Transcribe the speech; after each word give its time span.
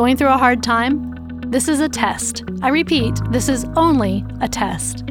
Going 0.00 0.16
through 0.16 0.28
a 0.28 0.38
hard 0.38 0.62
time? 0.62 1.12
This 1.48 1.68
is 1.68 1.80
a 1.80 1.86
test. 1.86 2.42
I 2.62 2.68
repeat, 2.68 3.20
this 3.32 3.50
is 3.50 3.66
only 3.76 4.24
a 4.40 4.48
test. 4.48 5.04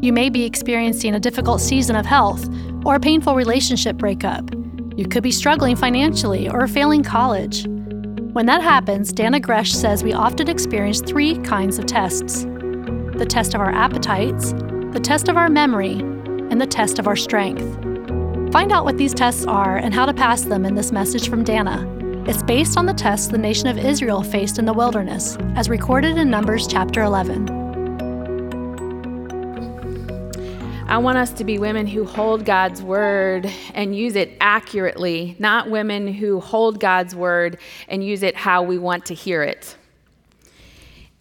You 0.00 0.12
may 0.12 0.30
be 0.30 0.44
experiencing 0.44 1.16
a 1.16 1.18
difficult 1.18 1.60
season 1.60 1.96
of 1.96 2.06
health 2.06 2.48
or 2.84 2.94
a 2.94 3.00
painful 3.00 3.34
relationship 3.34 3.96
breakup. 3.96 4.48
You 4.96 5.08
could 5.08 5.24
be 5.24 5.32
struggling 5.32 5.74
financially 5.74 6.48
or 6.48 6.68
failing 6.68 7.02
college. 7.02 7.66
When 8.32 8.46
that 8.46 8.62
happens, 8.62 9.12
Dannah 9.12 9.42
Gresh 9.42 9.72
says 9.72 10.04
we 10.04 10.12
often 10.12 10.48
experience 10.48 11.00
three 11.00 11.36
kinds 11.38 11.80
of 11.80 11.86
tests 11.86 12.44
the 12.44 13.26
test 13.28 13.54
of 13.54 13.60
our 13.60 13.72
appetites, 13.72 14.52
the 14.92 15.00
test 15.02 15.28
of 15.28 15.36
our 15.36 15.48
memory, 15.48 15.94
and 15.94 16.60
the 16.60 16.66
test 16.68 17.00
of 17.00 17.08
our 17.08 17.16
strength. 17.16 17.64
Find 18.52 18.70
out 18.70 18.84
what 18.84 18.98
these 18.98 19.14
tests 19.14 19.46
are 19.46 19.78
and 19.78 19.92
how 19.92 20.06
to 20.06 20.14
pass 20.14 20.42
them 20.42 20.64
in 20.64 20.76
this 20.76 20.92
message 20.92 21.28
from 21.28 21.44
Dannah. 21.44 22.01
It's 22.24 22.40
based 22.44 22.78
on 22.78 22.86
the 22.86 22.94
tests 22.94 23.26
the 23.26 23.36
nation 23.36 23.66
of 23.66 23.76
Israel 23.76 24.22
faced 24.22 24.60
in 24.60 24.64
the 24.64 24.72
wilderness, 24.72 25.36
as 25.56 25.68
recorded 25.68 26.16
in 26.16 26.30
Numbers 26.30 26.68
chapter 26.68 27.02
11. 27.02 27.50
I 30.86 30.98
want 30.98 31.18
us 31.18 31.32
to 31.32 31.42
be 31.42 31.58
women 31.58 31.84
who 31.84 32.04
hold 32.04 32.44
God's 32.44 32.80
word 32.80 33.50
and 33.74 33.96
use 33.96 34.14
it 34.14 34.36
accurately, 34.40 35.34
not 35.40 35.68
women 35.68 36.06
who 36.06 36.38
hold 36.38 36.78
God's 36.78 37.16
word 37.16 37.58
and 37.88 38.04
use 38.04 38.22
it 38.22 38.36
how 38.36 38.62
we 38.62 38.78
want 38.78 39.04
to 39.06 39.14
hear 39.14 39.42
it. 39.42 39.76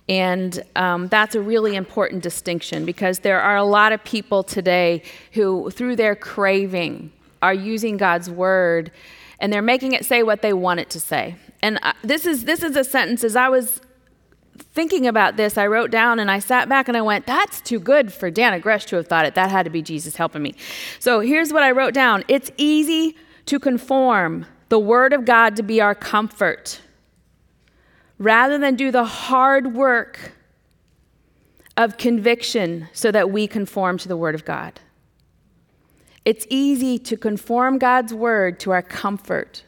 And 0.07 0.63
um, 0.75 1.07
that's 1.07 1.33
a 1.33 1.41
really 1.41 1.75
important 1.75 2.21
distinction 2.21 2.85
because 2.85 3.19
there 3.19 3.41
are 3.41 3.57
a 3.57 3.63
lot 3.63 3.91
of 3.91 4.03
people 4.03 4.43
today 4.43 5.01
who, 5.31 5.71
through 5.71 5.95
their 5.95 6.15
craving, 6.15 7.11
are 7.41 7.55
using 7.55 7.97
God's 7.97 8.29
word 8.29 8.91
and 9.41 9.51
they're 9.51 9.61
making 9.61 9.91
it 9.91 10.05
say 10.05 10.23
what 10.23 10.41
they 10.41 10.53
want 10.53 10.79
it 10.79 10.89
to 10.91 10.99
say. 10.99 11.35
And 11.61 11.79
this 12.03 12.25
is 12.25 12.45
this 12.45 12.63
is 12.63 12.77
a 12.77 12.83
sentence 12.83 13.23
as 13.25 13.35
I 13.35 13.49
was 13.49 13.81
thinking 14.73 15.07
about 15.07 15.37
this, 15.37 15.57
I 15.57 15.67
wrote 15.67 15.91
down 15.91 16.19
and 16.19 16.29
I 16.29 16.39
sat 16.39 16.69
back 16.69 16.87
and 16.87 16.95
I 16.95 17.01
went, 17.01 17.25
that's 17.25 17.61
too 17.61 17.79
good 17.79 18.13
for 18.13 18.31
Dannah 18.31 18.61
Gresh 18.61 18.85
to 18.85 18.95
have 18.97 19.07
thought 19.07 19.25
it. 19.25 19.35
That 19.35 19.49
had 19.51 19.63
to 19.63 19.69
be 19.69 19.81
Jesus 19.81 20.15
helping 20.15 20.41
me. 20.41 20.55
So 20.99 21.19
here's 21.19 21.51
what 21.51 21.63
I 21.63 21.71
wrote 21.71 21.93
down 21.93 22.23
It's 22.27 22.51
easy 22.57 23.17
to 23.47 23.59
conform 23.59 24.45
the 24.69 24.79
Word 24.79 25.13
of 25.13 25.25
God 25.25 25.55
to 25.57 25.63
be 25.63 25.81
our 25.81 25.95
comfort 25.95 26.79
rather 28.17 28.57
than 28.57 28.75
do 28.75 28.91
the 28.91 29.03
hard 29.03 29.73
work 29.73 30.33
of 31.75 31.97
conviction 31.97 32.87
so 32.93 33.11
that 33.11 33.31
we 33.31 33.47
conform 33.47 33.97
to 33.97 34.07
the 34.07 34.15
Word 34.15 34.35
of 34.35 34.45
God. 34.45 34.79
It's 36.23 36.45
easy 36.49 36.99
to 36.99 37.17
conform 37.17 37.79
God's 37.79 38.13
Word 38.13 38.59
to 38.61 38.71
our 38.71 38.81
comfort 38.81 39.63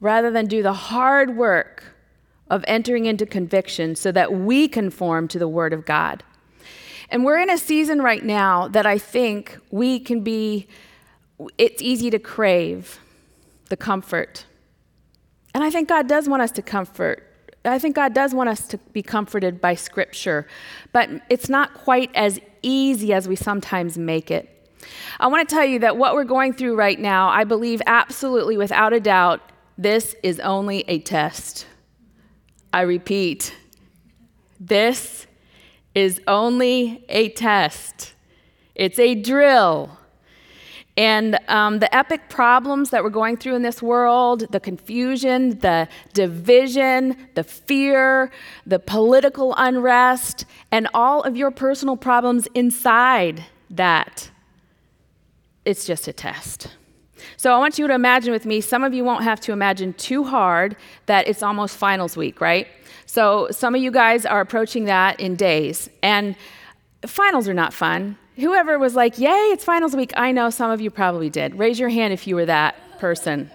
rather 0.00 0.30
than 0.30 0.46
do 0.46 0.62
the 0.62 0.72
hard 0.72 1.36
work 1.36 1.96
of 2.48 2.64
entering 2.68 3.06
into 3.06 3.26
conviction 3.26 3.96
so 3.96 4.12
that 4.12 4.32
we 4.32 4.68
conform 4.68 5.28
to 5.28 5.38
the 5.38 5.48
Word 5.48 5.72
of 5.72 5.84
God. 5.84 6.22
And 7.10 7.24
we're 7.24 7.38
in 7.38 7.50
a 7.50 7.58
season 7.58 8.02
right 8.02 8.24
now 8.24 8.68
that 8.68 8.86
I 8.86 8.98
think 8.98 9.58
we 9.70 9.98
can 9.98 10.20
be, 10.20 10.68
it's 11.56 11.82
easy 11.82 12.10
to 12.10 12.18
crave 12.18 13.00
the 13.68 13.76
comfort. 13.76 14.44
And 15.54 15.64
I 15.64 15.70
think 15.70 15.88
God 15.88 16.06
does 16.06 16.28
want 16.28 16.42
us 16.42 16.52
to 16.52 16.62
comfort. 16.62 17.24
I 17.64 17.78
think 17.78 17.96
God 17.96 18.14
does 18.14 18.34
want 18.34 18.48
us 18.48 18.68
to 18.68 18.78
be 18.92 19.02
comforted 19.02 19.60
by 19.60 19.74
Scripture, 19.74 20.46
but 20.92 21.10
it's 21.28 21.48
not 21.48 21.74
quite 21.74 22.10
as 22.14 22.40
easy 22.62 23.12
as 23.12 23.26
we 23.26 23.36
sometimes 23.36 23.98
make 23.98 24.30
it. 24.30 24.57
I 25.20 25.26
want 25.26 25.48
to 25.48 25.54
tell 25.54 25.64
you 25.64 25.78
that 25.80 25.96
what 25.96 26.14
we're 26.14 26.24
going 26.24 26.52
through 26.52 26.76
right 26.76 26.98
now, 26.98 27.28
I 27.28 27.44
believe 27.44 27.82
absolutely 27.86 28.56
without 28.56 28.92
a 28.92 29.00
doubt, 29.00 29.40
this 29.76 30.14
is 30.22 30.40
only 30.40 30.84
a 30.88 30.98
test. 30.98 31.66
I 32.72 32.82
repeat, 32.82 33.54
this 34.60 35.26
is 35.94 36.20
only 36.26 37.04
a 37.08 37.30
test, 37.30 38.14
it's 38.74 38.98
a 38.98 39.14
drill. 39.14 39.98
And 40.96 41.38
um, 41.46 41.78
the 41.78 41.94
epic 41.94 42.28
problems 42.28 42.90
that 42.90 43.04
we're 43.04 43.10
going 43.10 43.36
through 43.36 43.54
in 43.54 43.62
this 43.62 43.80
world 43.80 44.44
the 44.50 44.58
confusion, 44.58 45.60
the 45.60 45.86
division, 46.12 47.28
the 47.36 47.44
fear, 47.44 48.32
the 48.66 48.80
political 48.80 49.54
unrest, 49.56 50.44
and 50.72 50.88
all 50.92 51.22
of 51.22 51.36
your 51.36 51.52
personal 51.52 51.96
problems 51.96 52.48
inside 52.52 53.44
that 53.70 54.28
it's 55.64 55.86
just 55.86 56.08
a 56.08 56.12
test. 56.12 56.68
So 57.36 57.52
I 57.52 57.58
want 57.58 57.78
you 57.78 57.86
to 57.86 57.94
imagine 57.94 58.32
with 58.32 58.46
me, 58.46 58.60
some 58.60 58.84
of 58.84 58.94
you 58.94 59.04
won't 59.04 59.24
have 59.24 59.40
to 59.40 59.52
imagine 59.52 59.92
too 59.94 60.24
hard 60.24 60.76
that 61.06 61.28
it's 61.28 61.42
almost 61.42 61.76
finals 61.76 62.16
week, 62.16 62.40
right? 62.40 62.68
So 63.06 63.48
some 63.50 63.74
of 63.74 63.80
you 63.80 63.90
guys 63.90 64.24
are 64.26 64.40
approaching 64.40 64.84
that 64.84 65.18
in 65.18 65.34
days. 65.34 65.88
And 66.02 66.36
finals 67.06 67.48
are 67.48 67.54
not 67.54 67.72
fun. 67.72 68.16
Whoever 68.36 68.78
was 68.78 68.94
like, 68.94 69.18
yay, 69.18 69.30
it's 69.52 69.64
finals 69.64 69.96
week, 69.96 70.12
I 70.16 70.30
know 70.30 70.50
some 70.50 70.70
of 70.70 70.80
you 70.80 70.90
probably 70.90 71.28
did. 71.28 71.58
Raise 71.58 71.80
your 71.80 71.88
hand 71.88 72.12
if 72.12 72.26
you 72.26 72.36
were 72.36 72.46
that 72.46 72.76
person. 73.00 73.50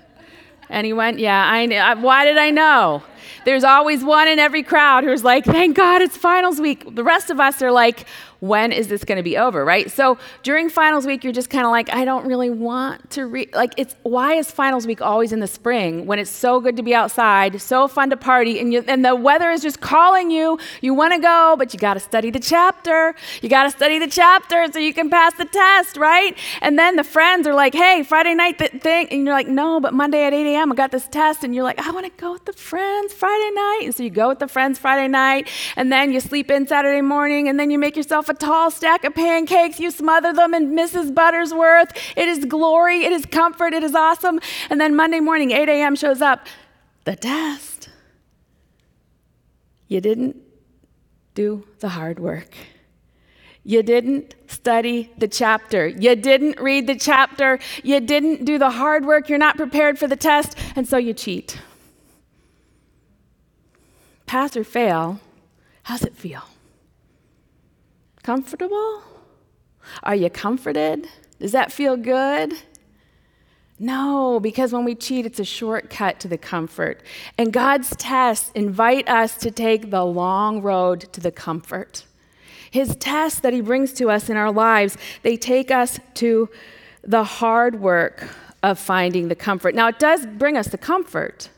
Anyone? 0.70 1.20
Yeah, 1.20 1.50
I, 1.50 1.94
why 1.96 2.26
did 2.26 2.38
I 2.38 2.50
know? 2.50 3.04
There's 3.46 3.64
always 3.64 4.04
one 4.04 4.28
in 4.28 4.40
every 4.40 4.64
crowd 4.64 5.04
who's 5.04 5.24
like, 5.24 5.46
thank 5.46 5.76
God 5.76 6.02
it's 6.02 6.18
finals 6.18 6.60
week. 6.60 6.96
The 6.96 7.04
rest 7.04 7.30
of 7.30 7.40
us 7.40 7.62
are 7.62 7.72
like, 7.72 8.06
when 8.44 8.74
is 8.74 8.90
this 8.90 9.06
going 9.06 9.16
to 9.16 9.24
be 9.24 9.38
over, 9.38 9.64
right? 9.64 9.90
So 9.90 10.18
during 10.44 10.70
finals 10.70 11.06
week, 11.06 11.24
you're 11.24 11.32
just 11.32 11.50
kind 11.50 11.64
of 11.64 11.72
like, 11.72 11.90
I 11.94 12.04
don't 12.04 12.26
really 12.28 12.50
want 12.50 13.10
to 13.12 13.26
read. 13.26 13.56
Like, 13.56 13.74
it's 13.78 13.96
why 14.04 14.34
is 14.34 14.52
finals 14.52 14.86
week 14.86 15.02
always 15.02 15.32
in 15.32 15.40
the 15.40 15.48
spring 15.48 16.06
when 16.08 16.20
it's 16.20 16.30
so 16.30 16.60
good 16.60 16.76
to 16.76 16.84
be 16.84 16.94
outside, 16.94 17.62
so 17.62 17.88
fun 17.88 18.10
to 18.10 18.18
party, 18.18 18.60
and, 18.60 18.74
you, 18.74 18.84
and 18.86 19.06
the 19.06 19.16
weather 19.16 19.50
is 19.50 19.62
just 19.62 19.80
calling 19.80 20.30
you? 20.30 20.60
You 20.82 20.94
want 20.94 21.14
to 21.14 21.20
go, 21.20 21.56
but 21.58 21.74
you 21.74 21.80
got 21.80 21.94
to 21.94 22.02
study 22.02 22.32
the 22.32 22.40
chapter. 22.40 23.16
You 23.42 23.48
got 23.48 23.64
to 23.64 23.72
study 23.72 23.98
the 23.98 24.08
chapter 24.08 24.70
so 24.74 24.78
you 24.78 24.94
can 24.94 25.10
pass 25.10 25.34
the 25.36 25.46
test, 25.46 25.96
right? 25.96 26.38
And 26.60 26.78
then 26.78 26.98
the 26.98 27.06
friends 27.06 27.48
are 27.48 27.54
like, 27.54 27.74
hey, 27.74 28.04
Friday 28.04 28.36
night 28.36 28.58
th- 28.60 28.82
thing. 28.82 29.08
And 29.10 29.24
you're 29.24 29.34
like, 29.34 29.48
no, 29.48 29.80
but 29.80 29.94
Monday 29.94 30.26
at 30.26 30.34
8 30.34 30.54
a.m., 30.54 30.70
I 30.70 30.76
got 30.76 30.92
this 30.92 31.08
test. 31.08 31.46
And 31.46 31.56
you're 31.56 31.64
like, 31.64 31.80
I 31.80 31.92
want 31.92 32.08
to 32.08 32.22
go 32.22 32.34
with 32.34 32.44
the 32.44 32.52
friends 32.52 33.14
Friday 33.24 33.52
night. 33.56 33.82
And 33.86 33.96
so 33.96 34.04
you 34.04 34.10
go 34.10 34.28
with 34.28 34.40
the 34.40 34.50
friends 34.50 34.78
Friday 34.78 35.08
night, 35.08 35.50
and 35.78 35.90
then 35.90 36.12
you 36.12 36.20
sleep 36.20 36.52
in 36.52 36.68
Saturday 36.68 37.00
morning, 37.00 37.48
and 37.48 37.58
then 37.58 37.72
you 37.72 37.80
make 37.80 37.96
yourself 37.96 38.28
a 38.28 38.34
tall 38.34 38.70
stack 38.70 39.06
of 39.06 39.16
pancakes. 39.16 39.80
You 39.80 39.92
smother 39.92 40.34
them 40.34 40.54
in 40.54 40.76
Mrs. 40.76 41.14
Buttersworth. 41.14 41.96
It 42.18 42.28
is 42.28 42.44
glory. 42.44 43.06
It 43.06 43.14
is 43.14 43.26
comfort. 43.26 43.74
It 43.74 43.82
is 43.82 43.96
awesome. 43.96 44.42
And 44.70 44.82
then 44.82 44.94
Monday 44.94 45.22
morning, 45.22 45.52
8 45.52 45.70
a.m. 45.70 45.96
shows 45.96 46.22
up. 46.22 46.48
The 47.06 47.16
test. 47.16 47.88
You 49.88 50.02
didn't 50.02 50.36
do 51.34 51.66
the 51.80 51.88
hard 51.88 52.20
work. 52.20 52.54
You 53.64 53.84
didn't 53.84 54.36
study 54.48 55.14
the 55.18 55.30
chapter. 55.30 55.88
You 55.88 56.18
didn't 56.18 56.60
read 56.60 56.88
the 56.88 56.96
chapter. 56.96 57.60
You 57.84 58.02
didn't 58.02 58.44
do 58.44 58.58
the 58.58 58.72
hard 58.72 59.06
work. 59.06 59.30
You're 59.30 59.38
not 59.38 59.56
prepared 59.56 59.98
for 59.98 60.08
the 60.08 60.18
test, 60.18 60.58
and 60.76 60.86
so 60.86 60.98
you 60.98 61.14
cheat. 61.14 61.58
Pass 64.34 64.58
or 64.58 64.64
fail, 64.64 65.20
how's 65.84 66.02
it 66.02 66.16
feel? 66.16 66.42
Comfortable? 68.24 69.04
Are 70.02 70.16
you 70.16 70.32
comforted? 70.32 71.08
Does 71.40 71.52
that 71.52 71.72
feel 71.72 71.96
good? 71.96 72.56
No, 73.78 74.40
because 74.40 74.74
when 74.74 74.86
we 74.86 74.96
cheat, 74.96 75.28
it's 75.28 75.40
a 75.40 75.46
shortcut 75.46 76.20
to 76.22 76.28
the 76.28 76.40
comfort. 76.40 77.04
And 77.38 77.54
God's 77.54 77.96
tests 77.98 78.52
invite 78.56 79.08
us 79.08 79.38
to 79.38 79.52
take 79.52 79.92
the 79.92 80.04
long 80.04 80.64
road 80.64 81.02
to 81.14 81.22
the 81.22 81.32
comfort. 81.32 82.04
His 82.72 82.96
tests 82.96 83.40
that 83.42 83.54
He 83.54 83.62
brings 83.62 83.94
to 83.94 84.10
us 84.10 84.32
in 84.32 84.36
our 84.36 84.52
lives, 84.52 84.98
they 85.22 85.38
take 85.38 85.70
us 85.70 86.00
to 86.16 86.50
the 87.04 87.24
hard 87.24 87.80
work 87.80 88.28
of 88.64 88.80
finding 88.80 89.28
the 89.28 89.36
comfort. 89.36 89.76
Now, 89.76 89.90
it 89.90 90.00
does 90.00 90.26
bring 90.26 90.58
us 90.58 90.70
the 90.70 90.80
comfort. 90.80 91.50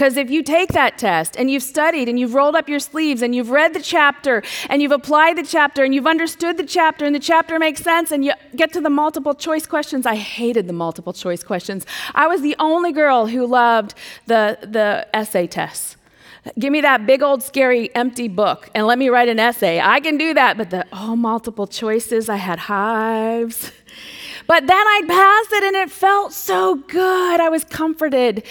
Because 0.00 0.16
if 0.16 0.30
you 0.30 0.42
take 0.42 0.72
that 0.72 0.96
test 0.96 1.36
and 1.36 1.50
you've 1.50 1.62
studied 1.62 2.08
and 2.08 2.18
you've 2.18 2.32
rolled 2.32 2.56
up 2.56 2.70
your 2.70 2.78
sleeves 2.78 3.20
and 3.20 3.34
you've 3.34 3.50
read 3.50 3.74
the 3.74 3.82
chapter 3.82 4.42
and 4.70 4.80
you've 4.80 4.92
applied 4.92 5.36
the 5.36 5.42
chapter 5.42 5.84
and 5.84 5.94
you've 5.94 6.06
understood 6.06 6.56
the 6.56 6.64
chapter 6.64 7.04
and 7.04 7.14
the 7.14 7.20
chapter 7.20 7.58
makes 7.58 7.82
sense 7.82 8.10
and 8.10 8.24
you 8.24 8.32
get 8.56 8.72
to 8.72 8.80
the 8.80 8.88
multiple 8.88 9.34
choice 9.34 9.66
questions, 9.66 10.06
I 10.06 10.14
hated 10.14 10.66
the 10.68 10.72
multiple 10.72 11.12
choice 11.12 11.44
questions. 11.44 11.84
I 12.14 12.28
was 12.28 12.40
the 12.40 12.56
only 12.58 12.92
girl 12.92 13.26
who 13.26 13.46
loved 13.46 13.92
the, 14.24 14.56
the 14.62 15.06
essay 15.14 15.46
tests. 15.46 15.98
Give 16.58 16.72
me 16.72 16.80
that 16.80 17.04
big 17.04 17.22
old 17.22 17.42
scary 17.42 17.94
empty 17.94 18.28
book 18.28 18.70
and 18.74 18.86
let 18.86 18.98
me 18.98 19.10
write 19.10 19.28
an 19.28 19.38
essay. 19.38 19.82
I 19.82 20.00
can 20.00 20.16
do 20.16 20.32
that, 20.32 20.56
but 20.56 20.70
the 20.70 20.86
oh 20.94 21.14
multiple 21.14 21.66
choices, 21.66 22.30
I 22.30 22.36
had 22.36 22.58
hives. 22.58 23.70
But 24.46 24.66
then 24.66 24.84
I'd 24.88 25.06
pass 25.06 25.52
it 25.52 25.64
and 25.64 25.76
it 25.76 25.90
felt 25.90 26.32
so 26.32 26.76
good. 26.76 27.40
I 27.40 27.50
was 27.50 27.64
comforted. 27.64 28.42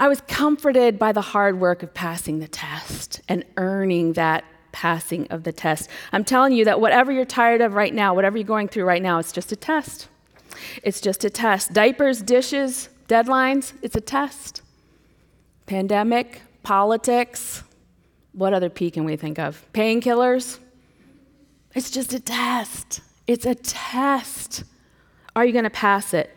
I 0.00 0.08
was 0.08 0.22
comforted 0.22 0.98
by 0.98 1.12
the 1.12 1.20
hard 1.20 1.60
work 1.60 1.82
of 1.82 1.92
passing 1.92 2.38
the 2.38 2.48
test 2.48 3.20
and 3.28 3.44
earning 3.58 4.14
that 4.14 4.44
passing 4.72 5.26
of 5.26 5.44
the 5.44 5.52
test. 5.52 5.90
I'm 6.10 6.24
telling 6.24 6.54
you 6.54 6.64
that 6.64 6.80
whatever 6.80 7.12
you're 7.12 7.26
tired 7.26 7.60
of 7.60 7.74
right 7.74 7.92
now, 7.92 8.14
whatever 8.14 8.38
you're 8.38 8.46
going 8.46 8.68
through 8.68 8.84
right 8.84 9.02
now, 9.02 9.18
it's 9.18 9.30
just 9.30 9.52
a 9.52 9.56
test. 9.56 10.08
It's 10.82 11.02
just 11.02 11.22
a 11.24 11.28
test. 11.28 11.74
Diapers, 11.74 12.22
dishes, 12.22 12.88
deadlines, 13.08 13.74
it's 13.82 13.94
a 13.94 14.00
test. 14.00 14.62
Pandemic, 15.66 16.40
politics. 16.62 17.62
What 18.32 18.54
other 18.54 18.70
P 18.70 18.90
can 18.90 19.04
we 19.04 19.16
think 19.16 19.38
of? 19.38 19.62
Painkillers? 19.74 20.60
It's 21.74 21.90
just 21.90 22.14
a 22.14 22.20
test. 22.20 23.02
It's 23.26 23.44
a 23.44 23.54
test. 23.54 24.64
Are 25.36 25.44
you 25.44 25.52
going 25.52 25.64
to 25.64 25.70
pass 25.70 26.14
it? 26.14 26.34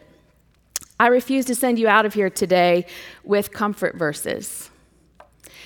I 1.00 1.08
refuse 1.08 1.46
to 1.46 1.56
send 1.56 1.80
you 1.80 1.88
out 1.88 2.06
of 2.06 2.14
here 2.14 2.30
today 2.30 2.86
with 3.24 3.52
comfort 3.52 3.96
verses 3.96 4.70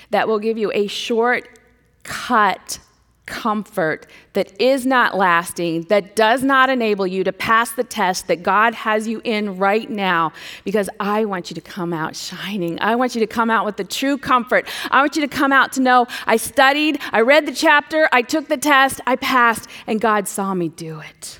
that 0.10 0.28
will 0.28 0.40
give 0.40 0.58
you 0.58 0.72
a 0.74 0.88
short 0.88 1.60
cut 2.04 2.80
comfort 3.26 4.08
that 4.34 4.60
is 4.60 4.86
not 4.86 5.16
lasting, 5.16 5.82
that 5.90 6.16
does 6.16 6.44
not 6.44 6.70
enable 6.70 7.06
you 7.06 7.26
to 7.26 7.34
pass 7.34 7.72
the 7.74 7.84
test 7.84 8.28
that 8.28 8.42
God 8.42 8.74
has 8.74 9.06
you 9.06 9.22
in 9.26 9.58
right 9.58 9.90
now, 9.90 10.32
because 10.64 10.90
I 11.00 11.26
want 11.26 11.52
you 11.52 11.56
to 11.56 11.62
come 11.62 11.92
out 11.92 12.16
shining. 12.16 12.80
I 12.80 12.96
want 12.96 13.16
you 13.16 13.20
to 13.20 13.28
come 13.28 13.52
out 13.52 13.66
with 13.66 13.76
the 13.76 13.84
true 13.84 14.18
comfort. 14.18 14.66
I 14.90 15.02
want 15.02 15.18
you 15.18 15.22
to 15.22 15.28
come 15.28 15.52
out 15.52 15.74
to 15.74 15.82
know 15.82 16.08
I 16.26 16.38
studied, 16.38 17.00
I 17.12 17.20
read 17.20 17.46
the 17.46 17.54
chapter, 17.54 18.08
I 18.14 18.22
took 18.22 18.48
the 18.48 18.58
test, 18.58 19.02
I 19.06 19.18
passed, 19.18 19.68
and 19.86 20.00
God 20.00 20.28
saw 20.28 20.54
me 20.54 20.70
do 20.70 21.02
it. 21.02 21.40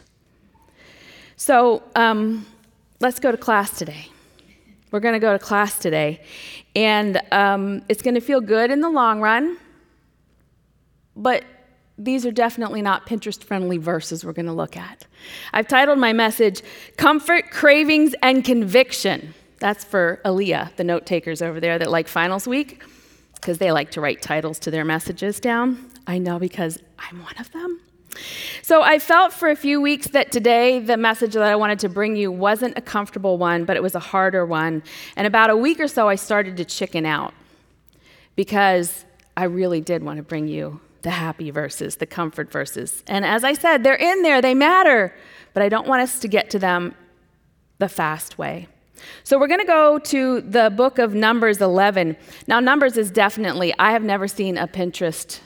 So 1.38 1.84
um, 1.96 2.46
let's 3.00 3.20
go 3.20 3.32
to 3.32 3.38
class 3.38 3.78
today. 3.78 4.08
We're 4.92 5.02
going 5.02 5.14
to 5.14 5.20
go 5.20 5.34
to 5.34 5.40
class 5.40 5.78
today, 5.78 6.22
and 6.76 7.22
um, 7.32 7.82
it's 7.90 8.02
going 8.02 8.16
to 8.16 8.22
feel 8.22 8.40
good 8.40 8.72
in 8.72 8.80
the 8.80 8.90
long 8.90 9.20
run, 9.20 9.58
but 11.16 11.44
these 11.98 12.26
are 12.26 12.32
definitely 12.32 12.82
not 12.82 13.06
Pinterest 13.06 13.44
friendly 13.44 13.78
verses 13.78 14.24
we're 14.24 14.32
going 14.32 14.46
to 14.46 14.54
look 14.54 14.78
at. 14.78 15.06
I've 15.52 15.68
titled 15.68 16.00
my 16.00 16.14
message, 16.14 16.62
Comfort, 16.96 17.50
Cravings, 17.50 18.16
and 18.22 18.46
Conviction. 18.46 19.34
That's 19.60 19.84
for 19.84 20.22
Aaliyah, 20.24 20.76
the 20.76 20.84
note 20.84 21.06
takers 21.06 21.42
over 21.42 21.60
there 21.60 21.80
that 21.80 21.90
like 21.90 22.08
finals 22.08 22.48
week, 22.48 22.84
because 23.36 23.58
they 23.58 23.72
like 23.72 23.92
to 23.92 24.02
write 24.02 24.22
titles 24.22 24.60
to 24.60 24.72
their 24.72 24.86
messages 24.86 25.40
down. 25.40 25.90
I 26.06 26.20
know 26.20 26.40
because 26.40 26.78
I'm 26.98 27.22
one 27.24 27.36
of 27.40 27.52
them. 27.52 27.82
So 28.62 28.82
I 28.82 29.00
felt 29.00 29.34
for 29.34 29.50
a 29.50 29.56
few 29.56 29.80
weeks 29.82 30.08
that 30.08 30.32
today 30.32 30.80
the 30.80 30.98
message 30.98 31.34
that 31.34 31.44
I 31.44 31.56
wanted 31.56 31.80
to 31.80 31.90
bring 31.90 32.16
you 32.16 32.32
wasn't 32.32 32.78
a 32.78 32.82
comfortable 32.82 33.38
one, 33.38 33.66
but 33.66 33.78
it 33.78 33.84
was 33.84 33.96
a 33.96 34.00
harder 34.00 34.46
one. 34.46 34.84
And 35.16 35.28
about 35.28 35.50
a 35.50 35.58
week 35.58 35.80
or 35.80 35.88
so, 35.88 36.10
I 36.10 36.16
started 36.16 36.58
to 36.58 36.66
chicken 36.66 37.06
out 37.06 37.34
because 38.36 39.06
I 39.36 39.46
really 39.46 39.82
did 39.82 40.04
want 40.04 40.18
to 40.18 40.24
bring 40.24 40.48
you 40.48 40.80
the 41.02 41.12
happy 41.12 41.52
verses, 41.52 41.98
the 41.98 42.06
comfort 42.06 42.52
verses. 42.52 43.04
And 43.08 43.24
as 43.26 43.44
I 43.44 43.54
said, 43.54 43.84
they're 43.84 43.96
in 43.96 44.24
there, 44.24 44.42
they 44.42 44.54
matter, 44.54 45.16
but 45.54 45.64
I 45.64 45.70
don't 45.70 45.88
want 45.88 46.02
us 46.02 46.20
to 46.20 46.28
get 46.28 46.50
to 46.52 46.60
them 46.60 46.96
the 47.78 47.88
fast 47.88 48.38
way. 48.38 48.68
So 49.24 49.40
we're 49.40 49.48
going 49.48 49.60
to 49.60 49.66
go 49.66 50.00
to 50.00 50.42
the 50.42 50.70
book 50.70 51.00
of 51.00 51.14
Numbers 51.14 51.62
11. 51.62 52.18
Now, 52.48 52.60
Numbers 52.60 52.98
is 52.98 53.12
definitely, 53.12 53.74
I 53.78 53.92
have 53.92 54.04
never 54.04 54.28
seen 54.28 54.58
a 54.58 54.68
Pinterest 54.68 55.40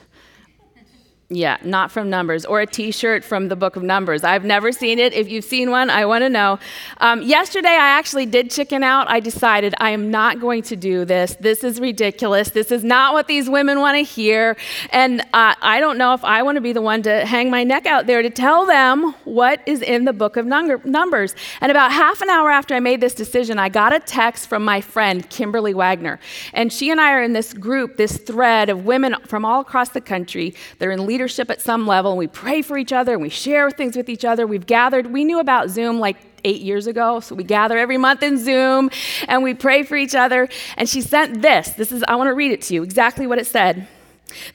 yeah, 1.31 1.57
not 1.63 1.92
from 1.92 2.10
Numbers, 2.10 2.45
or 2.45 2.60
a 2.60 2.68
t 2.68 2.92
shirt 2.92 3.24
from 3.24 3.48
the 3.48 3.56
book 3.56 3.78
of 3.78 3.83
Numbers. 3.83 4.24
I've 4.24 4.44
never 4.44 4.74
seen 4.74 5.00
it. 5.00 5.13
If 5.13 5.30
you've 5.30 5.45
seen 5.45 5.72
one, 5.72 5.89
I 5.89 6.06
want 6.06 6.24
to 6.24 6.30
know. 6.30 6.60
Um, 6.98 7.22
yesterday, 7.22 7.69
I 7.69 7.98
actually 7.98 8.25
did 8.25 8.51
chicken 8.51 8.83
out. 8.83 9.10
I 9.10 9.22
decided 9.22 9.74
I 9.78 9.92
am 9.92 10.12
not 10.12 10.42
going 10.42 10.62
to 10.63 10.75
do 10.75 11.06
this. 11.06 11.38
This 11.39 11.63
is 11.63 11.80
ridiculous. 11.80 12.50
This 12.50 12.69
is 12.69 12.83
not 12.83 13.13
what 13.13 13.28
these 13.28 13.50
women 13.50 13.80
want 13.80 13.95
to 13.98 14.04
hear. 14.04 14.57
And 14.89 15.22
uh, 15.33 15.56
I 15.62 15.80
don't 15.80 15.98
know 15.98 16.13
if 16.13 16.24
I 16.25 16.44
want 16.44 16.57
to 16.57 16.62
be 16.62 16.74
the 16.74 16.81
one 16.81 17.01
to 17.04 17.25
hang 17.25 17.50
my 17.50 17.63
neck 17.63 17.86
out 17.86 18.07
there 18.07 18.22
to 18.22 18.30
tell 18.30 18.66
them 18.66 19.16
what 19.24 19.62
is 19.66 19.81
in 19.81 20.04
the 20.04 20.13
book 20.13 20.36
of 20.36 20.45
Numbers. 20.45 21.36
And 21.62 21.72
about 21.72 21.94
half 21.94 22.22
an 22.22 22.30
hour 22.30 22.51
after 22.51 22.75
I 22.75 22.81
made 22.81 23.00
this 23.00 23.13
decision, 23.13 23.57
I 23.57 23.69
got 23.69 23.95
a 23.95 24.00
text 24.01 24.48
from 24.48 24.66
my 24.66 24.81
friend, 24.81 25.28
Kimberly 25.30 25.74
Wagner. 25.74 26.19
And 26.54 26.74
she 26.74 26.89
and 26.89 27.00
I 27.00 27.13
are 27.13 27.24
in 27.24 27.31
this 27.31 27.54
group, 27.54 27.95
this 27.95 28.18
thread 28.18 28.69
of 28.69 28.86
women 28.86 29.16
from 29.28 29.45
all 29.45 29.62
across 29.62 29.89
the 29.89 30.01
country. 30.01 30.54
They're 30.80 30.92
in 30.92 31.06
leadership 31.06 31.20
leadership 31.21 31.51
at 31.51 31.62
some 31.62 31.85
level, 31.85 32.13
and 32.13 32.18
we 32.18 32.25
pray 32.25 32.63
for 32.63 32.79
each 32.79 32.91
other 32.91 33.13
and 33.13 33.21
we 33.21 33.29
share 33.29 33.69
things 33.69 33.95
with 33.95 34.09
each 34.09 34.25
other. 34.25 34.47
We've 34.47 34.65
gathered, 34.65 35.06
we 35.06 35.23
knew 35.23 35.38
about 35.38 35.69
Zoom 35.69 36.00
like 36.00 36.18
eight 36.44 36.62
years 36.62 36.88
ago, 36.88 37.19
so 37.19 37.35
we 37.35 37.44
gather 37.44 37.77
every 37.77 38.00
month 38.00 38.23
in 38.23 38.39
Zoom 38.39 38.89
and 39.27 39.44
we 39.44 39.53
pray 39.53 39.83
for 39.83 39.95
each 39.95 40.15
other. 40.15 40.50
And 40.77 40.89
she 40.89 41.00
sent 41.00 41.44
this. 41.44 41.69
This 41.71 41.91
is, 41.91 42.03
I 42.07 42.15
want 42.15 42.29
to 42.29 42.33
read 42.33 42.51
it 42.51 42.63
to 42.63 42.73
you 42.73 42.81
exactly 42.81 43.27
what 43.27 43.38
it 43.38 43.45
said. 43.45 43.88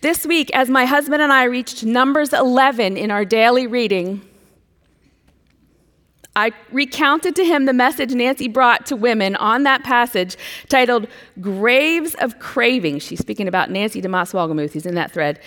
This 0.01 0.27
week, 0.27 0.51
as 0.55 0.69
my 0.69 0.87
husband 0.87 1.23
and 1.23 1.33
I 1.33 1.45
reached 1.45 1.85
Numbers 1.85 2.33
11 2.33 2.97
in 2.97 3.13
our 3.13 3.25
daily 3.25 3.69
reading, 3.69 4.23
I 6.35 6.51
recounted 6.73 7.37
to 7.37 7.45
him 7.45 7.65
the 7.65 7.73
message 7.73 8.13
Nancy 8.13 8.49
brought 8.49 8.87
to 8.87 8.97
women 8.97 9.37
on 9.37 9.63
that 9.63 9.85
passage 9.85 10.37
titled 10.69 11.07
Graves 11.41 12.17
of 12.17 12.41
Craving. 12.41 12.99
She's 12.99 13.21
speaking 13.21 13.47
about 13.47 13.71
Nancy 13.71 14.03
DeMoss 14.03 14.35
Wolgemuth, 14.35 14.73
who's 14.73 14.85
in 14.85 14.97
that 14.97 15.13
thread. 15.13 15.41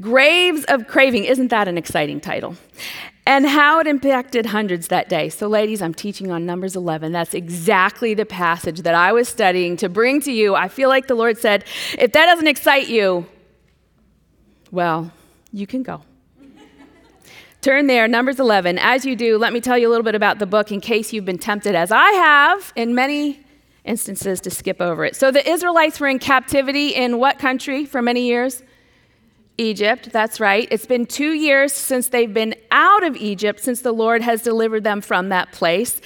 Graves 0.00 0.64
of 0.64 0.86
Craving. 0.86 1.24
Isn't 1.24 1.48
that 1.48 1.68
an 1.68 1.78
exciting 1.78 2.20
title? 2.20 2.56
And 3.26 3.46
how 3.46 3.80
it 3.80 3.86
impacted 3.86 4.46
hundreds 4.46 4.88
that 4.88 5.08
day. 5.08 5.30
So, 5.30 5.48
ladies, 5.48 5.82
I'm 5.82 5.94
teaching 5.94 6.30
on 6.30 6.46
Numbers 6.46 6.76
11. 6.76 7.12
That's 7.12 7.34
exactly 7.34 8.14
the 8.14 8.26
passage 8.26 8.82
that 8.82 8.94
I 8.94 9.12
was 9.12 9.28
studying 9.28 9.76
to 9.78 9.88
bring 9.88 10.20
to 10.22 10.32
you. 10.32 10.54
I 10.54 10.68
feel 10.68 10.88
like 10.88 11.08
the 11.08 11.14
Lord 11.14 11.38
said, 11.38 11.64
if 11.98 12.12
that 12.12 12.26
doesn't 12.26 12.46
excite 12.46 12.88
you, 12.88 13.26
well, 14.70 15.10
you 15.52 15.66
can 15.66 15.82
go. 15.82 16.02
Turn 17.62 17.88
there, 17.88 18.06
Numbers 18.06 18.38
11. 18.38 18.78
As 18.78 19.04
you 19.04 19.16
do, 19.16 19.38
let 19.38 19.52
me 19.52 19.60
tell 19.60 19.76
you 19.76 19.88
a 19.88 19.90
little 19.90 20.04
bit 20.04 20.14
about 20.14 20.38
the 20.38 20.46
book 20.46 20.70
in 20.70 20.80
case 20.80 21.12
you've 21.12 21.24
been 21.24 21.38
tempted, 21.38 21.74
as 21.74 21.90
I 21.90 22.10
have 22.12 22.72
in 22.76 22.94
many 22.94 23.40
instances, 23.84 24.40
to 24.42 24.50
skip 24.50 24.80
over 24.80 25.04
it. 25.04 25.16
So 25.16 25.32
the 25.32 25.48
Israelites 25.50 25.98
were 25.98 26.06
in 26.06 26.20
captivity 26.20 26.90
in 26.90 27.18
what 27.18 27.40
country 27.40 27.84
for 27.84 28.00
many 28.02 28.28
years? 28.28 28.62
Egypt, 29.58 30.12
that's 30.12 30.38
right. 30.38 30.68
It's 30.70 30.86
been 30.86 31.06
two 31.06 31.32
years 31.32 31.72
since 31.72 32.08
they've 32.08 32.32
been 32.32 32.54
out 32.70 33.04
of 33.04 33.16
Egypt, 33.16 33.60
since 33.60 33.80
the 33.80 33.92
Lord 33.92 34.22
has 34.22 34.42
delivered 34.42 34.84
them 34.84 35.00
from 35.00 35.30
that 35.30 35.52
place. 35.52 36.00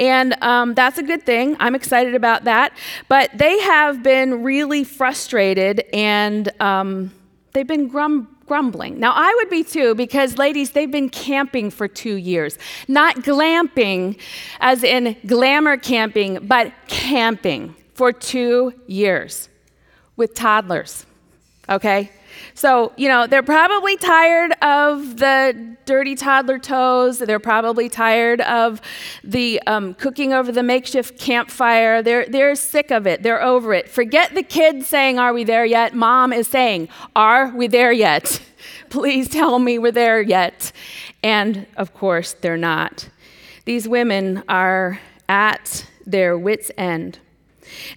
And 0.00 0.40
um, 0.42 0.74
that's 0.74 0.98
a 0.98 1.02
good 1.02 1.24
thing. 1.24 1.56
I'm 1.60 1.74
excited 1.74 2.14
about 2.14 2.44
that. 2.44 2.76
But 3.08 3.30
they 3.34 3.60
have 3.60 4.02
been 4.02 4.42
really 4.42 4.82
frustrated 4.82 5.84
and 5.92 6.50
um, 6.60 7.12
they've 7.52 7.66
been 7.66 7.88
grum- 7.88 8.36
grumbling. 8.46 8.98
Now, 8.98 9.12
I 9.14 9.32
would 9.36 9.50
be 9.50 9.62
too, 9.62 9.94
because 9.94 10.38
ladies, 10.38 10.72
they've 10.72 10.90
been 10.90 11.10
camping 11.10 11.70
for 11.70 11.86
two 11.86 12.16
years. 12.16 12.58
Not 12.88 13.16
glamping, 13.16 14.18
as 14.60 14.82
in 14.82 15.16
glamour 15.26 15.76
camping, 15.76 16.46
but 16.46 16.72
camping 16.88 17.74
for 17.94 18.12
two 18.12 18.72
years 18.86 19.48
with 20.16 20.34
toddlers. 20.34 21.06
Okay? 21.68 22.10
So, 22.56 22.94
you 22.96 23.08
know, 23.08 23.26
they're 23.26 23.42
probably 23.42 23.98
tired 23.98 24.52
of 24.62 25.18
the 25.18 25.76
dirty 25.84 26.14
toddler 26.14 26.58
toes. 26.58 27.18
They're 27.18 27.38
probably 27.38 27.90
tired 27.90 28.40
of 28.40 28.80
the 29.22 29.60
um, 29.66 29.92
cooking 29.92 30.32
over 30.32 30.50
the 30.50 30.62
makeshift 30.62 31.18
campfire. 31.18 32.02
They're, 32.02 32.24
they're 32.24 32.54
sick 32.54 32.90
of 32.90 33.06
it. 33.06 33.22
They're 33.22 33.42
over 33.42 33.74
it. 33.74 33.90
Forget 33.90 34.34
the 34.34 34.42
kids 34.42 34.86
saying, 34.86 35.18
Are 35.18 35.34
we 35.34 35.44
there 35.44 35.66
yet? 35.66 35.94
Mom 35.94 36.32
is 36.32 36.48
saying, 36.48 36.88
Are 37.14 37.54
we 37.54 37.66
there 37.66 37.92
yet? 37.92 38.40
Please 38.88 39.28
tell 39.28 39.58
me 39.58 39.78
we're 39.78 39.92
there 39.92 40.22
yet. 40.22 40.72
And 41.22 41.66
of 41.76 41.92
course, 41.92 42.32
they're 42.40 42.56
not. 42.56 43.10
These 43.66 43.86
women 43.86 44.42
are 44.48 44.98
at 45.28 45.86
their 46.06 46.38
wits' 46.38 46.70
end. 46.78 47.18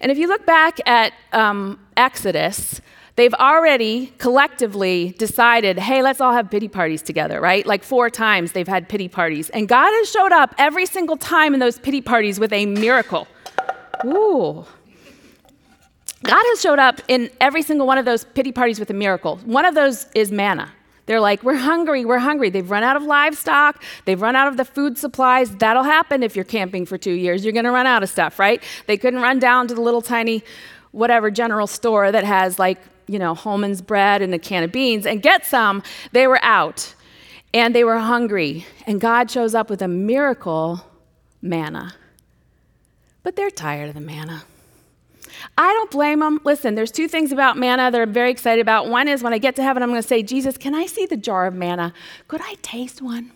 And 0.02 0.12
if 0.12 0.18
you 0.18 0.28
look 0.28 0.44
back 0.44 0.86
at 0.86 1.14
um, 1.32 1.80
Exodus, 1.96 2.82
they've 3.16 3.34
already 3.34 4.12
collectively 4.18 5.14
decided, 5.18 5.78
hey, 5.78 6.02
let's 6.02 6.20
all 6.20 6.32
have 6.32 6.50
pity 6.50 6.68
parties 6.68 7.02
together, 7.02 7.40
right? 7.40 7.66
Like 7.66 7.82
four 7.82 8.10
times 8.10 8.52
they've 8.52 8.68
had 8.68 8.88
pity 8.88 9.08
parties. 9.08 9.50
And 9.50 9.68
God 9.68 9.90
has 9.90 10.10
showed 10.10 10.32
up 10.32 10.54
every 10.58 10.86
single 10.86 11.16
time 11.16 11.54
in 11.54 11.60
those 11.60 11.78
pity 11.78 12.00
parties 12.00 12.40
with 12.40 12.52
a 12.52 12.66
miracle. 12.66 13.26
Ooh. 14.04 14.64
God 16.22 16.42
has 16.48 16.60
showed 16.60 16.78
up 16.78 17.00
in 17.08 17.30
every 17.40 17.62
single 17.62 17.86
one 17.86 17.98
of 17.98 18.04
those 18.04 18.24
pity 18.24 18.52
parties 18.52 18.78
with 18.78 18.90
a 18.90 18.94
miracle. 18.94 19.38
One 19.38 19.64
of 19.64 19.74
those 19.74 20.06
is 20.14 20.30
manna. 20.30 20.70
They're 21.06 21.20
like, 21.20 21.42
we're 21.42 21.56
hungry, 21.56 22.04
we're 22.04 22.18
hungry. 22.18 22.50
They've 22.50 22.70
run 22.70 22.84
out 22.84 22.94
of 22.94 23.02
livestock, 23.02 23.82
they've 24.04 24.20
run 24.20 24.36
out 24.36 24.46
of 24.46 24.56
the 24.56 24.64
food 24.64 24.96
supplies. 24.96 25.50
That'll 25.56 25.82
happen 25.82 26.22
if 26.22 26.36
you're 26.36 26.44
camping 26.44 26.86
for 26.86 26.98
two 26.98 27.14
years. 27.14 27.42
You're 27.42 27.52
gonna 27.52 27.72
run 27.72 27.86
out 27.86 28.02
of 28.02 28.10
stuff, 28.10 28.38
right? 28.38 28.62
They 28.86 28.96
couldn't 28.96 29.20
run 29.20 29.40
down 29.40 29.66
to 29.68 29.74
the 29.74 29.80
little 29.80 30.02
tiny, 30.02 30.44
whatever 30.92 31.30
general 31.30 31.66
store 31.66 32.12
that 32.12 32.22
has 32.24 32.58
like 32.60 32.78
you 33.10 33.18
know, 33.18 33.34
Holman's 33.34 33.82
bread 33.82 34.22
and 34.22 34.32
a 34.32 34.38
can 34.38 34.62
of 34.62 34.70
beans 34.70 35.04
and 35.04 35.20
get 35.20 35.44
some. 35.44 35.82
They 36.12 36.28
were 36.28 36.38
out 36.42 36.94
and 37.52 37.74
they 37.74 37.82
were 37.82 37.98
hungry. 37.98 38.64
And 38.86 39.00
God 39.00 39.30
shows 39.30 39.52
up 39.54 39.68
with 39.68 39.82
a 39.82 39.88
miracle 39.88 40.84
manna. 41.42 41.94
But 43.24 43.34
they're 43.34 43.50
tired 43.50 43.88
of 43.88 43.94
the 43.94 44.00
manna. 44.00 44.44
I 45.58 45.72
don't 45.72 45.90
blame 45.90 46.20
them. 46.20 46.40
Listen, 46.44 46.76
there's 46.76 46.92
two 46.92 47.08
things 47.08 47.32
about 47.32 47.56
manna 47.56 47.90
that 47.90 48.00
I'm 48.00 48.12
very 48.12 48.30
excited 48.30 48.60
about. 48.60 48.88
One 48.88 49.08
is 49.08 49.22
when 49.22 49.32
I 49.32 49.38
get 49.38 49.56
to 49.56 49.62
heaven, 49.62 49.82
I'm 49.82 49.88
going 49.88 50.00
to 50.00 50.06
say, 50.06 50.22
Jesus, 50.22 50.56
can 50.56 50.74
I 50.74 50.86
see 50.86 51.06
the 51.06 51.16
jar 51.16 51.46
of 51.46 51.54
manna? 51.54 51.92
Could 52.28 52.42
I 52.42 52.54
taste 52.62 53.02
one? 53.02 53.32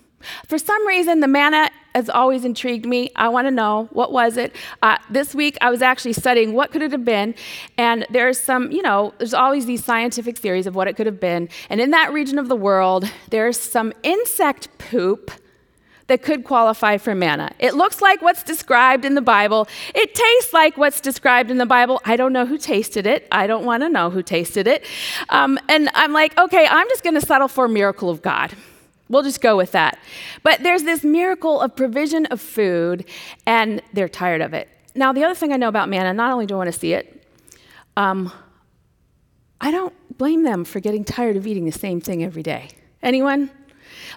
For 0.47 0.59
some 0.59 0.87
reason, 0.87 1.21
the 1.21 1.29
manna 1.29 1.71
has 1.95 2.11
always 2.11 2.45
intrigued 2.45 2.87
me. 2.87 3.11
I 3.15 3.29
want 3.29 3.47
to 3.47 3.51
know 3.51 3.89
what 3.93 4.13
was 4.13 4.37
it. 4.37 4.55
Uh, 4.83 4.99
this 5.11 5.35
week, 5.35 5.57
I 5.61 5.71
was 5.71 5.81
actually 5.81 6.15
studying 6.15 6.53
what 6.53 6.73
could 6.73 6.83
it 6.83 6.93
have 6.93 7.05
been, 7.05 7.35
and 7.79 8.07
there's 8.11 8.39
some, 8.39 8.73
you 8.73 8.83
know, 8.83 9.15
there's 9.19 9.35
always 9.35 9.67
these 9.67 9.85
scientific 9.85 10.37
theories 10.37 10.67
of 10.67 10.75
what 10.75 10.89
it 10.89 10.95
could 10.95 11.07
have 11.07 11.21
been. 11.21 11.49
And 11.71 11.81
in 11.81 11.91
that 11.91 12.13
region 12.13 12.39
of 12.39 12.49
the 12.49 12.57
world, 12.57 13.11
there's 13.31 13.59
some 13.59 13.93
insect 14.03 14.69
poop 14.79 15.31
that 16.07 16.23
could 16.23 16.45
qualify 16.45 16.99
for 16.99 17.15
manna. 17.15 17.51
It 17.59 17.75
looks 17.75 18.03
like 18.03 18.21
what's 18.21 18.43
described 18.43 19.05
in 19.05 19.15
the 19.15 19.23
Bible. 19.23 19.69
It 19.95 20.15
tastes 20.15 20.53
like 20.53 20.77
what's 20.77 21.01
described 21.01 21.51
in 21.51 21.59
the 21.59 21.67
Bible. 21.67 22.01
I 22.05 22.17
don't 22.17 22.33
know 22.33 22.45
who 22.45 22.59
tasted 22.59 23.07
it. 23.07 23.27
I 23.33 23.47
don't 23.47 23.65
want 23.65 23.83
to 23.85 23.89
know 23.89 24.11
who 24.11 24.23
tasted 24.23 24.67
it. 24.67 24.85
Um, 25.31 25.59
and 25.69 25.89
I'm 25.95 26.13
like, 26.13 26.37
okay, 26.37 26.67
I'm 26.69 26.89
just 26.89 27.05
going 27.05 27.15
to 27.15 27.25
settle 27.25 27.49
for 27.49 27.65
a 27.65 27.69
miracle 27.69 28.11
of 28.11 28.21
God. 28.21 28.55
We'll 29.09 29.23
just 29.23 29.41
go 29.41 29.57
with 29.57 29.73
that. 29.73 29.99
But 30.43 30.63
there's 30.63 30.83
this 30.85 31.05
miracle 31.05 31.61
of 31.61 31.77
provision 31.77 32.27
of 32.27 32.41
food, 32.41 33.05
and 33.47 33.83
they're 33.93 34.09
tired 34.09 34.41
of 34.41 34.55
it. 34.55 34.69
Now, 34.95 35.13
the 35.13 35.25
other 35.25 35.35
thing 35.35 35.53
I 35.53 35.57
know 35.57 35.69
about 35.69 35.89
manna, 35.89 36.15
not 36.15 36.33
only 36.33 36.47
do 36.47 36.55
I 36.55 36.59
want 36.59 36.73
to 36.73 36.79
see 36.79 36.95
it, 36.95 37.27
um, 37.97 38.33
I 39.61 39.71
don't 39.71 39.95
blame 40.17 40.43
them 40.43 40.65
for 40.65 40.81
getting 40.81 41.05
tired 41.05 41.37
of 41.37 41.47
eating 41.47 41.65
the 41.65 41.73
same 41.73 42.01
thing 42.01 42.25
every 42.25 42.43
day. 42.43 42.69
Anyone? 43.03 43.51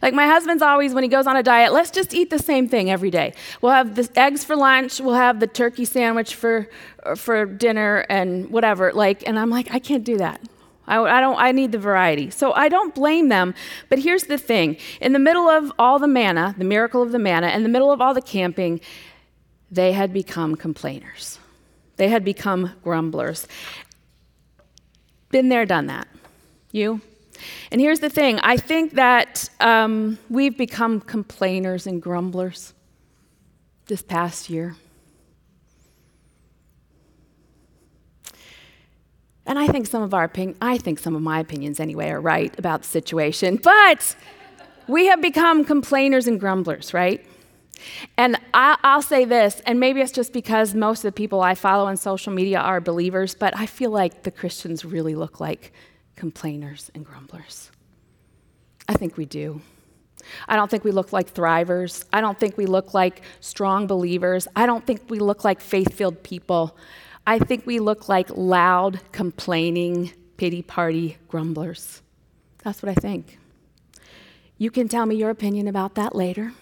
Like 0.01 0.13
my 0.13 0.27
husband's 0.27 0.61
always, 0.61 0.93
when 0.93 1.03
he 1.03 1.09
goes 1.09 1.27
on 1.27 1.35
a 1.35 1.43
diet, 1.43 1.73
let's 1.73 1.91
just 1.91 2.13
eat 2.13 2.29
the 2.29 2.39
same 2.39 2.67
thing 2.67 2.89
every 2.89 3.09
day. 3.09 3.33
We'll 3.61 3.71
have 3.71 3.95
the 3.95 4.07
eggs 4.15 4.43
for 4.43 4.55
lunch, 4.55 4.99
we'll 4.99 5.15
have 5.15 5.39
the 5.39 5.47
turkey 5.47 5.85
sandwich 5.85 6.35
for, 6.35 6.69
for 7.15 7.45
dinner, 7.45 8.05
and 8.09 8.49
whatever. 8.49 8.93
Like, 8.93 9.27
and 9.27 9.39
I'm 9.39 9.49
like, 9.49 9.73
I 9.73 9.79
can't 9.79 10.03
do 10.03 10.17
that. 10.17 10.41
I, 10.87 10.99
I, 10.99 11.21
don't, 11.21 11.37
I 11.37 11.51
need 11.51 11.71
the 11.71 11.77
variety. 11.77 12.29
So 12.29 12.53
I 12.53 12.69
don't 12.69 12.95
blame 12.95 13.29
them. 13.29 13.53
But 13.89 13.99
here's 13.99 14.23
the 14.23 14.37
thing 14.37 14.77
in 15.01 15.13
the 15.13 15.19
middle 15.19 15.49
of 15.49 15.71
all 15.77 15.99
the 15.99 16.07
manna, 16.07 16.55
the 16.57 16.65
miracle 16.65 17.01
of 17.01 17.11
the 17.11 17.19
manna, 17.19 17.49
in 17.49 17.63
the 17.63 17.69
middle 17.69 17.91
of 17.91 18.01
all 18.01 18.13
the 18.13 18.21
camping, 18.21 18.79
they 19.69 19.91
had 19.91 20.13
become 20.13 20.55
complainers. 20.55 21.39
They 21.97 22.09
had 22.09 22.23
become 22.23 22.73
grumblers. 22.83 23.47
Been 25.29 25.49
there, 25.49 25.65
done 25.65 25.87
that. 25.87 26.07
You? 26.71 27.01
And 27.71 27.81
here's 27.81 27.99
the 27.99 28.09
thing 28.09 28.39
I 28.39 28.57
think 28.57 28.93
that 28.93 29.49
um, 29.59 30.17
we've 30.29 30.57
become 30.57 31.01
complainers 31.01 31.85
and 31.85 32.01
grumblers 32.01 32.73
this 33.87 34.01
past 34.01 34.49
year. 34.49 34.75
And 39.47 39.57
I 39.57 39.67
think 39.67 39.87
some 39.87 40.03
of 40.03 40.13
our 40.13 40.29
I 40.61 40.77
think 40.77 40.99
some 40.99 41.15
of 41.15 41.21
my 41.21 41.39
opinions 41.39 41.79
anyway 41.79 42.09
are 42.09 42.21
right 42.21 42.57
about 42.59 42.83
the 42.83 42.87
situation. 42.87 43.55
But 43.55 44.15
we 44.87 45.07
have 45.07 45.21
become 45.21 45.65
complainers 45.65 46.27
and 46.27 46.39
grumblers, 46.39 46.93
right? 46.93 47.25
And 48.17 48.37
I, 48.53 48.77
will 48.83 49.01
say 49.01 49.25
this, 49.25 49.61
and 49.65 49.79
maybe 49.79 50.01
it's 50.01 50.11
just 50.11 50.33
because 50.33 50.73
most 50.73 50.99
of 50.99 51.03
the 51.03 51.11
people 51.11 51.41
I 51.41 51.55
follow 51.55 51.85
on 51.85 51.97
social 51.97 52.33
media 52.33 52.59
are 52.59 52.81
believers, 52.81 53.35
but 53.35 53.55
I 53.55 53.65
feel 53.65 53.91
like 53.91 54.23
the 54.23 54.31
Christians 54.31 54.83
really 54.83 55.15
look 55.15 55.39
like 55.39 55.71
complainers 56.15 56.89
and 56.95 57.05
grumblers. 57.05 57.71
I 58.89 58.93
think 58.93 59.17
we 59.17 59.25
do. 59.25 59.61
I 60.47 60.55
don't 60.55 60.69
think 60.69 60.83
we 60.83 60.91
look 60.91 61.13
like 61.13 61.33
thrivers. 61.33 62.03
I 62.11 62.21
don't 62.21 62.39
think 62.39 62.57
we 62.57 62.65
look 62.65 62.93
like 62.93 63.21
strong 63.39 63.87
believers. 63.87 64.47
I 64.55 64.65
don't 64.65 64.85
think 64.85 65.09
we 65.09 65.19
look 65.19 65.43
like 65.43 65.61
faith 65.61 65.93
filled 65.93 66.23
people. 66.23 66.75
I 67.27 67.39
think 67.39 67.65
we 67.65 67.79
look 67.79 68.07
like 68.07 68.29
loud, 68.37 69.01
complaining, 69.11 70.13
pity 70.37 70.61
party 70.61 71.17
grumblers. 71.27 72.01
That's 72.63 72.81
what 72.81 72.89
I 72.89 72.95
think. 72.95 73.37
You 74.57 74.71
can 74.71 74.87
tell 74.87 75.05
me 75.05 75.15
your 75.15 75.29
opinion 75.29 75.67
about 75.67 75.95
that 75.95 76.15
later. 76.15 76.53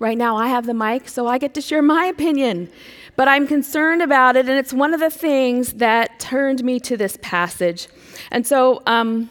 Right 0.00 0.18
now, 0.18 0.36
I 0.36 0.48
have 0.48 0.66
the 0.66 0.74
mic, 0.74 1.08
so 1.08 1.28
I 1.28 1.38
get 1.38 1.54
to 1.54 1.60
share 1.60 1.80
my 1.80 2.06
opinion. 2.06 2.70
But 3.14 3.28
I'm 3.28 3.46
concerned 3.46 4.02
about 4.02 4.36
it, 4.36 4.48
and 4.48 4.58
it's 4.58 4.72
one 4.72 4.92
of 4.94 4.98
the 5.00 5.10
things 5.10 5.74
that 5.74 6.18
turned 6.18 6.64
me 6.64 6.80
to 6.80 6.96
this 6.96 7.16
passage. 7.22 7.86
And 8.32 8.44
so 8.44 8.82
um, 8.84 9.30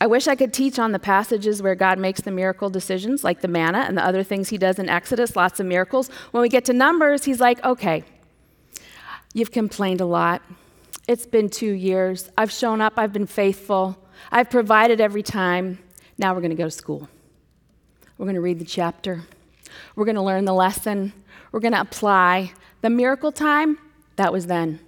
I 0.00 0.06
wish 0.06 0.26
I 0.26 0.36
could 0.36 0.54
teach 0.54 0.78
on 0.78 0.92
the 0.92 0.98
passages 0.98 1.60
where 1.62 1.74
God 1.74 1.98
makes 1.98 2.22
the 2.22 2.30
miracle 2.30 2.70
decisions, 2.70 3.24
like 3.24 3.42
the 3.42 3.48
manna 3.48 3.80
and 3.80 3.96
the 3.96 4.04
other 4.04 4.22
things 4.22 4.48
he 4.48 4.56
does 4.56 4.78
in 4.78 4.88
Exodus, 4.88 5.36
lots 5.36 5.60
of 5.60 5.66
miracles. 5.66 6.08
When 6.30 6.40
we 6.40 6.48
get 6.48 6.64
to 6.64 6.72
Numbers, 6.72 7.24
he's 7.24 7.40
like, 7.40 7.62
okay, 7.62 8.04
you've 9.34 9.50
complained 9.50 10.00
a 10.00 10.06
lot. 10.06 10.42
It's 11.06 11.26
been 11.26 11.48
two 11.48 11.72
years. 11.72 12.30
I've 12.36 12.52
shown 12.52 12.80
up, 12.80 12.94
I've 12.96 13.12
been 13.12 13.26
faithful, 13.26 13.96
I've 14.30 14.50
provided 14.50 15.00
every 15.00 15.22
time. 15.22 15.78
Now 16.18 16.34
we're 16.34 16.40
going 16.40 16.50
to 16.50 16.56
go 16.56 16.64
to 16.64 16.70
school. 16.70 17.08
We're 18.18 18.26
going 18.26 18.34
to 18.34 18.42
read 18.42 18.58
the 18.58 18.64
chapter. 18.64 19.22
We're 19.96 20.04
going 20.04 20.16
to 20.16 20.22
learn 20.22 20.44
the 20.44 20.52
lesson. 20.52 21.12
We're 21.52 21.60
going 21.60 21.72
to 21.72 21.80
apply. 21.80 22.52
The 22.82 22.90
miracle 22.90 23.32
time, 23.32 23.78
that 24.16 24.32
was 24.32 24.46
then. 24.46 24.80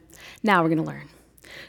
Now 0.43 0.63
we're 0.63 0.69
going 0.69 0.83
to 0.83 0.85
learn. 0.85 1.09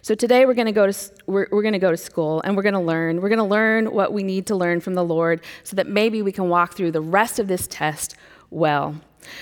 So 0.01 0.15
today 0.15 0.45
we're 0.45 0.53
going 0.53 0.65
to 0.65 0.73
go 0.73 0.91
to 0.91 1.11
we're, 1.25 1.47
we're 1.51 1.61
going 1.61 1.73
to 1.73 1.79
go 1.79 1.91
to 1.91 1.97
school 1.97 2.41
and 2.41 2.55
we're 2.55 2.63
going 2.63 2.73
to 2.73 2.79
learn. 2.79 3.21
We're 3.21 3.29
going 3.29 3.39
to 3.39 3.45
learn 3.45 3.93
what 3.93 4.11
we 4.11 4.23
need 4.23 4.47
to 4.47 4.55
learn 4.55 4.81
from 4.81 4.95
the 4.95 5.03
Lord 5.03 5.41
so 5.63 5.75
that 5.77 5.87
maybe 5.87 6.21
we 6.21 6.31
can 6.31 6.49
walk 6.49 6.75
through 6.75 6.91
the 6.91 7.01
rest 7.01 7.39
of 7.39 7.47
this 7.47 7.67
test 7.67 8.15
well. 8.49 8.95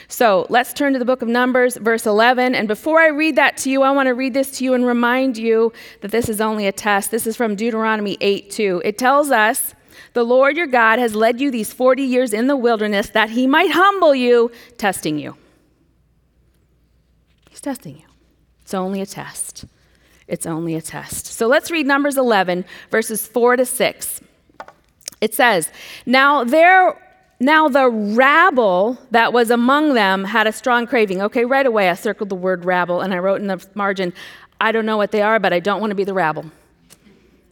So 0.08 0.46
let's 0.50 0.74
turn 0.74 0.94
to 0.94 1.00
the 1.00 1.06
book 1.06 1.22
of 1.22 1.28
Numbers, 1.28 1.78
verse 1.78 2.06
11. 2.06 2.56
And 2.56 2.68
before 2.68 3.00
I 3.00 3.08
read 3.08 3.36
that 3.36 3.58
to 3.58 3.70
you, 3.70 3.84
I 3.84 3.92
want 3.92 4.08
to 4.08 4.14
read 4.14 4.34
this 4.34 4.58
to 4.58 4.64
you 4.64 4.74
and 4.74 4.86
remind 4.86 5.38
you 5.38 5.74
that 6.02 6.12
this 6.12 6.30
is 6.30 6.42
only 6.42 6.68
a 6.68 6.72
test. 6.72 7.12
This 7.12 7.28
is 7.28 7.36
from 7.36 7.56
Deuteronomy 7.56 8.18
8 8.22 8.50
2. 8.52 8.82
It 8.86 8.98
tells 8.98 9.32
us, 9.32 9.74
The 10.14 10.24
Lord 10.24 10.58
your 10.58 10.68
God 10.68 11.00
has 11.00 11.16
led 11.16 11.40
you 11.40 11.52
these 11.52 11.74
40 11.74 12.04
years 12.04 12.34
in 12.34 12.48
the 12.48 12.58
wilderness 12.58 13.10
that 13.10 13.30
he 13.32 13.48
might 13.48 13.72
humble 13.72 14.16
you, 14.16 14.52
testing 14.78 15.18
you. 15.18 15.36
He's 17.50 17.62
testing 17.62 17.98
you. 17.98 18.06
It's 18.62 18.74
only 18.74 19.02
a 19.02 19.06
test. 19.06 19.66
It's 20.28 20.46
only 20.46 20.76
a 20.76 20.82
test. 20.82 21.26
So 21.26 21.48
let's 21.48 21.70
read 21.70 21.86
Numbers 21.86 22.18
11, 22.18 22.64
verses 22.90 23.28
4 23.28 23.58
to 23.58 23.66
6. 23.66 24.22
It 25.20 25.36
says, 25.36 25.70
Now 26.06 26.44
there 26.44 26.98
now 27.42 27.68
the 27.68 27.90
rabble 27.90 28.98
that 29.12 29.34
was 29.34 29.52
among 29.52 29.94
them 29.94 30.24
had 30.24 30.48
a 30.48 30.52
strong 30.52 30.88
craving. 30.88 31.22
Okay, 31.22 31.46
right 31.46 31.66
away 31.66 31.90
I 31.90 31.96
circled 31.96 32.30
the 32.30 32.36
word 32.36 32.66
rabble 32.66 33.02
and 33.02 33.14
I 33.14 33.18
wrote 33.18 33.42
in 33.42 33.48
the 33.48 33.66
margin, 33.76 34.14
I 34.60 34.72
don't 34.72 34.86
know 34.86 34.98
what 34.98 35.12
they 35.12 35.22
are, 35.22 35.40
but 35.40 35.52
I 35.52 35.60
don't 35.60 35.82
want 35.82 35.92
to 35.92 35.96
be 35.96 36.04
the 36.04 36.14
rabble. 36.14 36.46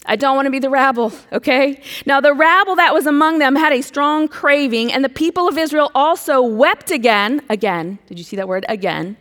I 0.05 0.15
don't 0.15 0.35
want 0.35 0.45
to 0.45 0.51
be 0.51 0.59
the 0.59 0.69
rabble, 0.69 1.11
okay? 1.33 1.81
Now, 2.05 2.21
the 2.21 2.33
rabble 2.33 2.77
that 2.77 2.93
was 2.93 3.05
among 3.05 3.39
them 3.39 3.55
had 3.55 3.73
a 3.73 3.81
strong 3.81 4.27
craving, 4.27 4.93
and 4.93 5.03
the 5.03 5.09
people 5.09 5.47
of 5.47 5.57
Israel 5.57 5.91
also 5.93 6.41
wept 6.41 6.89
again. 6.89 7.41
Again, 7.49 7.99
did 8.07 8.17
you 8.17 8.23
see 8.23 8.37
that 8.37 8.47
word? 8.47 8.65
Again 8.69 9.17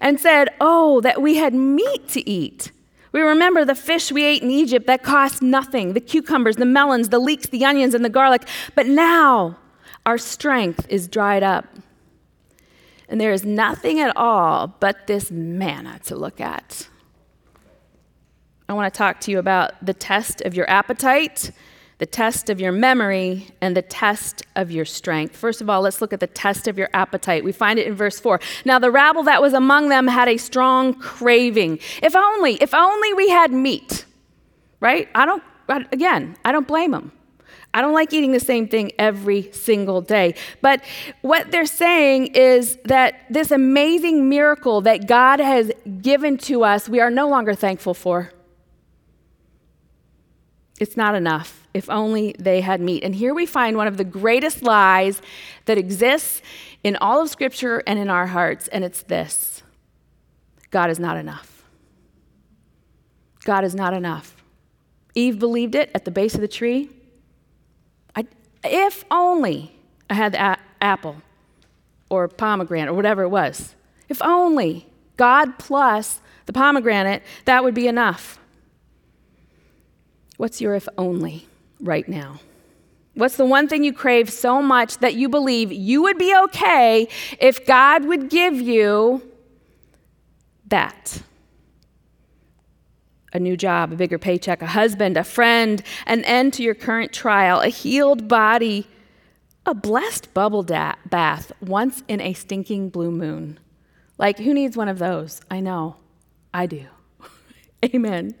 and 0.00 0.20
said, 0.20 0.48
Oh, 0.60 1.00
that 1.00 1.20
we 1.20 1.36
had 1.36 1.54
meat 1.54 2.08
to 2.08 2.28
eat. 2.28 2.72
We 3.12 3.20
remember 3.20 3.64
the 3.64 3.74
fish 3.74 4.10
we 4.10 4.24
ate 4.24 4.42
in 4.42 4.50
Egypt 4.50 4.86
that 4.86 5.02
cost 5.02 5.42
nothing 5.42 5.92
the 5.92 6.00
cucumbers, 6.00 6.56
the 6.56 6.66
melons, 6.66 7.10
the 7.10 7.18
leeks, 7.18 7.46
the 7.46 7.64
onions, 7.64 7.94
and 7.94 8.04
the 8.04 8.10
garlic. 8.10 8.48
But 8.74 8.86
now 8.86 9.58
our 10.04 10.18
strength 10.18 10.86
is 10.88 11.06
dried 11.08 11.42
up. 11.42 11.66
And 13.08 13.20
there 13.20 13.32
is 13.32 13.44
nothing 13.44 14.00
at 14.00 14.16
all 14.16 14.68
but 14.80 15.06
this 15.06 15.30
manna 15.30 16.00
to 16.06 16.16
look 16.16 16.40
at. 16.40 16.88
I 18.68 18.72
want 18.72 18.92
to 18.92 18.96
talk 18.96 19.20
to 19.20 19.30
you 19.30 19.38
about 19.38 19.84
the 19.84 19.92
test 19.92 20.40
of 20.40 20.54
your 20.54 20.68
appetite 20.70 21.50
the 22.02 22.06
test 22.06 22.50
of 22.50 22.60
your 22.60 22.72
memory, 22.72 23.46
and 23.60 23.76
the 23.76 23.82
test 23.82 24.42
of 24.56 24.72
your 24.72 24.84
strength. 24.84 25.36
First 25.36 25.60
of 25.60 25.70
all, 25.70 25.82
let's 25.82 26.00
look 26.00 26.12
at 26.12 26.18
the 26.18 26.26
test 26.26 26.66
of 26.66 26.76
your 26.76 26.88
appetite. 26.92 27.44
We 27.44 27.52
find 27.52 27.78
it 27.78 27.86
in 27.86 27.94
verse 27.94 28.18
4. 28.18 28.40
Now, 28.64 28.80
the 28.80 28.90
rabble 28.90 29.22
that 29.22 29.40
was 29.40 29.52
among 29.52 29.88
them 29.88 30.08
had 30.08 30.28
a 30.28 30.36
strong 30.36 30.94
craving. 30.94 31.78
If 32.02 32.16
only, 32.16 32.54
if 32.54 32.74
only 32.74 33.14
we 33.14 33.28
had 33.28 33.52
meat, 33.52 34.04
right? 34.80 35.08
I 35.14 35.24
don't, 35.24 35.44
again, 35.92 36.36
I 36.44 36.50
don't 36.50 36.66
blame 36.66 36.90
them. 36.90 37.12
I 37.72 37.80
don't 37.80 37.94
like 37.94 38.12
eating 38.12 38.32
the 38.32 38.40
same 38.40 38.66
thing 38.66 38.90
every 38.98 39.52
single 39.52 40.00
day. 40.00 40.34
But 40.60 40.82
what 41.20 41.52
they're 41.52 41.66
saying 41.66 42.34
is 42.34 42.78
that 42.84 43.26
this 43.30 43.52
amazing 43.52 44.28
miracle 44.28 44.80
that 44.80 45.06
God 45.06 45.38
has 45.38 45.70
given 46.00 46.36
to 46.38 46.64
us, 46.64 46.88
we 46.88 46.98
are 46.98 47.12
no 47.12 47.28
longer 47.28 47.54
thankful 47.54 47.94
for. 47.94 48.32
It's 50.82 50.96
not 50.96 51.14
enough. 51.14 51.68
If 51.74 51.88
only 51.88 52.34
they 52.40 52.60
had 52.60 52.80
meat. 52.80 53.04
And 53.04 53.14
here 53.14 53.32
we 53.32 53.46
find 53.46 53.76
one 53.76 53.86
of 53.86 53.98
the 53.98 54.04
greatest 54.04 54.64
lies 54.64 55.22
that 55.66 55.78
exists 55.78 56.42
in 56.82 56.96
all 56.96 57.22
of 57.22 57.30
Scripture 57.30 57.84
and 57.86 58.00
in 58.00 58.10
our 58.10 58.26
hearts, 58.26 58.66
and 58.66 58.82
it's 58.82 59.04
this 59.04 59.62
God 60.72 60.90
is 60.90 60.98
not 60.98 61.16
enough. 61.16 61.62
God 63.44 63.62
is 63.62 63.76
not 63.76 63.94
enough. 63.94 64.34
Eve 65.14 65.38
believed 65.38 65.76
it 65.76 65.88
at 65.94 66.04
the 66.04 66.10
base 66.10 66.34
of 66.34 66.40
the 66.40 66.48
tree. 66.48 66.90
I, 68.16 68.26
if 68.64 69.04
only 69.08 69.76
I 70.10 70.14
had 70.14 70.32
the 70.32 70.42
a- 70.42 70.58
apple 70.80 71.22
or 72.10 72.26
pomegranate 72.26 72.88
or 72.88 72.94
whatever 72.94 73.22
it 73.22 73.28
was. 73.28 73.76
If 74.08 74.20
only 74.20 74.88
God 75.16 75.60
plus 75.60 76.20
the 76.46 76.52
pomegranate, 76.52 77.22
that 77.44 77.62
would 77.62 77.74
be 77.74 77.86
enough. 77.86 78.40
What's 80.42 80.60
your 80.60 80.74
if 80.74 80.88
only 80.98 81.46
right 81.78 82.08
now? 82.08 82.40
What's 83.14 83.36
the 83.36 83.44
one 83.44 83.68
thing 83.68 83.84
you 83.84 83.92
crave 83.92 84.28
so 84.28 84.60
much 84.60 84.98
that 84.98 85.14
you 85.14 85.28
believe 85.28 85.70
you 85.70 86.02
would 86.02 86.18
be 86.18 86.36
okay 86.46 87.06
if 87.38 87.64
God 87.64 88.06
would 88.06 88.28
give 88.28 88.60
you 88.60 89.22
that? 90.66 91.22
A 93.32 93.38
new 93.38 93.56
job, 93.56 93.92
a 93.92 93.94
bigger 93.94 94.18
paycheck, 94.18 94.62
a 94.62 94.66
husband, 94.66 95.16
a 95.16 95.22
friend, 95.22 95.80
an 96.06 96.24
end 96.24 96.54
to 96.54 96.64
your 96.64 96.74
current 96.74 97.12
trial, 97.12 97.60
a 97.60 97.68
healed 97.68 98.26
body, 98.26 98.88
a 99.64 99.74
blessed 99.74 100.34
bubble 100.34 100.64
da- 100.64 100.96
bath 101.08 101.52
once 101.60 102.02
in 102.08 102.20
a 102.20 102.32
stinking 102.32 102.88
blue 102.88 103.12
moon. 103.12 103.60
Like, 104.18 104.40
who 104.40 104.52
needs 104.52 104.76
one 104.76 104.88
of 104.88 104.98
those? 104.98 105.40
I 105.48 105.60
know. 105.60 105.98
I 106.52 106.66
do. 106.66 106.86
Amen. 107.84 108.34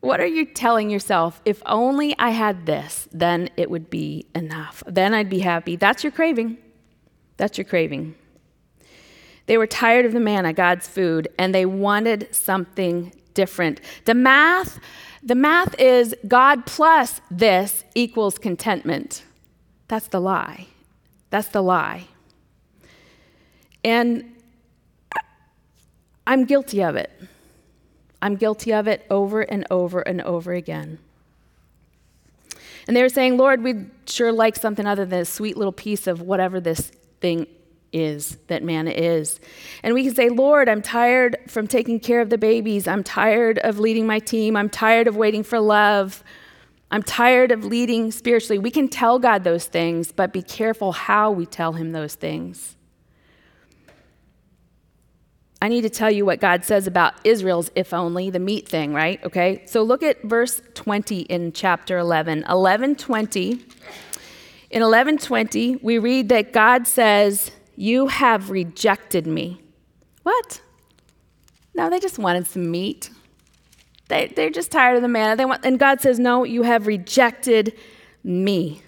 What 0.00 0.20
are 0.20 0.26
you 0.26 0.44
telling 0.44 0.90
yourself? 0.90 1.40
If 1.44 1.62
only 1.66 2.14
I 2.18 2.30
had 2.30 2.66
this, 2.66 3.08
then 3.12 3.50
it 3.56 3.70
would 3.70 3.90
be 3.90 4.26
enough. 4.34 4.82
Then 4.86 5.14
I'd 5.14 5.30
be 5.30 5.40
happy. 5.40 5.76
That's 5.76 6.04
your 6.04 6.12
craving. 6.12 6.58
That's 7.36 7.58
your 7.58 7.64
craving. 7.64 8.14
They 9.46 9.58
were 9.58 9.66
tired 9.66 10.04
of 10.04 10.12
the 10.12 10.20
manna, 10.20 10.52
God's 10.52 10.86
food, 10.88 11.28
and 11.38 11.54
they 11.54 11.66
wanted 11.66 12.34
something 12.34 13.12
different. 13.34 13.80
The 14.04 14.14
math, 14.14 14.80
the 15.22 15.34
math 15.34 15.78
is 15.78 16.14
God 16.26 16.66
plus 16.66 17.20
this 17.30 17.84
equals 17.94 18.38
contentment. 18.38 19.24
That's 19.88 20.08
the 20.08 20.20
lie. 20.20 20.66
That's 21.30 21.48
the 21.48 21.62
lie. 21.62 22.06
And 23.84 24.34
I'm 26.26 26.44
guilty 26.44 26.82
of 26.82 26.96
it. 26.96 27.10
I'm 28.20 28.36
guilty 28.36 28.72
of 28.72 28.88
it 28.88 29.06
over 29.10 29.42
and 29.42 29.66
over 29.70 30.00
and 30.00 30.22
over 30.22 30.52
again. 30.52 30.98
And 32.86 32.96
they 32.96 33.02
were 33.02 33.08
saying, 33.08 33.36
Lord, 33.36 33.62
we'd 33.62 33.90
sure 34.06 34.32
like 34.32 34.56
something 34.56 34.86
other 34.86 35.04
than 35.04 35.20
a 35.20 35.24
sweet 35.24 35.56
little 35.56 35.72
piece 35.72 36.06
of 36.06 36.20
whatever 36.20 36.60
this 36.60 36.92
thing 37.20 37.46
is, 37.92 38.36
that 38.46 38.62
manna 38.62 38.90
is. 38.90 39.40
And 39.82 39.94
we 39.94 40.04
can 40.04 40.14
say, 40.14 40.28
Lord, 40.28 40.68
I'm 40.68 40.82
tired 40.82 41.36
from 41.48 41.66
taking 41.66 41.98
care 41.98 42.20
of 42.20 42.30
the 42.30 42.38
babies. 42.38 42.86
I'm 42.86 43.02
tired 43.02 43.58
of 43.58 43.78
leading 43.78 44.06
my 44.06 44.18
team. 44.18 44.56
I'm 44.56 44.68
tired 44.68 45.08
of 45.08 45.16
waiting 45.16 45.42
for 45.42 45.58
love. 45.58 46.22
I'm 46.90 47.02
tired 47.02 47.50
of 47.50 47.64
leading 47.64 48.12
spiritually. 48.12 48.58
We 48.58 48.70
can 48.70 48.88
tell 48.88 49.18
God 49.18 49.42
those 49.42 49.66
things, 49.66 50.12
but 50.12 50.32
be 50.32 50.42
careful 50.42 50.92
how 50.92 51.32
we 51.32 51.44
tell 51.44 51.72
Him 51.72 51.90
those 51.90 52.14
things. 52.14 52.75
I 55.60 55.68
need 55.68 55.82
to 55.82 55.90
tell 55.90 56.10
you 56.10 56.26
what 56.26 56.40
God 56.40 56.64
says 56.64 56.86
about 56.86 57.14
Israel's 57.24 57.70
if 57.74 57.94
only, 57.94 58.30
the 58.30 58.38
meat 58.38 58.68
thing, 58.68 58.92
right? 58.92 59.22
Okay. 59.24 59.62
So 59.66 59.82
look 59.82 60.02
at 60.02 60.22
verse 60.22 60.60
20 60.74 61.20
in 61.20 61.52
chapter 61.52 61.98
11. 61.98 62.40
1120. 62.40 63.52
In 64.68 64.82
1120, 64.82 65.76
we 65.76 65.98
read 65.98 66.28
that 66.28 66.52
God 66.52 66.86
says, 66.86 67.50
You 67.74 68.08
have 68.08 68.50
rejected 68.50 69.26
me. 69.26 69.60
What? 70.24 70.60
No, 71.74 71.88
they 71.88 72.00
just 72.00 72.18
wanted 72.18 72.46
some 72.46 72.70
meat. 72.70 73.10
They, 74.08 74.28
they're 74.28 74.50
just 74.50 74.70
tired 74.70 74.96
of 74.96 75.02
the 75.02 75.08
manna. 75.08 75.36
They 75.36 75.44
want, 75.44 75.64
and 75.64 75.78
God 75.78 76.00
says, 76.00 76.18
No, 76.18 76.44
you 76.44 76.62
have 76.62 76.86
rejected 76.86 77.78
me. 78.22 78.82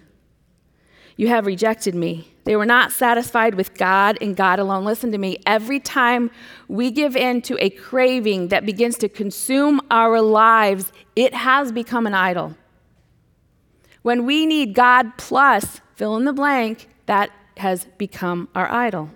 You 1.16 1.28
have 1.28 1.46
rejected 1.46 1.94
me. 1.94 2.32
They 2.48 2.56
were 2.56 2.64
not 2.64 2.92
satisfied 2.92 3.56
with 3.56 3.74
God 3.74 4.16
and 4.22 4.34
God 4.34 4.58
alone. 4.58 4.82
Listen 4.82 5.12
to 5.12 5.18
me. 5.18 5.36
Every 5.44 5.78
time 5.78 6.30
we 6.66 6.90
give 6.90 7.14
in 7.14 7.42
to 7.42 7.62
a 7.62 7.68
craving 7.68 8.48
that 8.48 8.64
begins 8.64 8.96
to 9.00 9.08
consume 9.10 9.82
our 9.90 10.22
lives, 10.22 10.90
it 11.14 11.34
has 11.34 11.72
become 11.72 12.06
an 12.06 12.14
idol. 12.14 12.56
When 14.00 14.24
we 14.24 14.46
need 14.46 14.74
God 14.74 15.18
plus 15.18 15.82
fill 15.94 16.16
in 16.16 16.24
the 16.24 16.32
blank, 16.32 16.88
that 17.04 17.28
has 17.58 17.84
become 17.98 18.48
our 18.54 18.72
idol. 18.72 19.10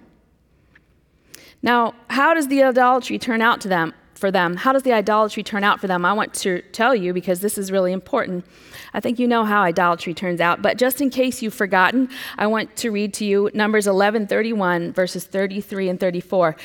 Now, 1.63 1.95
how 2.11 2.35
does 2.35 2.49
the 2.49 2.63
idolatry 2.63 3.19
turn 3.19 3.41
out 3.41 3.63
to 3.63 3.69
them? 3.69 3.95
for 4.23 4.31
them. 4.31 4.55
How 4.55 4.73
does 4.73 4.85
the 4.85 4.93
idolatry 4.93 5.43
turn 5.43 5.65
out 5.65 5.81
for 5.81 5.89
them? 5.89 6.05
I 6.05 6.13
want 6.13 6.33
to 6.35 6.63
tell 6.71 6.95
you 6.95 7.13
because 7.13 7.41
this 7.41 7.59
is 7.59 7.73
really 7.73 7.93
important. 7.93 8.47
I 8.95 9.01
think 9.01 9.19
you 9.19 9.27
know 9.27 9.45
how 9.45 9.63
idolatry 9.63 10.15
turns 10.15 10.41
out, 10.41 10.61
but 10.61 10.77
just 10.77 11.01
in 11.01 11.11
case 11.11 11.41
you've 11.41 11.55
forgotten, 11.55 12.09
I 12.37 12.47
want 12.47 12.77
to 12.77 12.91
read 12.91 13.15
to 13.15 13.25
you 13.25 13.51
Numbers 13.55 13.87
11:31 13.87 14.93
verses 14.93 15.25
33 15.25 15.89
and 15.89 15.99
34. 15.99 16.57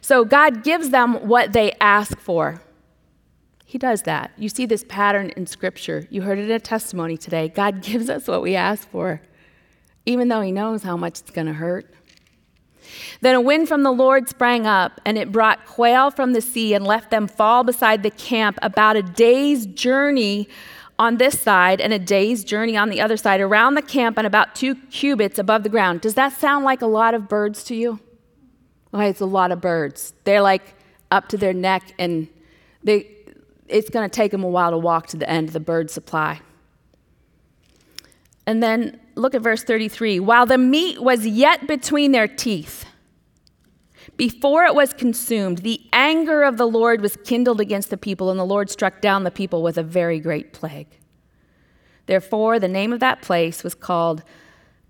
So 0.00 0.24
God 0.24 0.62
gives 0.62 0.90
them 0.90 1.14
what 1.28 1.52
they 1.52 1.72
ask 1.80 2.18
for. 2.18 2.60
He 3.64 3.78
does 3.78 4.02
that. 4.02 4.32
You 4.36 4.48
see 4.48 4.66
this 4.66 4.84
pattern 4.86 5.30
in 5.30 5.46
scripture. 5.46 6.06
You 6.10 6.22
heard 6.22 6.38
it 6.38 6.44
in 6.44 6.50
a 6.50 6.60
testimony 6.60 7.16
today. 7.16 7.48
God 7.48 7.82
gives 7.90 8.10
us 8.10 8.28
what 8.28 8.42
we 8.42 8.54
ask 8.54 8.88
for, 8.90 9.22
even 10.04 10.28
though 10.28 10.42
he 10.42 10.52
knows 10.52 10.82
how 10.82 10.96
much 10.96 11.20
it's 11.20 11.30
going 11.30 11.46
to 11.46 11.54
hurt. 11.54 11.92
Then 13.20 13.34
a 13.34 13.40
wind 13.40 13.68
from 13.68 13.82
the 13.82 13.92
Lord 13.92 14.28
sprang 14.28 14.66
up, 14.66 15.00
and 15.04 15.16
it 15.16 15.32
brought 15.32 15.66
quail 15.66 16.10
from 16.10 16.32
the 16.32 16.40
sea 16.40 16.74
and 16.74 16.86
left 16.86 17.10
them 17.10 17.26
fall 17.26 17.64
beside 17.64 18.02
the 18.02 18.10
camp 18.10 18.58
about 18.60 18.96
a 18.96 19.02
day's 19.02 19.66
journey 19.66 20.48
on 20.98 21.16
this 21.16 21.40
side 21.40 21.80
and 21.80 21.92
a 21.92 21.98
day's 21.98 22.44
journey 22.44 22.76
on 22.76 22.88
the 22.88 23.00
other 23.00 23.16
side, 23.16 23.40
around 23.40 23.74
the 23.74 23.82
camp 23.82 24.18
and 24.18 24.26
about 24.26 24.54
two 24.54 24.74
cubits 24.74 25.38
above 25.38 25.62
the 25.62 25.68
ground. 25.68 26.00
Does 26.00 26.14
that 26.14 26.32
sound 26.32 26.64
like 26.64 26.82
a 26.82 26.86
lot 26.86 27.14
of 27.14 27.28
birds 27.28 27.64
to 27.64 27.74
you? 27.74 28.00
Okay, 28.94 29.08
it's 29.08 29.20
a 29.20 29.26
lot 29.26 29.52
of 29.52 29.60
birds. 29.60 30.12
They're 30.24 30.42
like 30.42 30.74
up 31.10 31.28
to 31.28 31.36
their 31.36 31.52
neck, 31.52 31.94
and 31.98 32.28
they, 32.84 33.10
it's 33.68 33.90
going 33.90 34.08
to 34.08 34.14
take 34.14 34.30
them 34.30 34.44
a 34.44 34.48
while 34.48 34.70
to 34.70 34.78
walk 34.78 35.06
to 35.08 35.16
the 35.16 35.28
end 35.28 35.48
of 35.48 35.52
the 35.52 35.60
bird 35.60 35.90
supply. 35.90 36.40
And 38.46 38.62
then 38.62 39.00
look 39.14 39.34
at 39.34 39.42
verse 39.42 39.62
33. 39.62 40.20
While 40.20 40.46
the 40.46 40.58
meat 40.58 41.02
was 41.02 41.26
yet 41.26 41.66
between 41.66 42.12
their 42.12 42.28
teeth, 42.28 42.84
before 44.16 44.64
it 44.64 44.74
was 44.74 44.92
consumed, 44.92 45.58
the 45.58 45.80
anger 45.92 46.42
of 46.42 46.56
the 46.56 46.66
Lord 46.66 47.00
was 47.00 47.16
kindled 47.24 47.60
against 47.60 47.90
the 47.90 47.96
people, 47.96 48.30
and 48.30 48.38
the 48.38 48.44
Lord 48.44 48.70
struck 48.70 49.00
down 49.00 49.24
the 49.24 49.30
people 49.30 49.62
with 49.62 49.78
a 49.78 49.82
very 49.82 50.20
great 50.20 50.52
plague. 50.52 50.88
Therefore, 52.06 52.58
the 52.58 52.68
name 52.68 52.92
of 52.92 53.00
that 53.00 53.22
place 53.22 53.64
was 53.64 53.74
called 53.74 54.22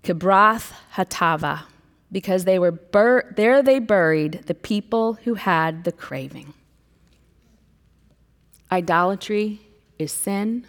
Kibroth 0.03 0.73
Hattaavah, 0.95 1.63
because 2.11 2.43
they 2.43 2.59
were 2.59 2.71
bur- 2.71 3.33
there 3.35 3.63
they 3.63 3.79
buried 3.79 4.43
the 4.45 4.53
people 4.53 5.13
who 5.23 5.35
had 5.35 5.83
the 5.83 5.91
craving. 5.91 6.53
Idolatry 8.71 9.61
is 9.97 10.11
sin, 10.11 10.67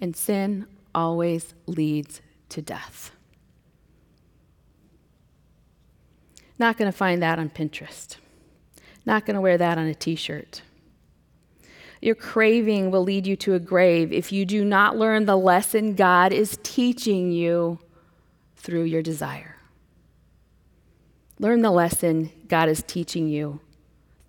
and 0.00 0.14
sin 0.14 0.66
always 0.94 1.54
leads 1.66 2.20
to 2.50 2.62
death. 2.62 3.10
Not 6.58 6.76
going 6.76 6.90
to 6.90 6.96
find 6.96 7.22
that 7.22 7.38
on 7.38 7.50
Pinterest. 7.50 8.16
Not 9.04 9.26
going 9.26 9.34
to 9.34 9.40
wear 9.40 9.58
that 9.58 9.78
on 9.78 9.86
a 9.86 9.94
t 9.94 10.14
shirt. 10.14 10.62
Your 12.00 12.14
craving 12.14 12.90
will 12.90 13.04
lead 13.04 13.26
you 13.26 13.36
to 13.36 13.54
a 13.54 13.60
grave 13.60 14.12
if 14.12 14.32
you 14.32 14.44
do 14.44 14.64
not 14.64 14.96
learn 14.96 15.24
the 15.24 15.36
lesson 15.36 15.94
God 15.94 16.32
is 16.32 16.58
teaching 16.62 17.30
you 17.30 17.78
through 18.56 18.84
your 18.84 19.02
desire. 19.02 19.56
Learn 21.38 21.62
the 21.62 21.70
lesson 21.70 22.30
God 22.48 22.68
is 22.68 22.82
teaching 22.82 23.28
you 23.28 23.60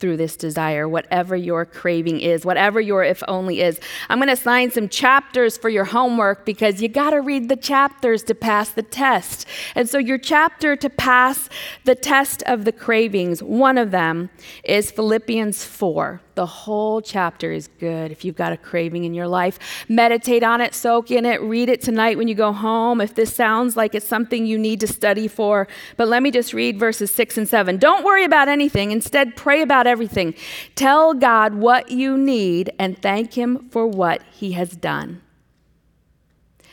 through 0.03 0.17
this 0.17 0.35
desire, 0.35 0.85
whatever 0.85 1.33
your 1.33 1.63
craving 1.63 2.19
is, 2.19 2.43
whatever 2.43 2.81
your 2.81 3.05
if 3.05 3.23
only 3.29 3.61
is. 3.61 3.79
I'm 4.09 4.17
going 4.17 4.27
to 4.27 4.33
assign 4.33 4.69
some 4.69 4.89
chapters 4.89 5.55
for 5.55 5.69
your 5.69 5.85
homework 5.85 6.45
because 6.45 6.81
you 6.81 6.89
got 6.89 7.11
to 7.11 7.21
read 7.21 7.47
the 7.47 7.55
chapters 7.55 8.21
to 8.23 8.35
pass 8.35 8.67
the 8.67 8.83
test. 8.83 9.47
And 9.75 9.87
so, 9.87 9.97
your 9.97 10.17
chapter 10.17 10.75
to 10.75 10.89
pass 10.89 11.47
the 11.85 11.95
test 11.95 12.43
of 12.47 12.65
the 12.65 12.73
cravings, 12.73 13.41
one 13.41 13.77
of 13.77 13.91
them 13.91 14.29
is 14.65 14.91
Philippians 14.91 15.63
4. 15.63 16.19
The 16.35 16.45
whole 16.45 17.01
chapter 17.01 17.51
is 17.51 17.69
good 17.79 18.11
if 18.11 18.25
you've 18.25 18.35
got 18.35 18.53
a 18.53 18.57
craving 18.57 19.03
in 19.03 19.13
your 19.13 19.27
life. 19.27 19.85
Meditate 19.87 20.41
on 20.41 20.61
it, 20.61 20.73
soak 20.73 21.11
in 21.11 21.25
it, 21.25 21.41
read 21.41 21.69
it 21.69 21.81
tonight 21.81 22.17
when 22.17 22.27
you 22.27 22.33
go 22.33 22.51
home 22.51 23.01
if 23.01 23.13
this 23.13 23.33
sounds 23.33 23.77
like 23.77 23.93
it's 23.93 24.07
something 24.07 24.45
you 24.45 24.57
need 24.57 24.79
to 24.79 24.87
study 24.87 25.27
for. 25.27 25.67
But 25.95 26.07
let 26.07 26.23
me 26.23 26.31
just 26.31 26.53
read 26.53 26.79
verses 26.79 27.13
6 27.13 27.37
and 27.37 27.47
7. 27.47 27.77
Don't 27.77 28.03
worry 28.03 28.23
about 28.23 28.47
anything, 28.47 28.91
instead, 28.91 29.35
pray 29.35 29.61
about 29.61 29.85
everything. 29.85 30.33
Tell 30.75 31.13
God 31.13 31.53
what 31.53 31.91
you 31.91 32.17
need 32.17 32.71
and 32.79 32.99
thank 32.99 33.33
Him 33.33 33.69
for 33.69 33.85
what 33.85 34.23
He 34.31 34.53
has 34.53 34.71
done. 34.71 35.21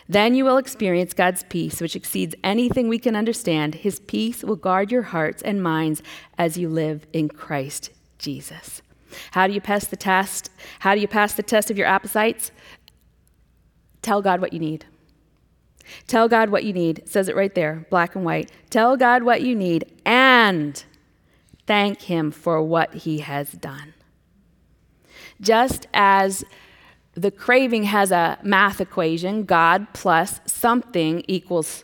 Then 0.09 0.35
you 0.35 0.43
will 0.43 0.57
experience 0.57 1.13
God's 1.13 1.43
peace, 1.43 1.79
which 1.79 1.95
exceeds 1.95 2.35
anything 2.43 2.89
we 2.89 2.99
can 2.99 3.15
understand. 3.15 3.75
His 3.75 3.99
peace 3.99 4.43
will 4.43 4.57
guard 4.57 4.91
your 4.91 5.03
hearts 5.03 5.41
and 5.41 5.63
minds 5.63 6.01
as 6.37 6.57
you 6.57 6.67
live 6.67 7.05
in 7.13 7.29
Christ 7.29 7.91
Jesus. 8.17 8.81
How 9.31 9.47
do 9.47 9.53
you 9.53 9.61
pass 9.61 9.85
the 9.85 9.95
test? 9.95 10.49
How 10.79 10.95
do 10.95 11.01
you 11.01 11.07
pass 11.07 11.33
the 11.33 11.43
test 11.43 11.71
of 11.71 11.77
your 11.77 11.87
appetites? 11.87 12.51
Tell 14.01 14.21
God 14.21 14.41
what 14.41 14.53
you 14.53 14.59
need. 14.59 14.85
Tell 16.07 16.27
God 16.27 16.49
what 16.49 16.63
you 16.63 16.73
need. 16.73 16.99
It 16.99 17.09
says 17.09 17.27
it 17.27 17.35
right 17.35 17.53
there, 17.53 17.85
black 17.89 18.15
and 18.15 18.23
white. 18.23 18.51
Tell 18.69 18.97
God 18.97 19.23
what 19.23 19.41
you 19.41 19.55
need 19.55 19.91
and 20.05 20.83
thank 21.67 22.03
Him 22.03 22.31
for 22.31 22.61
what 22.61 22.93
He 22.93 23.19
has 23.19 23.51
done. 23.51 23.93
Just 25.39 25.87
as 25.93 26.43
the 27.13 27.31
craving 27.31 27.83
has 27.83 28.11
a 28.11 28.39
math 28.41 28.79
equation 28.79 29.43
God 29.43 29.87
plus 29.93 30.39
something 30.45 31.23
equals 31.27 31.83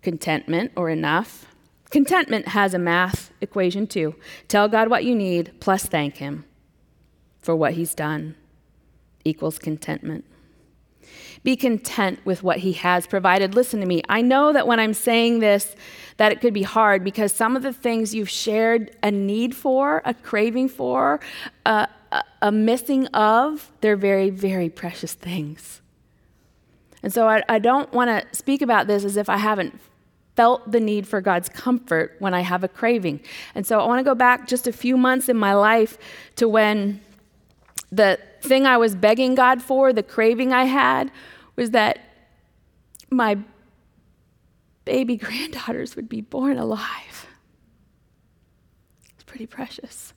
contentment 0.00 0.72
or 0.76 0.88
enough. 0.88 1.46
Contentment 1.90 2.48
has 2.48 2.72
a 2.72 2.78
math 2.78 3.30
equation 3.40 3.86
too. 3.86 4.14
Tell 4.48 4.68
God 4.68 4.88
what 4.88 5.04
you 5.04 5.14
need 5.14 5.52
plus 5.60 5.84
thank 5.84 6.16
Him 6.16 6.44
for 7.42 7.54
what 7.54 7.74
He's 7.74 7.94
done 7.94 8.34
equals 9.24 9.58
contentment. 9.58 10.24
Be 11.42 11.56
content 11.56 12.20
with 12.24 12.42
what 12.42 12.58
he 12.58 12.72
has 12.74 13.06
provided. 13.06 13.54
Listen 13.54 13.80
to 13.80 13.86
me. 13.86 14.02
I 14.08 14.22
know 14.22 14.52
that 14.52 14.66
when 14.66 14.78
I'm 14.78 14.94
saying 14.94 15.40
this, 15.40 15.74
that 16.16 16.30
it 16.30 16.40
could 16.40 16.54
be 16.54 16.62
hard 16.62 17.02
because 17.02 17.32
some 17.32 17.56
of 17.56 17.62
the 17.62 17.72
things 17.72 18.14
you've 18.14 18.30
shared 18.30 18.96
a 19.02 19.10
need 19.10 19.54
for, 19.54 20.02
a 20.04 20.14
craving 20.14 20.68
for, 20.68 21.18
a, 21.66 21.88
a, 22.12 22.22
a 22.42 22.52
missing 22.52 23.06
of, 23.08 23.72
they're 23.80 23.96
very, 23.96 24.30
very 24.30 24.68
precious 24.68 25.14
things. 25.14 25.80
And 27.02 27.12
so 27.12 27.28
I, 27.28 27.42
I 27.48 27.58
don't 27.58 27.92
want 27.92 28.08
to 28.08 28.36
speak 28.36 28.62
about 28.62 28.86
this 28.86 29.04
as 29.04 29.16
if 29.16 29.28
I 29.28 29.38
haven't 29.38 29.80
felt 30.36 30.70
the 30.70 30.80
need 30.80 31.08
for 31.08 31.20
God's 31.20 31.48
comfort 31.48 32.14
when 32.20 32.34
I 32.34 32.40
have 32.40 32.62
a 32.62 32.68
craving. 32.68 33.20
And 33.56 33.66
so 33.66 33.80
I 33.80 33.86
want 33.86 33.98
to 33.98 34.04
go 34.04 34.14
back 34.14 34.46
just 34.46 34.68
a 34.68 34.72
few 34.72 34.96
months 34.96 35.28
in 35.28 35.36
my 35.36 35.54
life 35.54 35.98
to 36.36 36.48
when 36.48 37.00
the 37.92 38.18
thing 38.40 38.66
I 38.66 38.78
was 38.78 38.96
begging 38.96 39.34
God 39.34 39.62
for, 39.62 39.92
the 39.92 40.02
craving 40.02 40.52
I 40.52 40.64
had, 40.64 41.12
was 41.54 41.70
that 41.70 41.98
my 43.10 43.38
baby 44.86 45.16
granddaughters 45.18 45.94
would 45.94 46.08
be 46.08 46.22
born 46.22 46.56
alive. 46.56 47.26
It's 49.14 49.24
pretty 49.24 49.46
precious. 49.46 50.14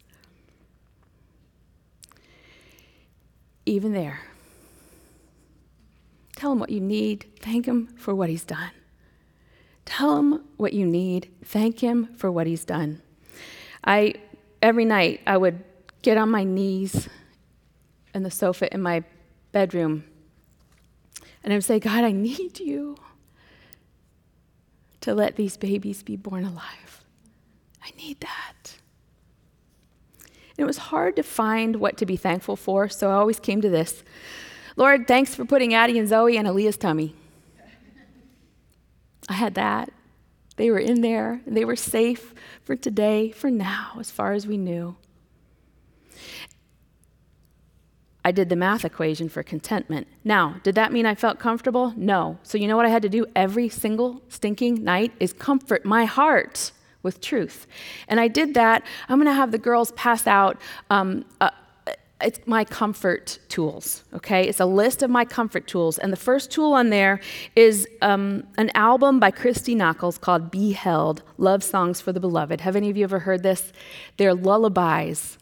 Even 3.67 3.93
there, 3.93 4.21
tell 6.35 6.51
him 6.51 6.59
what 6.59 6.69
you 6.69 6.79
need, 6.79 7.25
thank 7.39 7.65
him 7.65 7.87
for 7.97 8.13
what 8.13 8.29
he's 8.29 8.45
done. 8.45 8.71
Tell 9.85 10.17
him 10.17 10.43
what 10.57 10.73
you 10.73 10.85
need, 10.85 11.31
thank 11.43 11.79
him 11.79 12.15
for 12.15 12.31
what 12.31 12.45
he's 12.47 12.63
done. 12.63 13.01
I 13.83 14.15
every 14.61 14.85
night 14.85 15.21
I 15.25 15.37
would 15.37 15.63
get 16.03 16.17
on 16.17 16.29
my 16.29 16.43
knees 16.43 17.09
in 18.15 18.23
the 18.23 18.31
sofa 18.31 18.73
in 18.73 18.81
my 18.81 19.03
bedroom 19.51 20.03
and 21.45 21.53
I 21.53 21.57
would 21.57 21.63
say, 21.63 21.79
God, 21.79 22.03
I 22.03 22.11
need 22.11 22.59
you 22.59 22.97
to 25.01 25.13
let 25.13 25.35
these 25.35 25.57
babies 25.57 26.01
be 26.01 26.15
born 26.15 26.43
alive. 26.43 27.03
I 27.83 27.91
need 27.97 28.19
that. 28.21 28.77
And 30.17 30.63
it 30.63 30.65
was 30.65 30.77
hard 30.77 31.15
to 31.17 31.23
find 31.23 31.75
what 31.75 31.97
to 31.97 32.05
be 32.07 32.17
thankful 32.17 32.55
for, 32.55 32.89
so 32.89 33.11
I 33.11 33.13
always 33.13 33.39
came 33.39 33.61
to 33.61 33.69
this 33.69 34.03
Lord, 34.75 35.07
thanks 35.07 35.35
for 35.35 35.45
putting 35.45 35.73
Addie 35.73 35.99
and 35.99 36.07
Zoe 36.07 36.35
in 36.35 36.45
Aaliyah's 36.45 36.75
tummy. 36.75 37.15
I 39.29 39.33
had 39.33 39.53
that. 39.55 39.93
They 40.57 40.69
were 40.69 40.79
in 40.79 41.01
there, 41.01 41.41
and 41.45 41.55
they 41.55 41.63
were 41.63 41.75
safe 41.75 42.33
for 42.63 42.75
today, 42.75 43.31
for 43.31 43.49
now, 43.49 43.97
as 43.99 44.11
far 44.11 44.33
as 44.33 44.47
we 44.47 44.57
knew. 44.57 44.97
I 48.25 48.31
did 48.31 48.49
the 48.49 48.55
math 48.55 48.83
equation 48.83 49.29
for 49.29 49.43
contentment. 49.43 50.07
Now, 50.23 50.55
did 50.63 50.73
that 50.73 50.91
mean 50.91 51.05
I 51.05 51.13
felt 51.13 51.37
comfortable? 51.37 51.93
No. 51.95 52.39
So, 52.41 52.57
you 52.57 52.67
know 52.67 52.75
what 52.75 52.87
I 52.87 52.89
had 52.89 53.03
to 53.03 53.09
do 53.09 53.27
every 53.35 53.69
single 53.69 54.19
stinking 54.29 54.83
night 54.83 55.13
is 55.19 55.31
comfort 55.31 55.85
my 55.85 56.05
heart 56.05 56.71
with 57.03 57.21
truth. 57.21 57.67
And 58.07 58.19
I 58.19 58.27
did 58.27 58.55
that. 58.55 58.83
I'm 59.07 59.19
going 59.19 59.27
to 59.27 59.33
have 59.33 59.51
the 59.51 59.59
girls 59.59 59.91
pass 59.91 60.25
out. 60.25 60.59
Um, 60.89 61.23
uh, 61.39 61.51
it's 62.19 62.39
my 62.47 62.65
comfort 62.65 63.37
tools, 63.47 64.03
okay? 64.11 64.47
It's 64.47 64.59
a 64.59 64.65
list 64.65 65.03
of 65.03 65.11
my 65.11 65.23
comfort 65.23 65.67
tools. 65.67 65.99
And 65.99 66.11
the 66.11 66.17
first 66.17 66.49
tool 66.49 66.73
on 66.73 66.89
there 66.89 67.19
is 67.55 67.87
um, 68.01 68.47
an 68.57 68.71
album 68.73 69.19
by 69.19 69.29
Christy 69.29 69.75
Nockels 69.75 70.19
called 70.19 70.49
Be 70.49 70.71
Held 70.71 71.21
Love 71.37 71.63
Songs 71.63 72.01
for 72.01 72.11
the 72.11 72.19
Beloved. 72.19 72.61
Have 72.61 72.75
any 72.75 72.89
of 72.89 72.97
you 72.97 73.03
ever 73.03 73.19
heard 73.19 73.43
this? 73.43 73.71
They're 74.17 74.33
lullabies 74.33 75.37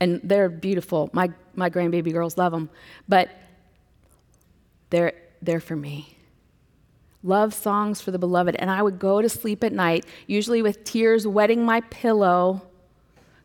and 0.00 0.20
they're 0.22 0.48
beautiful. 0.48 1.10
My, 1.12 1.30
my 1.54 1.70
grandbaby 1.70 2.12
girls 2.12 2.36
love 2.36 2.52
them, 2.52 2.70
but 3.08 3.30
they're, 4.90 5.14
they're 5.42 5.60
for 5.60 5.76
me. 5.76 6.16
Love 7.22 7.54
songs 7.54 8.00
for 8.00 8.10
the 8.10 8.18
beloved. 8.18 8.54
And 8.56 8.70
I 8.70 8.82
would 8.82 8.98
go 8.98 9.20
to 9.20 9.28
sleep 9.28 9.64
at 9.64 9.72
night, 9.72 10.06
usually 10.26 10.62
with 10.62 10.84
tears 10.84 11.26
wetting 11.26 11.64
my 11.64 11.80
pillow. 11.82 12.62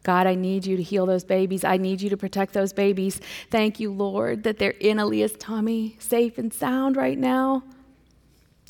God, 0.03 0.27
I 0.27 0.35
need 0.35 0.65
you 0.65 0.77
to 0.77 0.83
heal 0.83 1.05
those 1.05 1.23
babies. 1.23 1.63
I 1.63 1.77
need 1.77 2.01
you 2.01 2.09
to 2.09 2.17
protect 2.17 2.53
those 2.53 2.73
babies. 2.73 3.19
Thank 3.49 3.79
you, 3.79 3.91
Lord, 3.91 4.43
that 4.43 4.59
they're 4.59 4.71
in 4.71 4.97
Aaliyah's 4.97 5.37
tummy, 5.37 5.95
safe 5.99 6.37
and 6.37 6.53
sound 6.53 6.95
right 6.95 7.17
now. 7.17 7.63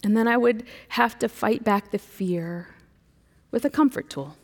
And 0.03 0.15
then 0.15 0.27
I 0.27 0.37
would 0.37 0.65
have 0.89 1.17
to 1.19 1.29
fight 1.29 1.63
back 1.63 1.91
the 1.91 1.99
fear 1.99 2.69
with 3.51 3.65
a 3.65 3.69
comfort 3.69 4.09
tool. 4.09 4.35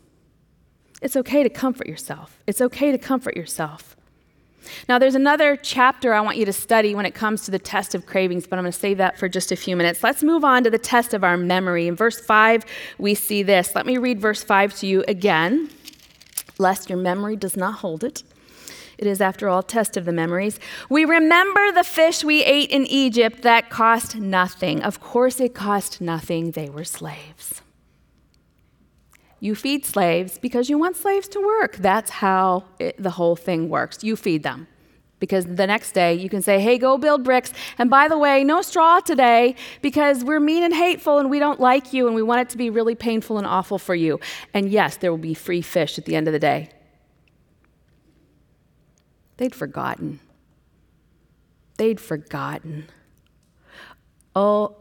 It's 1.02 1.16
okay 1.16 1.44
to 1.44 1.50
comfort 1.50 1.88
yourself. 1.88 2.40
It's 2.48 2.62
okay 2.62 2.92
to 2.92 2.98
comfort 2.98 3.36
yourself. 3.36 3.96
Now, 4.90 5.00
there's 5.00 5.16
another 5.16 5.56
chapter 5.56 6.14
I 6.14 6.22
want 6.22 6.38
you 6.38 6.46
to 6.46 6.54
study 6.54 6.96
when 6.96 7.06
it 7.06 7.14
comes 7.14 7.46
to 7.46 7.52
the 7.52 7.60
test 7.60 7.96
of 7.96 8.06
cravings, 8.06 8.48
but 8.48 8.58
I'm 8.58 8.64
going 8.64 8.72
to 8.72 8.78
save 8.78 8.98
that 8.98 9.18
for 9.18 9.30
just 9.30 9.52
a 9.52 9.56
few 9.56 9.76
minutes. 9.76 10.04
Let's 10.04 10.24
move 10.24 10.44
on 10.44 10.64
to 10.64 10.70
the 10.70 10.78
test 10.78 11.14
of 11.14 11.24
our 11.24 11.38
memory. 11.38 11.88
In 11.88 11.96
verse 11.96 12.20
5, 12.20 12.66
we 12.98 13.16
see 13.16 13.44
this. 13.44 13.76
Let 13.76 13.86
me 13.86 13.98
read 13.98 14.20
verse 14.20 14.44
5 14.44 14.76
to 14.80 14.88
you 14.88 15.06
again, 15.08 15.70
lest 16.58 16.90
your 16.90 17.00
memory 17.00 17.36
does 17.36 17.56
not 17.56 17.76
hold 17.76 18.04
it. 18.04 18.24
It 18.98 19.06
is, 19.06 19.22
after 19.22 19.48
all, 19.48 19.62
test 19.62 19.96
of 19.96 20.06
the 20.06 20.12
memories. 20.12 20.60
We 20.90 21.06
remember 21.06 21.72
the 21.72 21.84
fish 21.84 22.24
we 22.24 22.44
ate 22.44 22.72
in 22.72 22.86
Egypt 22.88 23.44
that 23.44 23.70
cost 23.70 24.16
nothing. 24.16 24.82
Of 24.82 25.00
course, 25.00 25.40
it 25.40 25.54
cost 25.54 26.02
nothing. 26.02 26.52
They 26.52 26.70
were 26.70 26.84
slaves. 26.84 27.62
You 29.40 29.54
feed 29.54 29.86
slaves 29.86 30.40
because 30.40 30.70
you 30.70 30.78
want 30.78 30.96
slaves 30.96 31.28
to 31.30 31.40
work. 31.40 31.78
That's 31.78 32.10
how 32.10 32.66
it, 32.80 33.02
the 33.02 33.12
whole 33.12 33.36
thing 33.36 33.70
works. 33.70 34.04
You 34.04 34.16
feed 34.16 34.44
them. 34.44 34.68
Because 35.20 35.46
the 35.46 35.66
next 35.66 35.94
day 35.94 36.14
you 36.14 36.30
can 36.30 36.42
say, 36.42 36.60
hey, 36.60 36.78
go 36.78 36.98
build 36.98 37.24
bricks. 37.24 37.52
And 37.78 37.90
by 37.90 38.08
the 38.08 38.18
way, 38.18 38.44
no 38.44 38.62
straw 38.62 39.00
today 39.00 39.56
because 39.82 40.24
we're 40.24 40.40
mean 40.40 40.64
and 40.64 40.74
hateful 40.74 41.18
and 41.18 41.30
we 41.30 41.40
don't 41.40 41.60
like 41.60 41.92
you 41.92 42.06
and 42.06 42.16
we 42.16 42.22
want 42.22 42.42
it 42.42 42.50
to 42.50 42.58
be 42.58 42.70
really 42.70 42.94
painful 42.94 43.38
and 43.38 43.48
awful 43.48 43.80
for 43.80 43.96
you. 43.96 44.20
And 44.54 44.70
yes, 44.70 44.98
there 44.98 45.12
will 45.12 45.18
be 45.18 45.34
free 45.34 45.62
fish 45.62 45.98
at 45.98 46.06
the 46.06 46.16
end 46.16 46.28
of 46.28 46.34
the 46.34 46.40
day. 46.40 46.70
They'd 49.38 49.56
forgotten. 49.56 50.20
They'd 51.78 52.00
forgotten. 52.00 52.88
Oh, 54.36 54.76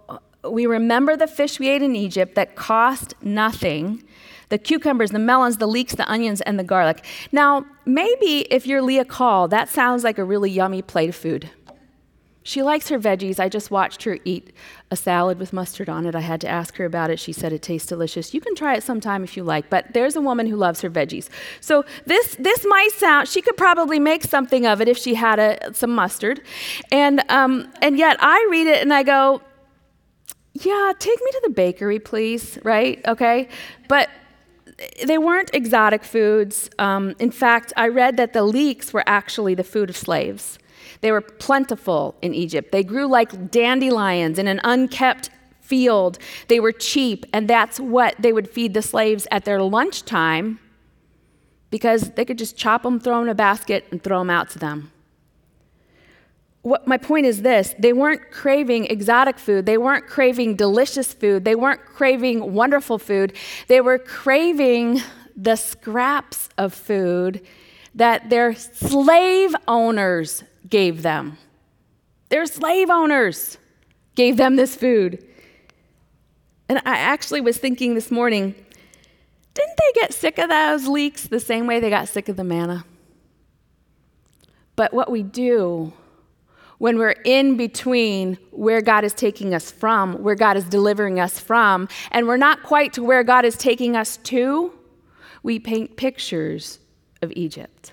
we 0.50 0.66
remember 0.66 1.16
the 1.16 1.26
fish 1.26 1.58
we 1.58 1.68
ate 1.68 1.82
in 1.82 1.96
Egypt 1.96 2.34
that 2.34 2.56
cost 2.56 3.14
nothing 3.22 4.02
the 4.48 4.58
cucumbers, 4.58 5.10
the 5.10 5.18
melons, 5.18 5.56
the 5.58 5.66
leeks, 5.66 5.94
the 5.94 6.10
onions, 6.10 6.40
and 6.42 6.58
the 6.58 6.64
garlic. 6.64 7.04
Now, 7.32 7.64
maybe 7.84 8.40
if 8.50 8.66
you're 8.66 8.82
Leah 8.82 9.04
Call, 9.04 9.48
that 9.48 9.68
sounds 9.68 10.04
like 10.04 10.18
a 10.18 10.24
really 10.24 10.50
yummy 10.50 10.82
plate 10.82 11.08
of 11.08 11.16
food. 11.16 11.50
She 12.46 12.62
likes 12.62 12.90
her 12.90 12.98
veggies. 13.00 13.40
I 13.40 13.48
just 13.48 13.72
watched 13.72 14.04
her 14.04 14.18
eat 14.24 14.52
a 14.92 14.94
salad 14.94 15.40
with 15.40 15.52
mustard 15.52 15.88
on 15.88 16.06
it. 16.06 16.14
I 16.14 16.20
had 16.20 16.40
to 16.42 16.48
ask 16.48 16.76
her 16.76 16.84
about 16.84 17.10
it. 17.10 17.18
She 17.18 17.32
said 17.32 17.52
it 17.52 17.60
tastes 17.60 17.88
delicious. 17.88 18.32
You 18.32 18.40
can 18.40 18.54
try 18.54 18.76
it 18.76 18.84
sometime 18.84 19.24
if 19.24 19.36
you 19.36 19.42
like, 19.42 19.68
but 19.68 19.92
there's 19.94 20.14
a 20.14 20.20
woman 20.20 20.46
who 20.46 20.54
loves 20.54 20.80
her 20.82 20.88
veggies. 20.88 21.28
So 21.60 21.84
this 22.04 22.36
this 22.36 22.64
might 22.68 22.92
sound 22.92 23.26
she 23.26 23.42
could 23.42 23.56
probably 23.56 23.98
make 23.98 24.22
something 24.22 24.64
of 24.64 24.80
it 24.80 24.86
if 24.86 24.96
she 24.96 25.14
had 25.14 25.40
a, 25.40 25.74
some 25.74 25.92
mustard, 25.92 26.40
and 26.92 27.20
um, 27.28 27.68
and 27.82 27.98
yet 27.98 28.16
I 28.20 28.46
read 28.48 28.68
it 28.68 28.80
and 28.80 28.94
I 28.94 29.02
go, 29.02 29.42
yeah, 30.52 30.92
take 31.00 31.20
me 31.20 31.30
to 31.32 31.40
the 31.46 31.50
bakery, 31.50 31.98
please. 31.98 32.60
Right? 32.62 33.04
Okay, 33.08 33.48
but 33.88 34.08
they 35.06 35.18
weren't 35.18 35.50
exotic 35.54 36.04
foods. 36.04 36.68
Um, 36.78 37.14
in 37.18 37.30
fact, 37.30 37.72
I 37.76 37.88
read 37.88 38.16
that 38.18 38.32
the 38.32 38.42
leeks 38.42 38.92
were 38.92 39.04
actually 39.06 39.54
the 39.54 39.64
food 39.64 39.90
of 39.90 39.96
slaves. 39.96 40.58
They 41.00 41.12
were 41.12 41.20
plentiful 41.20 42.14
in 42.22 42.34
Egypt. 42.34 42.72
They 42.72 42.84
grew 42.84 43.06
like 43.06 43.50
dandelions 43.50 44.38
in 44.38 44.46
an 44.48 44.60
unkept 44.64 45.30
field. 45.60 46.18
They 46.48 46.60
were 46.60 46.72
cheap, 46.72 47.26
and 47.32 47.48
that's 47.48 47.80
what 47.80 48.14
they 48.18 48.32
would 48.32 48.48
feed 48.48 48.74
the 48.74 48.82
slaves 48.82 49.26
at 49.30 49.44
their 49.44 49.62
lunchtime 49.62 50.60
because 51.70 52.10
they 52.12 52.24
could 52.24 52.38
just 52.38 52.56
chop 52.56 52.82
them, 52.82 53.00
throw 53.00 53.16
them 53.16 53.24
in 53.24 53.28
a 53.30 53.34
basket, 53.34 53.84
and 53.90 54.02
throw 54.02 54.20
them 54.20 54.30
out 54.30 54.50
to 54.50 54.58
them 54.58 54.92
what 56.66 56.86
my 56.86 56.96
point 56.96 57.24
is 57.26 57.42
this 57.42 57.74
they 57.78 57.92
weren't 57.92 58.30
craving 58.30 58.86
exotic 58.86 59.38
food 59.38 59.66
they 59.66 59.78
weren't 59.78 60.06
craving 60.06 60.56
delicious 60.56 61.12
food 61.14 61.44
they 61.44 61.54
weren't 61.54 61.84
craving 61.84 62.52
wonderful 62.52 62.98
food 62.98 63.32
they 63.68 63.80
were 63.80 63.98
craving 63.98 65.00
the 65.36 65.54
scraps 65.54 66.48
of 66.56 66.72
food 66.72 67.46
that 67.94 68.30
their 68.30 68.54
slave 68.54 69.54
owners 69.68 70.44
gave 70.68 71.02
them. 71.02 71.38
Their 72.30 72.46
slave 72.46 72.90
owners 72.90 73.58
gave 74.14 74.36
them 74.36 74.56
this 74.56 74.74
food. 74.74 75.24
And 76.68 76.78
i 76.78 76.96
actually 76.96 77.40
was 77.40 77.58
thinking 77.58 77.94
this 77.94 78.10
morning 78.10 78.54
didn't 79.54 79.76
they 79.78 80.00
get 80.00 80.12
sick 80.12 80.36
of 80.38 80.50
those 80.50 80.86
leeks 80.86 81.28
the 81.28 81.40
same 81.40 81.66
way 81.66 81.80
they 81.80 81.88
got 81.88 82.08
sick 82.08 82.28
of 82.28 82.36
the 82.36 82.44
manna? 82.44 82.84
But 84.74 84.92
what 84.92 85.10
we 85.10 85.22
do 85.22 85.94
when 86.78 86.98
we're 86.98 87.16
in 87.24 87.56
between 87.56 88.38
where 88.50 88.80
God 88.80 89.04
is 89.04 89.14
taking 89.14 89.54
us 89.54 89.70
from, 89.70 90.22
where 90.22 90.34
God 90.34 90.56
is 90.56 90.64
delivering 90.64 91.18
us 91.20 91.40
from, 91.40 91.88
and 92.10 92.26
we're 92.26 92.36
not 92.36 92.62
quite 92.62 92.92
to 92.94 93.02
where 93.02 93.24
God 93.24 93.44
is 93.44 93.56
taking 93.56 93.96
us 93.96 94.18
to, 94.18 94.72
we 95.42 95.58
paint 95.58 95.96
pictures 95.96 96.78
of 97.22 97.32
Egypt. 97.34 97.92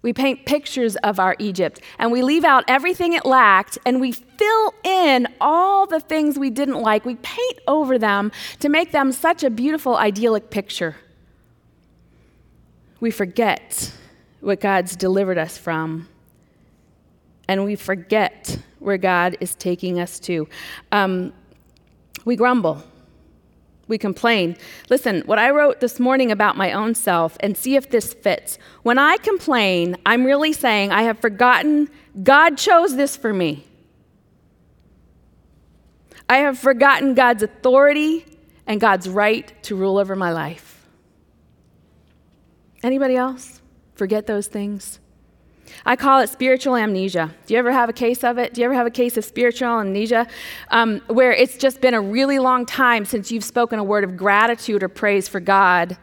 We 0.00 0.12
paint 0.12 0.46
pictures 0.46 0.96
of 0.96 1.18
our 1.18 1.34
Egypt 1.38 1.80
and 1.98 2.12
we 2.12 2.22
leave 2.22 2.44
out 2.44 2.64
everything 2.68 3.14
it 3.14 3.26
lacked 3.26 3.78
and 3.84 4.00
we 4.00 4.12
fill 4.12 4.74
in 4.84 5.26
all 5.40 5.86
the 5.86 5.98
things 5.98 6.38
we 6.38 6.50
didn't 6.50 6.80
like. 6.80 7.04
We 7.04 7.16
paint 7.16 7.58
over 7.66 7.98
them 7.98 8.30
to 8.60 8.68
make 8.68 8.92
them 8.92 9.10
such 9.10 9.42
a 9.42 9.50
beautiful, 9.50 9.96
idyllic 9.96 10.50
picture. 10.50 10.96
We 13.00 13.10
forget 13.10 13.92
what 14.40 14.60
God's 14.60 14.94
delivered 14.94 15.36
us 15.36 15.58
from 15.58 16.08
and 17.48 17.64
we 17.64 17.74
forget 17.74 18.58
where 18.78 18.98
God 18.98 19.36
is 19.40 19.54
taking 19.54 19.98
us 19.98 20.20
to. 20.20 20.46
Um, 20.92 21.32
we 22.24 22.36
grumble. 22.36 22.82
We 23.88 23.96
complain. 23.96 24.56
Listen, 24.90 25.22
what 25.22 25.38
I 25.38 25.50
wrote 25.50 25.80
this 25.80 25.98
morning 25.98 26.30
about 26.30 26.58
my 26.58 26.72
own 26.72 26.94
self, 26.94 27.38
and 27.40 27.56
see 27.56 27.74
if 27.74 27.88
this 27.88 28.12
fits. 28.12 28.58
When 28.82 28.98
I 28.98 29.16
complain, 29.16 29.96
I'm 30.04 30.24
really 30.24 30.52
saying 30.52 30.92
I 30.92 31.02
have 31.02 31.18
forgotten 31.18 31.88
God 32.22 32.58
chose 32.58 32.96
this 32.96 33.16
for 33.16 33.32
me. 33.32 33.64
I 36.28 36.38
have 36.38 36.58
forgotten 36.58 37.14
God's 37.14 37.42
authority 37.42 38.26
and 38.66 38.78
God's 38.78 39.08
right 39.08 39.50
to 39.62 39.74
rule 39.74 39.96
over 39.96 40.14
my 40.14 40.32
life. 40.32 40.86
Anybody 42.82 43.16
else 43.16 43.62
forget 43.94 44.26
those 44.26 44.46
things? 44.46 45.00
I 45.84 45.96
call 45.96 46.20
it 46.20 46.28
spiritual 46.28 46.76
amnesia. 46.76 47.34
Do 47.46 47.54
you 47.54 47.58
ever 47.58 47.72
have 47.72 47.88
a 47.88 47.92
case 47.92 48.24
of 48.24 48.38
it? 48.38 48.54
Do 48.54 48.60
you 48.60 48.64
ever 48.66 48.74
have 48.74 48.86
a 48.86 48.90
case 48.90 49.16
of 49.16 49.24
spiritual 49.24 49.68
amnesia 49.80 50.26
um, 50.70 51.00
where 51.06 51.32
it's 51.32 51.56
just 51.56 51.80
been 51.80 51.94
a 51.94 52.00
really 52.00 52.38
long 52.38 52.66
time 52.66 53.04
since 53.04 53.30
you've 53.32 53.44
spoken 53.44 53.78
a 53.78 53.84
word 53.84 54.04
of 54.04 54.16
gratitude 54.16 54.82
or 54.82 54.88
praise 54.88 55.28
for 55.28 55.40
God? 55.40 55.96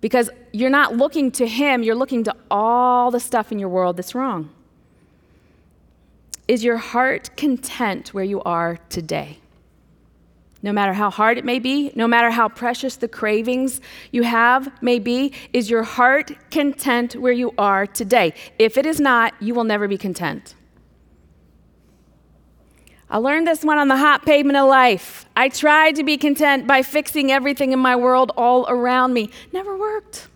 Because 0.00 0.30
you're 0.52 0.70
not 0.70 0.96
looking 0.96 1.30
to 1.32 1.46
Him, 1.46 1.82
you're 1.82 1.94
looking 1.94 2.24
to 2.24 2.34
all 2.50 3.10
the 3.10 3.20
stuff 3.20 3.52
in 3.52 3.58
your 3.58 3.68
world 3.68 3.96
that's 3.96 4.14
wrong. 4.14 4.50
Is 6.48 6.64
your 6.64 6.78
heart 6.78 7.36
content 7.36 8.14
where 8.14 8.24
you 8.24 8.42
are 8.42 8.78
today? 8.88 9.38
No 10.62 10.72
matter 10.72 10.92
how 10.92 11.10
hard 11.10 11.38
it 11.38 11.44
may 11.44 11.58
be, 11.58 11.90
no 11.94 12.06
matter 12.06 12.30
how 12.30 12.48
precious 12.48 12.96
the 12.96 13.08
cravings 13.08 13.80
you 14.10 14.22
have 14.22 14.70
may 14.82 14.98
be, 14.98 15.32
is 15.52 15.70
your 15.70 15.82
heart 15.82 16.32
content 16.50 17.14
where 17.14 17.32
you 17.32 17.52
are 17.58 17.86
today? 17.86 18.34
If 18.58 18.76
it 18.76 18.86
is 18.86 19.00
not, 19.00 19.34
you 19.40 19.54
will 19.54 19.64
never 19.64 19.88
be 19.88 19.98
content. 19.98 20.54
I 23.08 23.18
learned 23.18 23.46
this 23.46 23.64
one 23.64 23.78
on 23.78 23.88
the 23.88 23.96
hot 23.96 24.24
pavement 24.24 24.56
of 24.56 24.68
life. 24.68 25.26
I 25.34 25.48
tried 25.48 25.96
to 25.96 26.04
be 26.04 26.16
content 26.16 26.68
by 26.68 26.82
fixing 26.82 27.32
everything 27.32 27.72
in 27.72 27.80
my 27.80 27.96
world 27.96 28.30
all 28.36 28.66
around 28.68 29.12
me. 29.12 29.30
Never 29.52 29.76
worked 29.76 30.29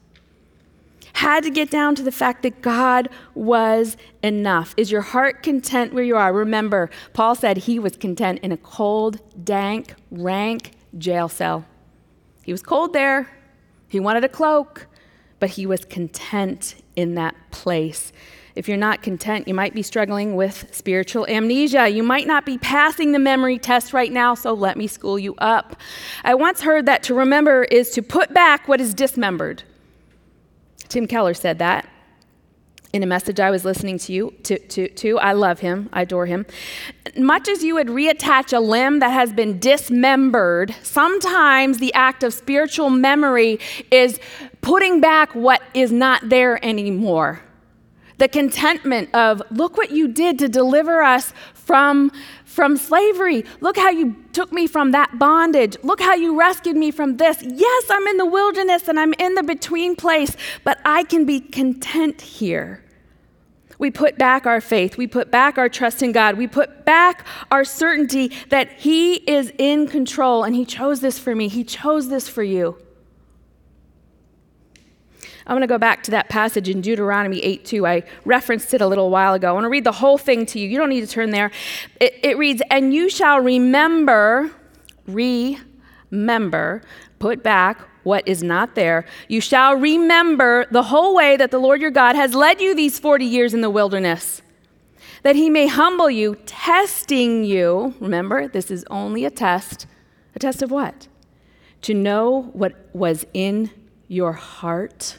had 1.14 1.44
to 1.44 1.50
get 1.50 1.70
down 1.70 1.94
to 1.94 2.02
the 2.02 2.12
fact 2.12 2.42
that 2.42 2.60
God 2.60 3.08
was 3.34 3.96
enough. 4.22 4.74
Is 4.76 4.90
your 4.90 5.00
heart 5.00 5.42
content 5.42 5.94
where 5.94 6.04
you 6.04 6.16
are? 6.16 6.32
Remember, 6.32 6.90
Paul 7.12 7.34
said 7.34 7.56
he 7.56 7.78
was 7.78 7.96
content 7.96 8.40
in 8.42 8.52
a 8.52 8.56
cold, 8.56 9.20
dank, 9.44 9.94
rank 10.10 10.72
jail 10.98 11.28
cell. 11.28 11.64
He 12.44 12.52
was 12.52 12.62
cold 12.62 12.92
there, 12.92 13.30
he 13.88 14.00
wanted 14.00 14.24
a 14.24 14.28
cloak, 14.28 14.86
but 15.38 15.50
he 15.50 15.66
was 15.66 15.84
content 15.84 16.76
in 16.96 17.14
that 17.14 17.34
place. 17.50 18.12
If 18.54 18.68
you're 18.68 18.76
not 18.76 19.02
content, 19.02 19.48
you 19.48 19.54
might 19.54 19.74
be 19.74 19.82
struggling 19.82 20.36
with 20.36 20.68
spiritual 20.72 21.26
amnesia. 21.26 21.88
You 21.88 22.04
might 22.04 22.26
not 22.26 22.46
be 22.46 22.56
passing 22.58 23.12
the 23.12 23.18
memory 23.18 23.58
test 23.58 23.92
right 23.92 24.12
now, 24.12 24.34
so 24.34 24.52
let 24.52 24.76
me 24.76 24.86
school 24.86 25.18
you 25.18 25.34
up. 25.38 25.76
I 26.22 26.34
once 26.34 26.60
heard 26.60 26.86
that 26.86 27.02
to 27.04 27.14
remember 27.14 27.64
is 27.64 27.90
to 27.90 28.02
put 28.02 28.32
back 28.32 28.68
what 28.68 28.80
is 28.80 28.94
dismembered. 28.94 29.64
Tim 30.94 31.08
Keller 31.08 31.34
said 31.34 31.58
that 31.58 31.88
in 32.92 33.02
a 33.02 33.06
message 33.06 33.40
I 33.40 33.50
was 33.50 33.64
listening 33.64 33.98
to 33.98 34.12
you 34.12 34.32
to, 34.44 34.56
to, 34.56 34.86
to. 34.86 35.18
I 35.18 35.32
love 35.32 35.58
him, 35.58 35.88
I 35.92 36.02
adore 36.02 36.26
him. 36.26 36.46
Much 37.16 37.48
as 37.48 37.64
you 37.64 37.74
would 37.74 37.88
reattach 37.88 38.56
a 38.56 38.60
limb 38.60 39.00
that 39.00 39.08
has 39.08 39.32
been 39.32 39.58
dismembered, 39.58 40.72
sometimes 40.84 41.78
the 41.78 41.92
act 41.94 42.22
of 42.22 42.32
spiritual 42.32 42.90
memory 42.90 43.58
is 43.90 44.20
putting 44.60 45.00
back 45.00 45.34
what 45.34 45.60
is 45.74 45.90
not 45.90 46.28
there 46.28 46.64
anymore. 46.64 47.40
The 48.18 48.28
contentment 48.28 49.12
of, 49.16 49.42
look 49.50 49.76
what 49.76 49.90
you 49.90 50.06
did 50.06 50.38
to 50.38 50.48
deliver 50.48 51.02
us 51.02 51.32
from 51.54 52.12
from 52.54 52.76
slavery. 52.76 53.44
Look 53.60 53.76
how 53.76 53.90
you 53.90 54.14
took 54.32 54.52
me 54.52 54.68
from 54.68 54.92
that 54.92 55.18
bondage. 55.18 55.76
Look 55.82 56.00
how 56.00 56.14
you 56.14 56.38
rescued 56.38 56.76
me 56.76 56.92
from 56.92 57.16
this. 57.16 57.42
Yes, 57.42 57.84
I'm 57.90 58.06
in 58.06 58.16
the 58.16 58.26
wilderness 58.26 58.86
and 58.86 59.00
I'm 59.00 59.12
in 59.14 59.34
the 59.34 59.42
between 59.42 59.96
place, 59.96 60.36
but 60.62 60.78
I 60.84 61.02
can 61.02 61.24
be 61.24 61.40
content 61.40 62.20
here. 62.20 62.84
We 63.80 63.90
put 63.90 64.18
back 64.18 64.46
our 64.46 64.60
faith. 64.60 64.96
We 64.96 65.08
put 65.08 65.32
back 65.32 65.58
our 65.58 65.68
trust 65.68 66.00
in 66.00 66.12
God. 66.12 66.38
We 66.38 66.46
put 66.46 66.84
back 66.84 67.26
our 67.50 67.64
certainty 67.64 68.30
that 68.50 68.70
He 68.74 69.14
is 69.14 69.52
in 69.58 69.88
control 69.88 70.44
and 70.44 70.54
He 70.54 70.64
chose 70.64 71.00
this 71.00 71.18
for 71.18 71.34
me. 71.34 71.48
He 71.48 71.64
chose 71.64 72.08
this 72.08 72.28
for 72.28 72.44
you. 72.44 72.78
I 75.46 75.52
want 75.52 75.62
to 75.62 75.68
go 75.68 75.78
back 75.78 76.02
to 76.04 76.10
that 76.12 76.28
passage 76.30 76.68
in 76.68 76.80
Deuteronomy 76.80 77.40
8 77.40 77.64
2. 77.64 77.86
I 77.86 78.02
referenced 78.24 78.72
it 78.72 78.80
a 78.80 78.86
little 78.86 79.10
while 79.10 79.34
ago. 79.34 79.50
I 79.50 79.52
want 79.52 79.64
to 79.64 79.68
read 79.68 79.84
the 79.84 79.92
whole 79.92 80.16
thing 80.16 80.46
to 80.46 80.58
you. 80.58 80.68
You 80.68 80.78
don't 80.78 80.88
need 80.88 81.02
to 81.02 81.06
turn 81.06 81.30
there. 81.30 81.50
It, 82.00 82.18
it 82.22 82.38
reads, 82.38 82.62
And 82.70 82.94
you 82.94 83.10
shall 83.10 83.40
remember, 83.40 84.50
remember, 85.06 86.82
put 87.18 87.42
back 87.42 87.80
what 88.04 88.26
is 88.26 88.42
not 88.42 88.74
there. 88.74 89.04
You 89.28 89.40
shall 89.40 89.76
remember 89.76 90.66
the 90.70 90.84
whole 90.84 91.14
way 91.14 91.36
that 91.36 91.50
the 91.50 91.58
Lord 91.58 91.80
your 91.80 91.90
God 91.90 92.16
has 92.16 92.34
led 92.34 92.60
you 92.60 92.74
these 92.74 92.98
40 92.98 93.24
years 93.24 93.52
in 93.52 93.60
the 93.60 93.70
wilderness, 93.70 94.40
that 95.22 95.36
he 95.36 95.50
may 95.50 95.66
humble 95.66 96.10
you, 96.10 96.36
testing 96.46 97.44
you. 97.44 97.94
Remember, 98.00 98.48
this 98.48 98.70
is 98.70 98.84
only 98.90 99.24
a 99.26 99.30
test. 99.30 99.86
A 100.34 100.38
test 100.38 100.62
of 100.62 100.70
what? 100.70 101.06
To 101.82 101.94
know 101.94 102.50
what 102.54 102.88
was 102.94 103.26
in 103.34 103.70
your 104.08 104.32
heart 104.32 105.18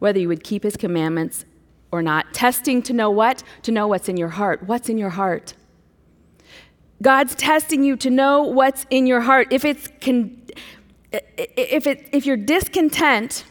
whether 0.00 0.18
you 0.18 0.26
would 0.26 0.42
keep 0.42 0.64
his 0.64 0.76
commandments 0.76 1.44
or 1.92 2.02
not. 2.02 2.34
Testing 2.34 2.82
to 2.82 2.92
know 2.92 3.10
what? 3.10 3.44
To 3.62 3.70
know 3.70 3.86
what's 3.86 4.08
in 4.08 4.16
your 4.16 4.30
heart. 4.30 4.64
What's 4.64 4.88
in 4.88 4.98
your 4.98 5.10
heart? 5.10 5.54
God's 7.02 7.34
testing 7.34 7.84
you 7.84 7.96
to 7.96 8.10
know 8.10 8.42
what's 8.42 8.84
in 8.90 9.06
your 9.06 9.20
heart. 9.20 9.48
If 9.52 9.64
it's 9.64 9.88
con- 10.00 10.36
if 11.12 11.86
it 11.86 12.08
if 12.12 12.26
you're 12.26 12.36
discontent, 12.36 13.44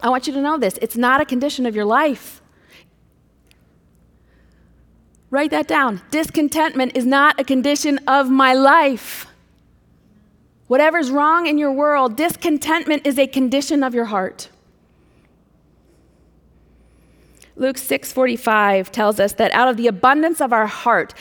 I 0.00 0.08
want 0.08 0.26
you 0.26 0.32
to 0.32 0.40
know 0.40 0.58
this. 0.58 0.78
It's 0.82 0.96
not 0.96 1.20
a 1.20 1.24
condition 1.24 1.66
of 1.66 1.76
your 1.76 1.84
life. 1.84 2.40
Write 5.30 5.50
that 5.50 5.66
down. 5.66 6.02
Discontentment 6.10 6.96
is 6.96 7.06
not 7.06 7.40
a 7.40 7.44
condition 7.44 7.98
of 8.06 8.30
my 8.30 8.54
life. 8.54 9.26
Whatever's 10.66 11.10
wrong 11.10 11.46
in 11.46 11.58
your 11.58 11.72
world, 11.72 12.16
discontentment 12.16 13.06
is 13.06 13.18
a 13.18 13.26
condition 13.26 13.82
of 13.82 13.94
your 13.94 14.06
heart. 14.06 14.48
Luke 17.56 17.76
6:45 17.76 18.90
tells 18.90 19.20
us 19.20 19.32
that 19.34 19.52
out 19.52 19.68
of 19.68 19.76
the 19.76 19.86
abundance 19.86 20.40
of 20.40 20.52
our 20.52 20.66
heart, 20.66 21.14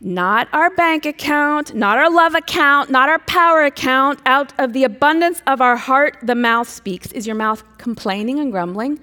not 0.00 0.48
our 0.52 0.70
bank 0.70 1.04
account, 1.04 1.74
not 1.74 1.98
our 1.98 2.10
love 2.10 2.34
account, 2.34 2.90
not 2.90 3.08
our 3.08 3.18
power 3.18 3.64
account, 3.64 4.20
out 4.24 4.52
of 4.58 4.72
the 4.72 4.84
abundance 4.84 5.42
of 5.46 5.60
our 5.60 5.76
heart 5.76 6.16
the 6.22 6.34
mouth 6.34 6.68
speaks. 6.68 7.10
Is 7.12 7.26
your 7.26 7.36
mouth 7.36 7.64
complaining 7.76 8.38
and 8.38 8.52
grumbling 8.52 9.00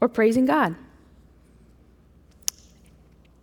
or 0.00 0.08
praising 0.08 0.46
God? 0.46 0.76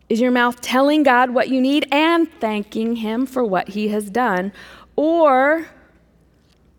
Is 0.08 0.22
your 0.22 0.32
mouth 0.32 0.62
telling 0.62 1.04
God 1.04 1.32
what 1.32 1.50
you 1.50 1.60
need 1.60 1.88
and 1.92 2.32
thanking 2.40 2.98
Him 2.98 3.26
for 3.26 3.44
what 3.44 3.70
He 3.70 3.90
has 3.90 4.10
done? 4.10 4.54
Or 4.96 5.68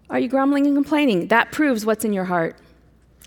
are 0.09 0.19
you 0.19 0.29
grumbling 0.29 0.67
and 0.67 0.75
complaining? 0.75 1.29
That 1.29 1.53
proves 1.53 1.85
what's 1.85 2.05
in 2.05 2.13
your 2.13 2.25
heart 2.25 2.57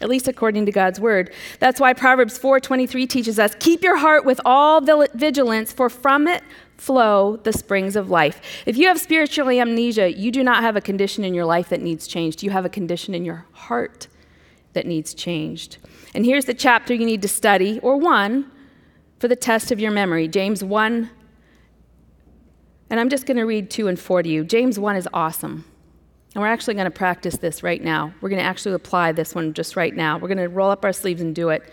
at 0.01 0.09
least 0.09 0.27
according 0.27 0.65
to 0.65 0.71
God's 0.71 0.99
word. 0.99 1.31
That's 1.59 1.79
why 1.79 1.93
Proverbs 1.93 2.37
4:23 2.37 3.07
teaches 3.07 3.39
us, 3.39 3.55
"Keep 3.59 3.83
your 3.83 3.97
heart 3.97 4.25
with 4.25 4.39
all 4.45 4.81
vigilance, 5.13 5.71
for 5.71 5.89
from 5.89 6.27
it 6.27 6.43
flow 6.77 7.37
the 7.43 7.53
springs 7.53 7.95
of 7.95 8.09
life." 8.09 8.41
If 8.65 8.77
you 8.77 8.87
have 8.87 8.99
spiritual 8.99 9.49
amnesia, 9.49 10.11
you 10.11 10.31
do 10.31 10.43
not 10.43 10.61
have 10.63 10.75
a 10.75 10.81
condition 10.81 11.23
in 11.23 11.33
your 11.33 11.45
life 11.45 11.69
that 11.69 11.81
needs 11.81 12.07
changed. 12.07 12.43
You 12.43 12.51
have 12.51 12.65
a 12.65 12.69
condition 12.69 13.13
in 13.13 13.25
your 13.25 13.45
heart 13.51 14.07
that 14.73 14.85
needs 14.85 15.13
changed. 15.13 15.77
And 16.13 16.25
here's 16.25 16.45
the 16.45 16.53
chapter 16.53 16.93
you 16.93 17.05
need 17.05 17.21
to 17.21 17.27
study 17.27 17.79
or 17.81 17.97
one 17.97 18.45
for 19.19 19.27
the 19.27 19.35
test 19.35 19.71
of 19.71 19.79
your 19.79 19.91
memory. 19.91 20.27
James 20.27 20.63
1 20.63 21.09
and 22.89 22.99
I'm 22.99 23.09
just 23.09 23.25
going 23.25 23.37
to 23.37 23.43
read 23.43 23.69
2 23.69 23.87
and 23.87 23.99
4 23.99 24.23
to 24.23 24.29
you. 24.29 24.43
James 24.43 24.79
1 24.79 24.95
is 24.95 25.07
awesome. 25.13 25.65
And 26.35 26.41
we're 26.41 26.47
actually 26.47 26.75
going 26.75 26.85
to 26.85 26.91
practice 26.91 27.37
this 27.37 27.63
right 27.63 27.83
now. 27.83 28.13
We're 28.21 28.29
going 28.29 28.41
to 28.41 28.45
actually 28.45 28.75
apply 28.75 29.13
this 29.13 29.33
one 29.33 29.53
just 29.53 29.75
right 29.75 29.95
now. 29.95 30.17
We're 30.17 30.27
going 30.27 30.37
to 30.37 30.47
roll 30.47 30.69
up 30.69 30.85
our 30.85 30.93
sleeves 30.93 31.21
and 31.21 31.33
do 31.33 31.49
it. 31.49 31.63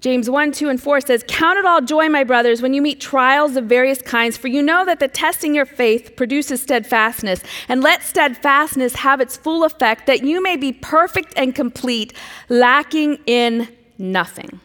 James 0.00 0.28
1, 0.28 0.50
2, 0.50 0.68
and 0.68 0.82
4 0.82 1.00
says, 1.00 1.24
Count 1.28 1.58
it 1.58 1.64
all 1.64 1.80
joy, 1.80 2.08
my 2.08 2.24
brothers, 2.24 2.60
when 2.60 2.74
you 2.74 2.82
meet 2.82 3.00
trials 3.00 3.54
of 3.54 3.66
various 3.66 4.02
kinds, 4.02 4.36
for 4.36 4.48
you 4.48 4.60
know 4.60 4.84
that 4.84 4.98
the 4.98 5.06
testing 5.06 5.54
your 5.54 5.64
faith 5.64 6.16
produces 6.16 6.60
steadfastness. 6.60 7.44
And 7.68 7.82
let 7.82 8.02
steadfastness 8.02 8.96
have 8.96 9.20
its 9.20 9.36
full 9.36 9.62
effect, 9.62 10.06
that 10.06 10.24
you 10.24 10.42
may 10.42 10.56
be 10.56 10.72
perfect 10.72 11.34
and 11.36 11.54
complete, 11.54 12.14
lacking 12.48 13.20
in 13.26 13.68
nothing. 13.96 14.60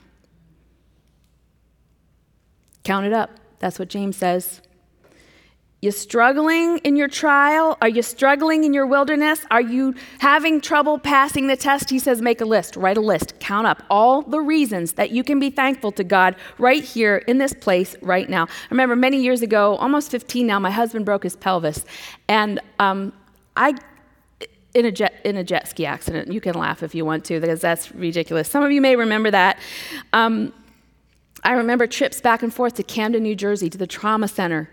Count 2.83 3.05
it 3.05 3.13
up. 3.13 3.29
That's 3.59 3.77
what 3.77 3.89
James 3.89 4.17
says. 4.17 4.61
You 5.79 5.91
struggling 5.91 6.79
in 6.79 6.95
your 6.95 7.07
trial? 7.07 7.77
Are 7.83 7.87
you 7.87 8.01
struggling 8.01 8.63
in 8.63 8.73
your 8.73 8.87
wilderness? 8.87 9.45
Are 9.51 9.61
you 9.61 9.93
having 10.17 10.59
trouble 10.59 10.97
passing 10.97 11.45
the 11.45 11.55
test? 11.55 11.91
He 11.91 11.99
says, 11.99 12.19
make 12.19 12.41
a 12.41 12.45
list, 12.45 12.75
write 12.75 12.97
a 12.97 13.01
list, 13.01 13.39
count 13.39 13.67
up 13.67 13.83
all 13.87 14.23
the 14.23 14.39
reasons 14.39 14.93
that 14.93 15.11
you 15.11 15.23
can 15.23 15.39
be 15.39 15.51
thankful 15.51 15.91
to 15.91 16.03
God 16.03 16.35
right 16.57 16.83
here 16.83 17.17
in 17.27 17.37
this 17.37 17.53
place 17.53 17.95
right 18.01 18.27
now. 18.27 18.45
I 18.45 18.67
remember 18.71 18.95
many 18.95 19.21
years 19.21 19.43
ago, 19.43 19.75
almost 19.75 20.09
15 20.09 20.47
now, 20.47 20.59
my 20.59 20.71
husband 20.71 21.05
broke 21.05 21.21
his 21.21 21.35
pelvis. 21.35 21.85
And 22.27 22.59
um, 22.79 23.13
I 23.55 23.75
in 24.73 24.85
a 24.85 24.91
jet 24.91 25.13
in 25.23 25.37
a 25.37 25.43
jet 25.43 25.67
ski 25.67 25.85
accident. 25.85 26.31
You 26.31 26.41
can 26.41 26.55
laugh 26.55 26.81
if 26.81 26.95
you 26.95 27.05
want 27.05 27.23
to, 27.25 27.39
because 27.39 27.61
that's 27.61 27.91
ridiculous. 27.93 28.49
Some 28.49 28.63
of 28.63 28.71
you 28.71 28.81
may 28.81 28.95
remember 28.95 29.29
that. 29.29 29.59
Um, 30.13 30.53
I 31.43 31.53
remember 31.53 31.85
trips 31.85 32.19
back 32.19 32.41
and 32.41 32.53
forth 32.53 32.75
to 32.75 32.83
Camden, 32.83 33.23
New 33.23 33.35
Jersey, 33.35 33.69
to 33.69 33.77
the 33.77 33.87
trauma 33.87 34.27
center 34.27 34.69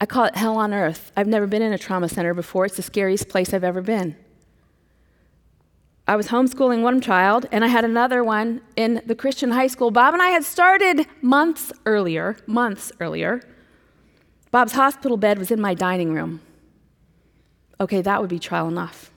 I 0.00 0.06
call 0.06 0.24
it 0.24 0.36
hell 0.36 0.56
on 0.56 0.74
earth. 0.74 1.12
I've 1.16 1.26
never 1.26 1.46
been 1.46 1.62
in 1.62 1.72
a 1.72 1.78
trauma 1.78 2.08
center 2.08 2.34
before. 2.34 2.66
It's 2.66 2.76
the 2.76 2.82
scariest 2.82 3.28
place 3.28 3.54
I've 3.54 3.64
ever 3.64 3.80
been. 3.80 4.16
I 6.06 6.16
was 6.16 6.28
homeschooling 6.28 6.82
one 6.82 7.00
child, 7.00 7.46
and 7.50 7.64
I 7.64 7.68
had 7.68 7.84
another 7.84 8.22
one 8.22 8.60
in 8.76 9.00
the 9.06 9.14
Christian 9.14 9.52
high 9.52 9.68
school. 9.68 9.90
Bob 9.90 10.12
and 10.12 10.22
I 10.22 10.28
had 10.28 10.44
started 10.44 11.06
months 11.22 11.72
earlier, 11.86 12.36
months 12.46 12.92
earlier. 13.00 13.40
Bob's 14.50 14.72
hospital 14.72 15.16
bed 15.16 15.38
was 15.38 15.50
in 15.50 15.60
my 15.60 15.72
dining 15.72 16.12
room. 16.12 16.40
Okay, 17.80 18.02
that 18.02 18.20
would 18.20 18.28
be 18.28 18.38
trial 18.38 18.68
enough. 18.68 19.10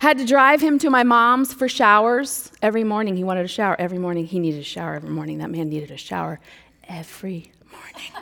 Had 0.00 0.18
to 0.18 0.24
drive 0.24 0.60
him 0.60 0.78
to 0.78 0.90
my 0.90 1.02
mom's 1.02 1.52
for 1.52 1.68
showers 1.68 2.52
every 2.62 2.84
morning. 2.84 3.16
He 3.16 3.24
wanted 3.24 3.44
a 3.44 3.48
shower 3.48 3.74
every 3.80 3.98
morning. 3.98 4.26
He 4.26 4.38
needed 4.38 4.60
a 4.60 4.64
shower 4.64 4.94
every 4.94 5.10
morning. 5.10 5.38
That 5.38 5.50
man 5.50 5.68
needed 5.68 5.90
a 5.90 5.96
shower 5.96 6.38
every 6.88 7.52
morning. 7.70 8.12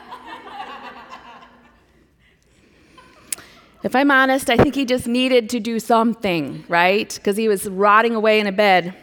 if 3.83 3.95
I'm 3.95 4.09
honest, 4.09 4.49
I 4.49 4.57
think 4.57 4.73
he 4.73 4.85
just 4.85 5.05
needed 5.05 5.51
to 5.51 5.59
do 5.59 5.79
something, 5.79 6.63
right? 6.67 7.13
Because 7.13 7.37
he 7.37 7.47
was 7.47 7.69
rotting 7.69 8.15
away 8.15 8.39
in 8.39 8.47
a 8.47 8.51
bed. 8.51 8.95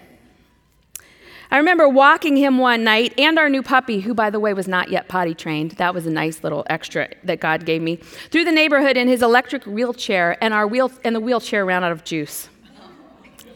I 1.52 1.58
remember 1.58 1.88
walking 1.88 2.37
him 2.37 2.58
one 2.58 2.82
night 2.82 3.14
and 3.16 3.38
our 3.38 3.48
new 3.48 3.62
puppy, 3.62 4.00
who, 4.00 4.14
by 4.14 4.30
the 4.30 4.40
way, 4.40 4.52
was 4.52 4.66
not 4.66 4.90
yet 4.90 5.06
potty 5.06 5.34
trained. 5.34 5.72
That 5.72 5.94
was 5.94 6.04
a 6.06 6.10
nice 6.10 6.42
little 6.42 6.66
extra 6.68 7.08
that 7.22 7.38
God 7.38 7.64
gave 7.64 7.80
me, 7.80 7.96
through 8.32 8.44
the 8.44 8.50
neighborhood 8.50 8.96
in 8.96 9.06
his 9.06 9.22
electric 9.22 9.64
wheelchair, 9.64 10.37
and, 10.42 10.52
our 10.52 10.66
wheel, 10.66 10.90
and 11.04 11.14
the 11.14 11.20
wheelchair 11.20 11.64
ran 11.64 11.84
out 11.84 11.92
of 11.92 12.02
juice. 12.02 12.48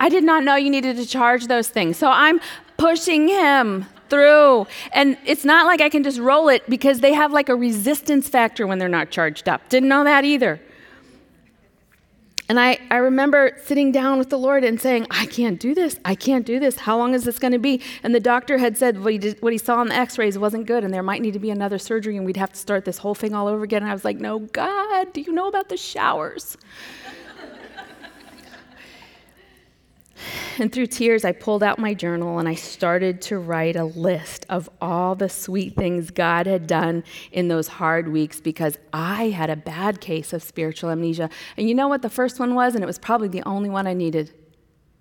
I 0.00 0.08
did 0.08 0.24
not 0.24 0.44
know 0.44 0.56
you 0.56 0.70
needed 0.70 0.96
to 0.96 1.06
charge 1.06 1.46
those 1.46 1.68
things. 1.68 1.96
So 1.96 2.10
I'm 2.10 2.40
pushing 2.76 3.28
him 3.28 3.86
through. 4.08 4.66
And 4.92 5.18
it's 5.26 5.44
not 5.44 5.66
like 5.66 5.80
I 5.80 5.88
can 5.88 6.02
just 6.02 6.18
roll 6.18 6.48
it 6.48 6.68
because 6.68 7.00
they 7.00 7.12
have 7.12 7.32
like 7.32 7.48
a 7.48 7.56
resistance 7.56 8.28
factor 8.28 8.66
when 8.66 8.78
they're 8.78 8.88
not 8.88 9.10
charged 9.10 9.48
up. 9.48 9.68
Didn't 9.68 9.88
know 9.88 10.04
that 10.04 10.24
either. 10.24 10.60
And 12.50 12.58
I, 12.58 12.78
I 12.90 12.96
remember 12.96 13.58
sitting 13.62 13.92
down 13.92 14.18
with 14.18 14.30
the 14.30 14.38
Lord 14.38 14.64
and 14.64 14.80
saying, 14.80 15.06
I 15.10 15.26
can't 15.26 15.60
do 15.60 15.74
this. 15.74 16.00
I 16.02 16.14
can't 16.14 16.46
do 16.46 16.58
this. 16.58 16.78
How 16.78 16.96
long 16.96 17.12
is 17.12 17.24
this 17.24 17.38
going 17.38 17.52
to 17.52 17.58
be? 17.58 17.82
And 18.02 18.14
the 18.14 18.20
doctor 18.20 18.56
had 18.56 18.78
said 18.78 19.04
what 19.04 19.12
he, 19.12 19.18
did, 19.18 19.42
what 19.42 19.52
he 19.52 19.58
saw 19.58 19.76
on 19.76 19.88
the 19.88 19.94
x 19.94 20.16
rays 20.16 20.38
wasn't 20.38 20.66
good, 20.66 20.82
and 20.82 20.92
there 20.92 21.02
might 21.02 21.20
need 21.20 21.34
to 21.34 21.38
be 21.38 21.50
another 21.50 21.78
surgery, 21.78 22.16
and 22.16 22.24
we'd 22.24 22.38
have 22.38 22.52
to 22.52 22.58
start 22.58 22.86
this 22.86 22.96
whole 22.96 23.14
thing 23.14 23.34
all 23.34 23.48
over 23.48 23.64
again. 23.64 23.82
And 23.82 23.90
I 23.90 23.92
was 23.92 24.04
like, 24.04 24.16
No, 24.16 24.38
God, 24.38 25.12
do 25.12 25.20
you 25.20 25.32
know 25.32 25.46
about 25.46 25.68
the 25.68 25.76
showers? 25.76 26.56
And 30.58 30.72
through 30.72 30.86
tears, 30.86 31.24
I 31.24 31.32
pulled 31.32 31.62
out 31.62 31.78
my 31.78 31.94
journal 31.94 32.38
and 32.38 32.48
I 32.48 32.54
started 32.54 33.22
to 33.22 33.38
write 33.38 33.76
a 33.76 33.84
list 33.84 34.46
of 34.48 34.68
all 34.80 35.14
the 35.14 35.28
sweet 35.28 35.74
things 35.76 36.10
God 36.10 36.46
had 36.46 36.66
done 36.66 37.04
in 37.32 37.48
those 37.48 37.68
hard 37.68 38.08
weeks 38.08 38.40
because 38.40 38.78
I 38.92 39.30
had 39.30 39.50
a 39.50 39.56
bad 39.56 40.00
case 40.00 40.32
of 40.32 40.42
spiritual 40.42 40.90
amnesia. 40.90 41.30
And 41.56 41.68
you 41.68 41.74
know 41.74 41.88
what 41.88 42.02
the 42.02 42.10
first 42.10 42.40
one 42.40 42.54
was? 42.54 42.74
And 42.74 42.82
it 42.82 42.86
was 42.86 42.98
probably 42.98 43.28
the 43.28 43.42
only 43.42 43.70
one 43.70 43.86
I 43.86 43.94
needed. 43.94 44.32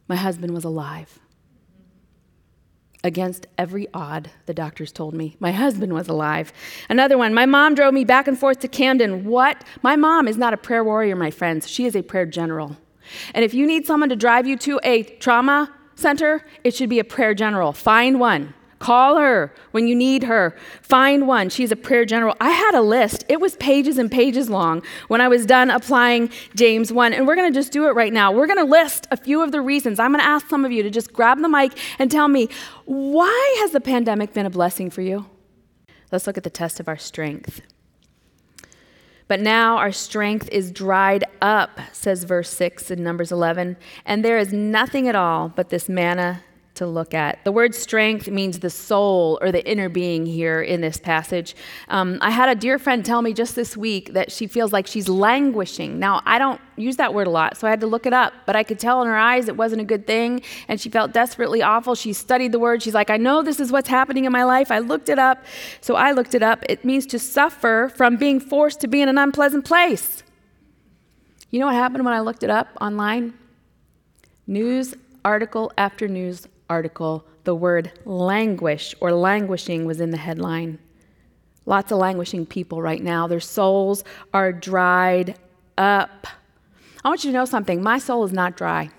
My 0.07 0.15
husband 0.15 0.53
was 0.53 0.63
alive. 0.63 1.19
Against 3.03 3.47
every 3.57 3.87
odd, 3.93 4.31
the 4.47 4.53
doctors 4.53 4.91
told 4.91 5.13
me. 5.13 5.37
My 5.39 5.51
husband 5.51 5.93
was 5.93 6.07
alive. 6.07 6.51
Another 6.89 7.17
one, 7.17 7.33
my 7.33 7.45
mom 7.45 7.75
drove 7.75 7.93
me 7.93 8.03
back 8.03 8.27
and 8.27 8.37
forth 8.37 8.59
to 8.61 8.67
Camden. 8.67 9.23
What? 9.25 9.63
My 9.81 9.95
mom 9.95 10.27
is 10.27 10.37
not 10.37 10.53
a 10.53 10.57
prayer 10.57 10.83
warrior, 10.83 11.15
my 11.15 11.31
friends. 11.31 11.69
She 11.69 11.85
is 11.85 11.95
a 11.95 12.01
prayer 12.01 12.25
general. 12.25 12.75
And 13.33 13.43
if 13.43 13.53
you 13.53 13.65
need 13.65 13.85
someone 13.85 14.09
to 14.09 14.15
drive 14.15 14.47
you 14.47 14.57
to 14.57 14.79
a 14.83 15.03
trauma 15.03 15.73
center, 15.95 16.45
it 16.63 16.73
should 16.73 16.89
be 16.89 16.99
a 16.99 17.03
prayer 17.03 17.33
general. 17.33 17.73
Find 17.73 18.19
one. 18.19 18.53
Call 18.79 19.17
her 19.17 19.53
when 19.71 19.87
you 19.87 19.95
need 19.95 20.23
her. 20.23 20.55
Find 20.83 21.27
one. 21.27 21.49
She's 21.49 21.71
a 21.71 21.75
prayer 21.75 22.05
general. 22.05 22.35
I 22.39 22.51
had 22.51 22.75
a 22.75 22.81
list. 22.81 23.25
It 23.27 23.41
was 23.41 23.55
pages 23.55 23.97
and 23.97 24.11
pages 24.11 24.49
long 24.51 24.83
when 25.07 25.19
I 25.19 25.27
was 25.27 25.47
done 25.47 25.71
applying 25.71 26.29
James 26.55 26.93
1. 26.93 27.13
And 27.13 27.25
we're 27.25 27.35
going 27.35 27.51
to 27.51 27.57
just 27.57 27.71
do 27.71 27.87
it 27.87 27.91
right 27.91 28.13
now. 28.13 28.31
We're 28.31 28.45
going 28.45 28.59
to 28.59 28.71
list 28.71 29.07
a 29.09 29.17
few 29.17 29.41
of 29.41 29.51
the 29.51 29.61
reasons. 29.61 29.99
I'm 29.99 30.11
going 30.11 30.21
to 30.21 30.27
ask 30.27 30.47
some 30.47 30.63
of 30.63 30.71
you 30.71 30.83
to 30.83 30.91
just 30.91 31.11
grab 31.11 31.39
the 31.39 31.49
mic 31.49 31.71
and 31.97 32.11
tell 32.11 32.27
me 32.27 32.49
why 32.85 33.57
has 33.61 33.71
the 33.71 33.81
pandemic 33.81 34.33
been 34.33 34.45
a 34.45 34.51
blessing 34.51 34.91
for 34.91 35.01
you? 35.01 35.25
Let's 36.11 36.27
look 36.27 36.37
at 36.37 36.43
the 36.43 36.51
test 36.51 36.79
of 36.79 36.87
our 36.87 36.97
strength. 36.97 37.61
But 39.27 39.41
now 39.41 39.77
our 39.77 39.91
strength 39.91 40.47
is 40.51 40.71
dried 40.71 41.25
up, 41.41 41.79
says 41.91 42.23
verse 42.23 42.49
6 42.49 42.91
in 42.91 43.03
Numbers 43.03 43.31
11, 43.31 43.75
and 44.05 44.23
there 44.23 44.37
is 44.37 44.53
nothing 44.53 45.07
at 45.07 45.15
all 45.15 45.49
but 45.49 45.69
this 45.69 45.89
manna 45.89 46.43
to 46.77 46.87
look 46.87 47.13
at. 47.13 47.43
The 47.43 47.51
word 47.51 47.75
strength 47.75 48.29
means 48.29 48.59
the 48.59 48.69
soul 48.69 49.37
or 49.41 49.51
the 49.51 49.65
inner 49.69 49.89
being 49.89 50.25
here 50.25 50.61
in 50.61 50.81
this 50.81 50.97
passage. 50.97 51.55
Um, 51.89 52.17
I 52.21 52.31
had 52.31 52.49
a 52.49 52.55
dear 52.55 52.79
friend 52.79 53.05
tell 53.05 53.21
me 53.21 53.33
just 53.33 53.55
this 53.55 53.75
week 53.75 54.13
that 54.13 54.31
she 54.31 54.47
feels 54.47 54.71
like 54.71 54.87
she's 54.87 55.09
languishing. 55.09 55.99
Now, 55.99 56.21
I 56.25 56.39
don't 56.39 56.61
use 56.75 56.97
that 56.97 57.13
word 57.13 57.27
a 57.27 57.29
lot, 57.29 57.57
so 57.57 57.67
I 57.67 57.69
had 57.69 57.81
to 57.81 57.87
look 57.87 58.05
it 58.05 58.13
up, 58.13 58.33
but 58.45 58.55
I 58.55 58.63
could 58.63 58.79
tell 58.79 59.01
in 59.01 59.07
her 59.07 59.17
eyes 59.17 59.47
it 59.47 59.57
wasn't 59.57 59.81
a 59.81 59.85
good 59.85 60.07
thing, 60.07 60.41
and 60.67 60.79
she 60.79 60.89
felt 60.89 61.11
desperately 61.11 61.61
awful. 61.61 61.95
She 61.95 62.13
studied 62.13 62.51
the 62.51 62.59
word. 62.59 62.81
She's 62.83 62.93
like, 62.93 63.09
I 63.09 63.17
know 63.17 63.41
this 63.41 63.59
is 63.59 63.71
what's 63.71 63.89
happening 63.89 64.25
in 64.25 64.31
my 64.31 64.43
life. 64.43 64.71
I 64.71 64.79
looked 64.79 65.09
it 65.09 65.19
up. 65.19 65.43
So 65.81 65.95
I 65.95 66.11
looked 66.11 66.35
it 66.35 66.43
up. 66.43 66.63
It 66.69 66.85
means 66.85 67.05
to 67.07 67.19
suffer 67.19 67.91
from 67.95 68.17
being 68.17 68.39
forced 68.39 68.79
to 68.81 68.87
be 68.87 69.01
in 69.01 69.09
an 69.09 69.17
unpleasant 69.17 69.65
place. 69.65 70.23
You 71.49 71.59
know 71.59 71.67
what 71.67 71.75
happened 71.75 72.05
when 72.05 72.13
I 72.13 72.19
looked 72.19 72.43
it 72.43 72.49
up 72.49 72.67
online? 72.79 73.33
News 74.45 74.95
article 75.25 75.71
after 75.77 76.07
news 76.07 76.47
article, 76.69 77.25
the 77.43 77.55
word 77.55 77.91
languish 78.05 78.93
or 78.99 79.11
languishing 79.11 79.85
was 79.85 80.01
in 80.01 80.11
the 80.11 80.17
headline. 80.17 80.79
Lots 81.65 81.91
of 81.91 81.97
languishing 81.97 82.45
people 82.45 82.81
right 82.81 83.01
now. 83.01 83.27
Their 83.27 83.39
souls 83.39 84.03
are 84.33 84.53
dried 84.53 85.37
up. 85.77 86.27
I 87.03 87.09
want 87.09 87.23
you 87.23 87.31
to 87.31 87.37
know 87.37 87.45
something. 87.45 87.81
My 87.81 87.99
soul 87.99 88.23
is 88.23 88.33
not 88.33 88.55
dry. 88.55 88.89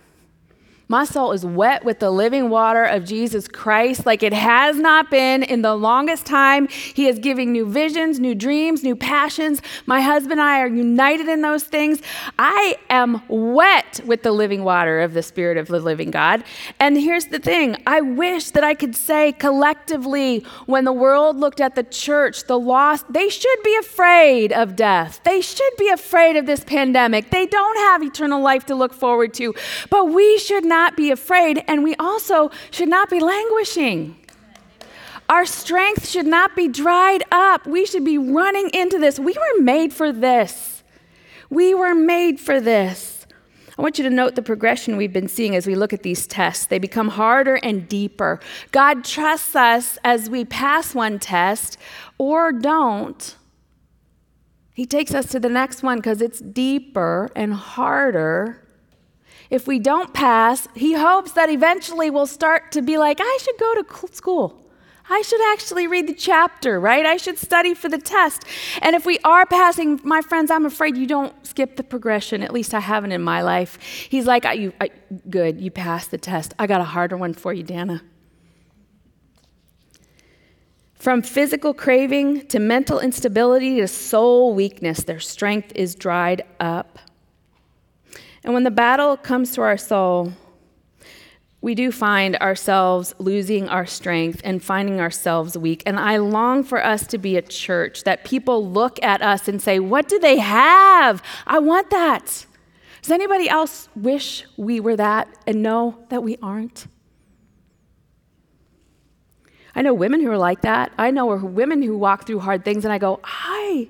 My 0.90 1.04
soul 1.04 1.32
is 1.32 1.44
wet 1.44 1.84
with 1.84 1.98
the 1.98 2.10
living 2.10 2.48
water 2.48 2.82
of 2.82 3.04
Jesus 3.04 3.46
Christ 3.46 4.06
like 4.06 4.22
it 4.22 4.32
has 4.32 4.78
not 4.78 5.10
been 5.10 5.42
in 5.42 5.60
the 5.60 5.74
longest 5.74 6.24
time. 6.24 6.66
He 6.68 7.06
is 7.08 7.18
giving 7.18 7.52
new 7.52 7.68
visions, 7.68 8.18
new 8.18 8.34
dreams, 8.34 8.82
new 8.82 8.96
passions. 8.96 9.60
My 9.84 10.00
husband 10.00 10.40
and 10.40 10.48
I 10.48 10.60
are 10.60 10.66
united 10.66 11.28
in 11.28 11.42
those 11.42 11.64
things. 11.64 12.00
I 12.38 12.76
am 12.88 13.20
wet 13.28 14.00
with 14.06 14.22
the 14.22 14.32
living 14.32 14.64
water 14.64 15.02
of 15.02 15.12
the 15.12 15.22
Spirit 15.22 15.58
of 15.58 15.66
the 15.68 15.78
living 15.78 16.10
God. 16.10 16.42
And 16.80 16.96
here's 16.96 17.26
the 17.26 17.38
thing 17.38 17.76
I 17.86 18.00
wish 18.00 18.52
that 18.52 18.64
I 18.64 18.72
could 18.72 18.96
say 18.96 19.32
collectively, 19.32 20.38
when 20.64 20.84
the 20.84 20.92
world 20.92 21.36
looked 21.36 21.60
at 21.60 21.74
the 21.74 21.82
church, 21.82 22.44
the 22.44 22.58
lost, 22.58 23.04
they 23.12 23.28
should 23.28 23.62
be 23.62 23.76
afraid 23.76 24.54
of 24.54 24.74
death. 24.74 25.20
They 25.24 25.42
should 25.42 25.76
be 25.76 25.90
afraid 25.90 26.36
of 26.36 26.46
this 26.46 26.64
pandemic. 26.64 27.28
They 27.28 27.44
don't 27.44 27.76
have 27.76 28.02
eternal 28.02 28.40
life 28.40 28.64
to 28.66 28.74
look 28.74 28.94
forward 28.94 29.34
to. 29.34 29.54
But 29.90 30.06
we 30.06 30.38
should 30.38 30.64
not 30.64 30.77
not 30.78 30.96
be 30.96 31.10
afraid, 31.10 31.64
and 31.66 31.82
we 31.82 31.94
also 31.96 32.50
should 32.70 32.88
not 32.88 33.10
be 33.10 33.18
languishing. 33.18 34.16
Our 35.28 35.44
strength 35.44 36.08
should 36.08 36.26
not 36.26 36.54
be 36.54 36.68
dried 36.68 37.22
up. 37.32 37.66
We 37.66 37.84
should 37.84 38.04
be 38.04 38.16
running 38.16 38.70
into 38.72 38.98
this. 38.98 39.18
We 39.18 39.34
were 39.34 39.60
made 39.60 39.92
for 39.92 40.12
this. 40.12 40.84
We 41.50 41.74
were 41.74 41.94
made 41.94 42.38
for 42.38 42.60
this. 42.60 43.26
I 43.76 43.82
want 43.82 43.98
you 43.98 44.04
to 44.04 44.10
note 44.10 44.34
the 44.34 44.42
progression 44.42 44.96
we've 44.96 45.12
been 45.12 45.28
seeing 45.28 45.54
as 45.54 45.66
we 45.66 45.74
look 45.74 45.92
at 45.92 46.02
these 46.02 46.26
tests. 46.26 46.66
They 46.66 46.78
become 46.78 47.08
harder 47.08 47.56
and 47.56 47.88
deeper. 47.88 48.40
God 48.70 49.04
trusts 49.04 49.54
us 49.54 49.98
as 50.04 50.30
we 50.30 50.44
pass 50.44 50.94
one 50.94 51.18
test 51.18 51.76
or 52.18 52.52
don't. 52.52 53.36
He 54.74 54.86
takes 54.86 55.12
us 55.12 55.26
to 55.32 55.40
the 55.40 55.48
next 55.48 55.82
one 55.82 55.98
because 55.98 56.22
it's 56.22 56.40
deeper 56.40 57.30
and 57.34 57.52
harder 57.52 58.67
If 59.50 59.66
we 59.66 59.78
don't 59.78 60.12
pass, 60.12 60.68
he 60.74 60.94
hopes 60.94 61.32
that 61.32 61.48
eventually 61.48 62.10
we'll 62.10 62.26
start 62.26 62.72
to 62.72 62.82
be 62.82 62.98
like, 62.98 63.18
I 63.20 63.38
should 63.40 63.58
go 63.58 63.82
to 63.82 64.14
school. 64.14 64.64
I 65.10 65.22
should 65.22 65.40
actually 65.52 65.86
read 65.86 66.06
the 66.06 66.14
chapter, 66.14 66.78
right? 66.78 67.06
I 67.06 67.16
should 67.16 67.38
study 67.38 67.72
for 67.72 67.88
the 67.88 67.98
test. 67.98 68.44
And 68.82 68.94
if 68.94 69.06
we 69.06 69.18
are 69.24 69.46
passing, 69.46 70.00
my 70.04 70.20
friends, 70.20 70.50
I'm 70.50 70.66
afraid 70.66 70.98
you 70.98 71.06
don't 71.06 71.34
skip 71.46 71.76
the 71.76 71.82
progression. 71.82 72.42
At 72.42 72.52
least 72.52 72.74
I 72.74 72.80
haven't 72.80 73.12
in 73.12 73.22
my 73.22 73.40
life. 73.40 73.78
He's 74.10 74.26
like, 74.26 74.44
I, 74.44 74.52
you, 74.52 74.72
I, 74.80 74.90
Good, 75.30 75.60
you 75.60 75.70
passed 75.70 76.10
the 76.10 76.18
test. 76.18 76.52
I 76.58 76.66
got 76.66 76.82
a 76.82 76.84
harder 76.84 77.16
one 77.16 77.32
for 77.32 77.54
you, 77.54 77.64
Dannah. 77.64 78.02
From 80.92 81.22
physical 81.22 81.72
craving 81.72 82.48
to 82.48 82.58
mental 82.58 82.98
instability 82.98 83.76
to 83.76 83.88
soul 83.88 84.52
weakness, 84.52 85.04
their 85.04 85.20
strength 85.20 85.72
is 85.74 85.94
dried 85.94 86.42
up. 86.60 86.98
And 88.48 88.54
when 88.54 88.64
the 88.64 88.70
battle 88.70 89.18
comes 89.18 89.52
to 89.56 89.60
our 89.60 89.76
soul, 89.76 90.32
we 91.60 91.74
do 91.74 91.92
find 91.92 92.34
ourselves 92.36 93.14
losing 93.18 93.68
our 93.68 93.84
strength 93.84 94.40
and 94.42 94.64
finding 94.64 95.00
ourselves 95.00 95.58
weak. 95.58 95.82
And 95.84 96.00
I 96.00 96.16
long 96.16 96.64
for 96.64 96.82
us 96.82 97.06
to 97.08 97.18
be 97.18 97.36
a 97.36 97.42
church 97.42 98.04
that 98.04 98.24
people 98.24 98.66
look 98.66 98.98
at 99.02 99.20
us 99.20 99.48
and 99.48 99.60
say, 99.60 99.78
What 99.78 100.08
do 100.08 100.18
they 100.18 100.38
have? 100.38 101.22
I 101.46 101.58
want 101.58 101.90
that. 101.90 102.46
Does 103.02 103.10
anybody 103.10 103.50
else 103.50 103.90
wish 103.94 104.46
we 104.56 104.80
were 104.80 104.96
that 104.96 105.28
and 105.46 105.62
know 105.62 106.06
that 106.08 106.22
we 106.22 106.38
aren't? 106.42 106.86
I 109.74 109.82
know 109.82 109.92
women 109.92 110.22
who 110.22 110.30
are 110.30 110.38
like 110.38 110.62
that. 110.62 110.90
I 110.96 111.10
know 111.10 111.26
women 111.36 111.82
who 111.82 111.98
walk 111.98 112.26
through 112.26 112.38
hard 112.38 112.64
things 112.64 112.86
and 112.86 112.94
I 112.94 112.96
go, 112.96 113.20
Hi, 113.22 113.88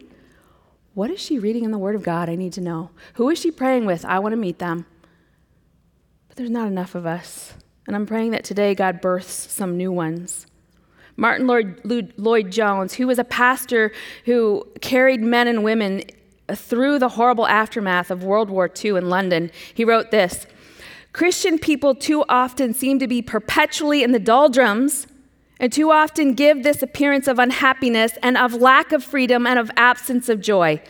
what 0.98 1.12
is 1.12 1.20
she 1.20 1.38
reading 1.38 1.62
in 1.62 1.70
the 1.70 1.78
Word 1.78 1.94
of 1.94 2.02
God? 2.02 2.28
I 2.28 2.34
need 2.34 2.52
to 2.54 2.60
know. 2.60 2.90
Who 3.14 3.30
is 3.30 3.38
she 3.38 3.52
praying 3.52 3.86
with? 3.86 4.04
I 4.04 4.18
want 4.18 4.32
to 4.32 4.36
meet 4.36 4.58
them. 4.58 4.84
But 6.26 6.36
there's 6.36 6.50
not 6.50 6.66
enough 6.66 6.96
of 6.96 7.06
us. 7.06 7.54
And 7.86 7.94
I'm 7.94 8.04
praying 8.04 8.32
that 8.32 8.42
today 8.42 8.74
God 8.74 9.00
births 9.00 9.32
some 9.32 9.76
new 9.76 9.92
ones. 9.92 10.48
Martyn 11.16 11.46
Lloyd 12.16 12.50
Jones, 12.50 12.94
who 12.94 13.06
was 13.06 13.20
a 13.20 13.24
pastor 13.24 13.92
who 14.24 14.66
carried 14.80 15.20
men 15.20 15.46
and 15.46 15.62
women 15.62 16.02
through 16.52 16.98
the 16.98 17.10
horrible 17.10 17.46
aftermath 17.46 18.10
of 18.10 18.24
World 18.24 18.50
War 18.50 18.68
II 18.68 18.96
in 18.96 19.08
London, 19.08 19.52
he 19.72 19.84
wrote 19.84 20.10
this 20.10 20.48
Christian 21.12 21.60
people 21.60 21.94
too 21.94 22.24
often 22.28 22.74
seem 22.74 22.98
to 22.98 23.06
be 23.06 23.22
perpetually 23.22 24.02
in 24.02 24.10
the 24.10 24.18
doldrums 24.18 25.06
and 25.60 25.72
too 25.72 25.90
often 25.90 26.34
give 26.34 26.62
this 26.62 26.82
appearance 26.82 27.26
of 27.26 27.38
unhappiness 27.38 28.12
and 28.22 28.36
of 28.36 28.54
lack 28.54 28.92
of 28.92 29.02
freedom 29.02 29.46
and 29.46 29.58
of 29.58 29.70
absence 29.76 30.28
of 30.28 30.40
joy. 30.40 30.80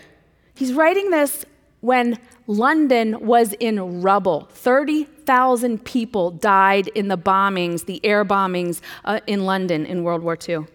He's 0.54 0.72
writing 0.72 1.10
this 1.10 1.44
when 1.80 2.18
London 2.46 3.20
was 3.20 3.52
in 3.60 4.02
rubble. 4.02 4.48
30,000 4.52 5.84
people 5.84 6.30
died 6.30 6.88
in 6.88 7.08
the 7.08 7.18
bombings, 7.18 7.86
the 7.86 8.04
air 8.04 8.24
bombings 8.24 8.80
uh, 9.04 9.20
in 9.26 9.44
London 9.44 9.86
in 9.86 10.02
World 10.02 10.22
War 10.22 10.36
II. 10.48 10.66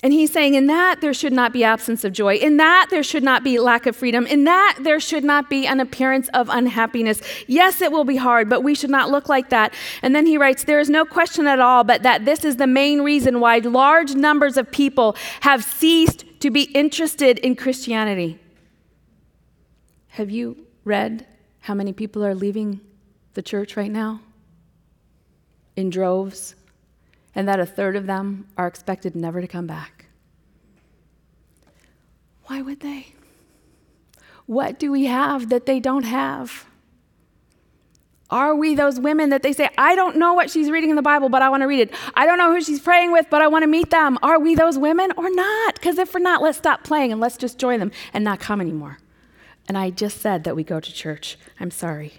And 0.00 0.12
he's 0.12 0.32
saying, 0.32 0.54
in 0.54 0.68
that, 0.68 1.00
there 1.00 1.12
should 1.12 1.32
not 1.32 1.52
be 1.52 1.64
absence 1.64 2.04
of 2.04 2.12
joy. 2.12 2.36
In 2.36 2.56
that, 2.58 2.86
there 2.88 3.02
should 3.02 3.24
not 3.24 3.42
be 3.42 3.58
lack 3.58 3.84
of 3.84 3.96
freedom. 3.96 4.26
In 4.26 4.44
that, 4.44 4.78
there 4.80 5.00
should 5.00 5.24
not 5.24 5.50
be 5.50 5.66
an 5.66 5.80
appearance 5.80 6.28
of 6.34 6.48
unhappiness. 6.48 7.20
Yes, 7.48 7.82
it 7.82 7.90
will 7.90 8.04
be 8.04 8.14
hard, 8.14 8.48
but 8.48 8.62
we 8.62 8.76
should 8.76 8.90
not 8.90 9.10
look 9.10 9.28
like 9.28 9.50
that. 9.50 9.74
And 10.02 10.14
then 10.14 10.24
he 10.24 10.38
writes, 10.38 10.62
there 10.62 10.78
is 10.78 10.88
no 10.88 11.04
question 11.04 11.48
at 11.48 11.58
all 11.58 11.82
but 11.82 12.04
that 12.04 12.24
this 12.24 12.44
is 12.44 12.56
the 12.56 12.66
main 12.66 13.02
reason 13.02 13.40
why 13.40 13.58
large 13.58 14.14
numbers 14.14 14.56
of 14.56 14.70
people 14.70 15.16
have 15.40 15.64
ceased 15.64 16.24
to 16.40 16.50
be 16.52 16.62
interested 16.62 17.40
in 17.40 17.56
Christianity. 17.56 18.38
Have 20.10 20.30
you 20.30 20.64
read 20.84 21.26
how 21.60 21.74
many 21.74 21.92
people 21.92 22.24
are 22.24 22.36
leaving 22.36 22.80
the 23.34 23.42
church 23.42 23.76
right 23.76 23.90
now? 23.90 24.20
In 25.74 25.90
droves 25.90 26.54
and 27.38 27.46
that 27.46 27.60
a 27.60 27.64
third 27.64 27.94
of 27.94 28.06
them 28.06 28.48
are 28.56 28.66
expected 28.66 29.14
never 29.14 29.40
to 29.40 29.46
come 29.46 29.64
back. 29.64 30.06
Why 32.46 32.62
would 32.62 32.80
they? 32.80 33.14
What 34.46 34.80
do 34.80 34.90
we 34.90 35.04
have 35.04 35.48
that 35.50 35.64
they 35.64 35.78
don't 35.78 36.02
have? 36.02 36.66
Are 38.28 38.56
we 38.56 38.74
those 38.74 38.98
women 38.98 39.30
that 39.30 39.44
they 39.44 39.52
say, 39.52 39.70
I 39.78 39.94
don't 39.94 40.16
know 40.16 40.34
what 40.34 40.50
she's 40.50 40.68
reading 40.68 40.90
in 40.90 40.96
the 40.96 41.02
Bible, 41.02 41.28
but 41.28 41.40
I 41.40 41.48
want 41.48 41.60
to 41.60 41.68
read 41.68 41.78
it? 41.78 41.94
I 42.14 42.26
don't 42.26 42.38
know 42.38 42.52
who 42.52 42.60
she's 42.60 42.80
praying 42.80 43.12
with, 43.12 43.26
but 43.30 43.40
I 43.40 43.46
want 43.46 43.62
to 43.62 43.68
meet 43.68 43.90
them. 43.90 44.18
Are 44.20 44.40
we 44.40 44.56
those 44.56 44.76
women 44.76 45.12
or 45.16 45.30
not? 45.30 45.76
Because 45.76 45.96
if 45.98 46.12
we're 46.12 46.18
not, 46.18 46.42
let's 46.42 46.58
stop 46.58 46.82
playing 46.82 47.12
and 47.12 47.20
let's 47.20 47.36
just 47.36 47.56
join 47.56 47.78
them 47.78 47.92
and 48.12 48.24
not 48.24 48.40
come 48.40 48.60
anymore. 48.60 48.98
And 49.68 49.78
I 49.78 49.90
just 49.90 50.20
said 50.20 50.42
that 50.42 50.56
we 50.56 50.64
go 50.64 50.80
to 50.80 50.92
church. 50.92 51.38
I'm 51.60 51.70
sorry. 51.70 52.14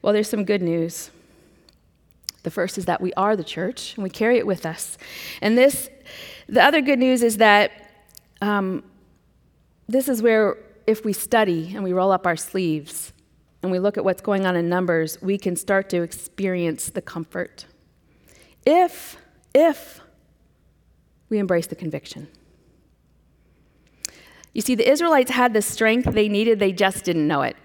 Well, 0.00 0.12
there's 0.12 0.30
some 0.30 0.44
good 0.44 0.62
news. 0.62 1.10
The 2.44 2.50
first 2.50 2.78
is 2.78 2.84
that 2.84 3.00
we 3.00 3.12
are 3.14 3.34
the 3.36 3.44
church 3.44 3.94
and 3.96 4.04
we 4.04 4.10
carry 4.10 4.38
it 4.38 4.46
with 4.46 4.64
us. 4.64 4.96
And 5.42 5.58
this, 5.58 5.90
the 6.46 6.62
other 6.62 6.80
good 6.80 6.98
news 6.98 7.22
is 7.22 7.38
that 7.38 7.72
um, 8.40 8.84
this 9.88 10.08
is 10.08 10.22
where, 10.22 10.56
if 10.86 11.04
we 11.04 11.14
study 11.14 11.72
and 11.74 11.82
we 11.82 11.92
roll 11.92 12.12
up 12.12 12.26
our 12.26 12.36
sleeves 12.36 13.12
and 13.62 13.72
we 13.72 13.78
look 13.78 13.96
at 13.96 14.04
what's 14.04 14.20
going 14.20 14.44
on 14.44 14.54
in 14.54 14.68
Numbers, 14.68 15.20
we 15.22 15.38
can 15.38 15.56
start 15.56 15.88
to 15.88 16.02
experience 16.02 16.90
the 16.90 17.00
comfort. 17.00 17.64
If, 18.66 19.16
if 19.54 20.02
we 21.30 21.38
embrace 21.38 21.66
the 21.66 21.74
conviction. 21.74 22.28
You 24.52 24.60
see, 24.60 24.74
the 24.74 24.88
Israelites 24.88 25.30
had 25.30 25.54
the 25.54 25.62
strength 25.62 26.12
they 26.12 26.28
needed, 26.28 26.58
they 26.58 26.72
just 26.72 27.04
didn't 27.04 27.26
know 27.26 27.42
it. 27.42 27.56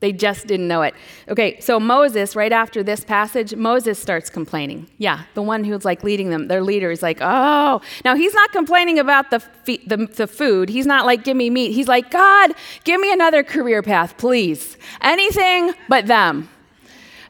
They 0.00 0.12
just 0.12 0.46
didn't 0.46 0.68
know 0.68 0.82
it. 0.82 0.94
Okay, 1.28 1.58
so 1.60 1.80
Moses, 1.80 2.36
right 2.36 2.52
after 2.52 2.84
this 2.84 3.02
passage, 3.02 3.54
Moses 3.56 3.98
starts 3.98 4.30
complaining. 4.30 4.86
Yeah, 4.98 5.24
the 5.34 5.42
one 5.42 5.64
who's 5.64 5.84
like 5.84 6.04
leading 6.04 6.30
them, 6.30 6.46
their 6.46 6.62
leader 6.62 6.90
is 6.90 7.02
like, 7.02 7.18
oh. 7.20 7.80
Now, 8.04 8.14
he's 8.14 8.34
not 8.34 8.52
complaining 8.52 8.98
about 9.00 9.30
the, 9.30 9.42
the, 9.64 10.06
the 10.06 10.26
food. 10.28 10.68
He's 10.68 10.86
not 10.86 11.04
like, 11.04 11.24
give 11.24 11.36
me 11.36 11.50
meat. 11.50 11.72
He's 11.72 11.88
like, 11.88 12.12
God, 12.12 12.52
give 12.84 13.00
me 13.00 13.12
another 13.12 13.42
career 13.42 13.82
path, 13.82 14.16
please. 14.18 14.76
Anything 15.00 15.72
but 15.88 16.06
them. 16.06 16.48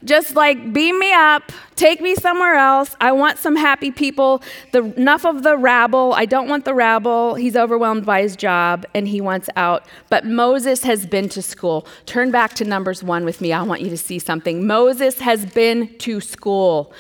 Just 0.05 0.37
like 0.37 0.73
beam 0.73 0.99
me 0.99 1.13
up, 1.13 1.51
take 1.75 2.01
me 2.01 2.15
somewhere 2.15 2.55
else. 2.55 2.95
I 3.01 3.13
want 3.13 3.39
some 3.39 3.57
happy 3.57 3.91
people. 3.91 4.43
The, 4.73 4.85
enough 4.95 5.25
of 5.25 5.43
the 5.43 5.57
rabble. 5.57 6.13
I 6.15 6.25
don't 6.25 6.49
want 6.49 6.65
the 6.65 6.75
rabble. 6.75 7.35
He's 7.35 7.57
overwhelmed 7.57 8.07
by 8.07 8.23
his 8.23 8.37
job 8.37 8.87
and 8.95 9.09
he 9.09 9.21
wants 9.21 9.49
out. 9.57 9.85
But 10.09 10.25
Moses 10.25 10.83
has 10.85 11.07
been 11.07 11.29
to 11.31 11.43
school. 11.43 11.87
Turn 12.07 12.31
back 12.31 12.55
to 12.55 12.65
Numbers 12.65 13.03
1 13.03 13.25
with 13.25 13.41
me. 13.41 13.53
I 13.53 13.63
want 13.63 13.81
you 13.81 13.91
to 13.91 13.97
see 13.97 14.19
something. 14.19 14.67
Moses 14.67 15.19
has 15.21 15.45
been 15.47 15.97
to 15.99 16.21
school. 16.21 16.93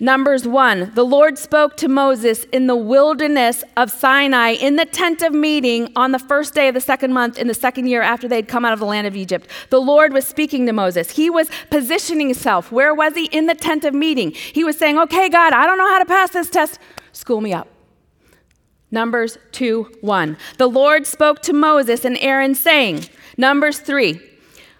Numbers 0.00 0.46
1 0.46 0.92
The 0.94 1.04
Lord 1.04 1.38
spoke 1.38 1.76
to 1.78 1.88
Moses 1.88 2.44
in 2.52 2.68
the 2.68 2.76
wilderness 2.76 3.64
of 3.76 3.90
Sinai 3.90 4.50
in 4.50 4.76
the 4.76 4.84
tent 4.84 5.22
of 5.22 5.32
meeting 5.32 5.90
on 5.96 6.12
the 6.12 6.20
first 6.20 6.54
day 6.54 6.68
of 6.68 6.74
the 6.74 6.80
second 6.80 7.12
month 7.12 7.36
in 7.36 7.48
the 7.48 7.54
second 7.54 7.86
year 7.86 8.00
after 8.00 8.28
they'd 8.28 8.46
come 8.46 8.64
out 8.64 8.72
of 8.72 8.78
the 8.78 8.86
land 8.86 9.08
of 9.08 9.16
Egypt. 9.16 9.48
The 9.70 9.80
Lord 9.80 10.12
was 10.12 10.24
speaking 10.24 10.66
to 10.66 10.72
Moses. 10.72 11.10
He 11.10 11.28
was 11.28 11.50
positioning 11.70 12.28
himself. 12.28 12.70
Where 12.70 12.94
was 12.94 13.14
he? 13.14 13.26
In 13.26 13.46
the 13.46 13.56
tent 13.56 13.84
of 13.84 13.92
meeting. 13.92 14.30
He 14.30 14.62
was 14.62 14.78
saying, 14.78 14.98
Okay, 14.98 15.28
God, 15.28 15.52
I 15.52 15.66
don't 15.66 15.78
know 15.78 15.88
how 15.88 15.98
to 15.98 16.06
pass 16.06 16.30
this 16.30 16.48
test. 16.48 16.78
School 17.12 17.40
me 17.40 17.52
up. 17.52 17.66
Numbers 18.92 19.36
2 19.50 19.96
1. 20.00 20.36
The 20.58 20.68
Lord 20.68 21.06
spoke 21.06 21.42
to 21.42 21.52
Moses 21.52 22.04
and 22.04 22.16
Aaron, 22.20 22.54
saying, 22.54 23.06
Numbers 23.36 23.80
3. 23.80 24.20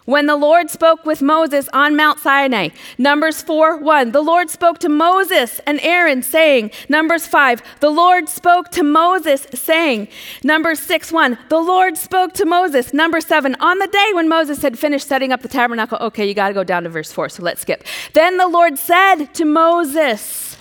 When 0.08 0.24
the 0.24 0.36
Lord 0.36 0.70
spoke 0.70 1.04
with 1.04 1.20
Moses 1.20 1.68
on 1.74 1.94
Mount 1.94 2.18
Sinai, 2.18 2.70
Numbers 2.96 3.42
4 3.42 3.76
1, 3.76 4.12
the 4.12 4.22
Lord 4.22 4.48
spoke 4.48 4.78
to 4.78 4.88
Moses 4.88 5.60
and 5.66 5.78
Aaron, 5.82 6.22
saying, 6.22 6.70
Numbers 6.88 7.26
5, 7.26 7.60
the 7.80 7.90
Lord 7.90 8.26
spoke 8.26 8.70
to 8.70 8.82
Moses, 8.82 9.46
saying, 9.52 10.08
Numbers 10.42 10.80
6 10.80 11.12
1, 11.12 11.36
the 11.50 11.60
Lord 11.60 11.98
spoke 11.98 12.32
to 12.32 12.46
Moses. 12.46 12.94
Number 12.94 13.20
7, 13.20 13.54
on 13.60 13.78
the 13.80 13.86
day 13.86 14.10
when 14.14 14.30
Moses 14.30 14.62
had 14.62 14.78
finished 14.78 15.06
setting 15.06 15.30
up 15.30 15.42
the 15.42 15.48
tabernacle, 15.48 15.98
okay, 16.00 16.26
you 16.26 16.32
got 16.32 16.48
to 16.48 16.54
go 16.54 16.64
down 16.64 16.84
to 16.84 16.88
verse 16.88 17.12
4, 17.12 17.28
so 17.28 17.42
let's 17.42 17.60
skip. 17.60 17.84
Then 18.14 18.38
the 18.38 18.48
Lord 18.48 18.78
said 18.78 19.26
to 19.34 19.44
Moses, 19.44 20.56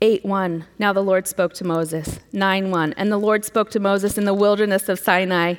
8 0.00 0.24
1. 0.24 0.64
Now 0.78 0.94
the 0.94 1.04
Lord 1.04 1.28
spoke 1.28 1.52
to 1.52 1.64
Moses. 1.64 2.18
9 2.32 2.70
1. 2.70 2.94
And 2.94 3.12
the 3.12 3.18
Lord 3.18 3.44
spoke 3.44 3.70
to 3.72 3.78
Moses 3.78 4.16
in 4.16 4.24
the 4.24 4.32
wilderness 4.32 4.88
of 4.88 4.98
Sinai 4.98 5.56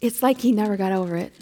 it's 0.00 0.22
like 0.22 0.40
he 0.40 0.52
never 0.52 0.76
got 0.76 0.92
over 0.92 1.16
it. 1.16 1.32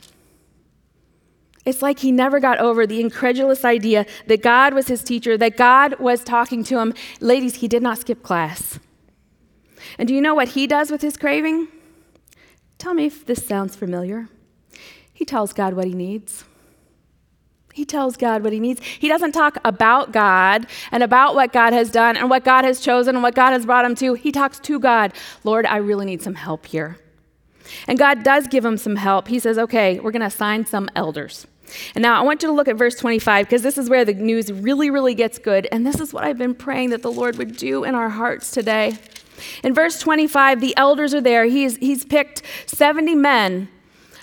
It's 1.65 1.83
like 1.83 1.99
he 1.99 2.13
never 2.13 2.39
got 2.39 2.59
over 2.59 2.87
the 2.87 3.01
incredulous 3.01 3.65
idea 3.65 4.07
that 4.29 4.41
God 4.41 4.73
was 4.73 4.87
his 4.87 5.03
teacher, 5.03 5.37
that 5.37 5.57
God 5.57 5.99
was 5.99 6.23
talking 6.23 6.63
to 6.65 6.79
him. 6.79 6.95
Ladies, 7.21 7.57
he 7.57 7.67
did 7.67 7.83
not 7.83 7.99
skip 7.99 8.23
class. 8.23 8.79
And 9.99 10.07
do 10.07 10.15
you 10.15 10.21
know 10.21 10.35
what 10.35 10.51
he 10.51 10.67
does 10.69 10.91
with 10.93 11.03
his 11.03 11.17
craving? 11.17 11.69
Tell 12.79 12.95
me 12.95 13.07
if 13.07 13.27
this 13.27 13.45
sounds 13.45 13.75
familiar. 13.75 14.29
He 15.13 15.25
tells 15.25 15.53
God 15.53 15.75
what 15.75 15.87
he 15.87 15.95
needs. 15.95 16.45
He 17.73 17.85
tells 17.85 18.17
God 18.17 18.43
what 18.45 18.53
he 18.53 18.61
needs. 18.61 18.81
He 18.83 19.09
doesn't 19.09 19.33
talk 19.33 19.59
about 19.65 20.13
God 20.13 20.67
and 20.93 21.03
about 21.03 21.35
what 21.35 21.53
God 21.53 21.73
has 21.73 21.91
done 21.91 22.17
and 22.17 22.31
what 22.31 22.45
God 22.45 22.65
has 22.65 22.81
chosen 22.81 23.17
and 23.17 23.23
what 23.23 23.35
God 23.35 23.51
has 23.51 23.67
brought 23.67 23.85
him 23.85 23.95
to. 23.97 24.15
He 24.15 24.31
talks 24.33 24.59
to 24.61 24.79
God. 24.79 25.13
Lord, 25.45 25.67
I 25.67 25.77
really 25.79 26.07
need 26.07 26.23
some 26.23 26.37
help 26.37 26.67
here. 26.67 26.99
And 27.87 27.99
God 27.99 28.23
does 28.23 28.47
give 28.47 28.65
him 28.65 28.77
some 28.77 28.97
help. 28.97 29.29
He 29.29 29.39
says, 29.39 29.59
okay, 29.59 29.99
we're 29.99 30.13
going 30.13 30.21
to 30.21 30.27
assign 30.27 30.67
some 30.67 30.89
elders. 30.95 31.47
And 31.95 32.03
now 32.03 32.21
I 32.21 32.25
want 32.25 32.43
you 32.43 32.49
to 32.49 32.55
look 32.55 32.69
at 32.69 32.77
verse 32.77 32.95
25 32.97 33.47
because 33.47 33.63
this 33.63 33.77
is 33.79 33.91
where 33.91 34.05
the 34.05 34.15
news 34.15 34.53
really, 34.53 34.91
really 34.91 35.15
gets 35.15 35.39
good. 35.39 35.67
And 35.73 35.87
this 35.87 36.01
is 36.01 36.13
what 36.13 36.25
I've 36.25 36.39
been 36.39 36.55
praying 36.55 36.91
that 36.91 37.03
the 37.03 37.11
Lord 37.11 37.37
would 37.39 37.57
do 37.57 37.85
in 37.85 37.95
our 37.95 38.09
hearts 38.09 38.51
today. 38.51 38.99
In 39.63 39.75
verse 39.75 39.99
25, 39.99 40.61
the 40.61 40.77
elders 40.77 41.13
are 41.13 41.21
there. 41.21 41.45
He's, 41.45 41.77
he's 41.77 42.05
picked 42.05 42.43
70 42.67 43.15
men 43.15 43.69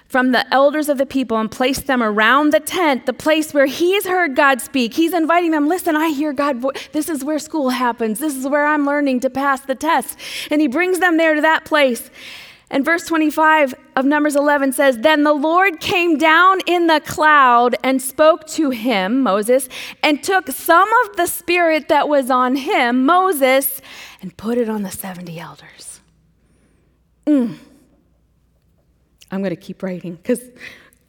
from 0.07 0.31
the 0.31 0.53
elders 0.53 0.89
of 0.89 0.99
the 0.99 1.05
people 1.07 1.37
and 1.37 1.49
placed 1.49 1.87
them 1.87 2.03
around 2.03 2.53
the 2.53 2.59
tent, 2.59 3.07
the 3.07 3.13
place 3.13 3.51
where 3.51 3.65
he's 3.65 4.05
heard 4.05 4.35
God 4.35 4.61
speak. 4.61 4.93
He's 4.93 5.11
inviting 5.11 5.49
them, 5.49 5.67
listen, 5.67 5.95
I 5.95 6.09
hear 6.09 6.33
God. 6.33 6.57
Vo- 6.57 6.71
this 6.91 7.09
is 7.09 7.23
where 7.23 7.39
school 7.39 7.71
happens. 7.71 8.19
This 8.19 8.35
is 8.35 8.47
where 8.47 8.67
I'm 8.67 8.85
learning 8.85 9.21
to 9.21 9.29
pass 9.31 9.61
the 9.61 9.73
test. 9.73 10.19
And 10.51 10.61
he 10.61 10.67
brings 10.67 10.99
them 10.99 11.17
there 11.17 11.33
to 11.33 11.41
that 11.41 11.65
place. 11.65 12.11
And 12.73 12.83
verse 12.83 13.05
25 13.05 13.75
of 13.95 14.03
Numbers 14.03 14.35
11 14.35 14.73
says, 14.73 14.97
Then 14.97 15.21
the 15.21 15.33
Lord 15.33 15.79
came 15.79 16.17
down 16.17 16.59
in 16.65 16.87
the 16.87 16.99
cloud 17.01 17.75
and 17.83 18.01
spoke 18.01 18.47
to 18.47 18.71
him, 18.71 19.21
Moses, 19.21 19.69
and 20.01 20.23
took 20.23 20.47
some 20.47 20.89
of 21.05 21.15
the 21.15 21.27
spirit 21.27 21.87
that 21.89 22.09
was 22.09 22.31
on 22.31 22.55
him, 22.55 23.05
Moses, 23.05 23.79
and 24.23 24.35
put 24.37 24.57
it 24.57 24.69
on 24.69 24.81
the 24.81 24.89
70 24.89 25.39
elders. 25.39 26.01
Mm. 27.27 27.59
I'm 29.29 29.43
going 29.43 29.51
to 29.51 29.55
keep 29.55 29.83
writing 29.83 30.15
because 30.15 30.41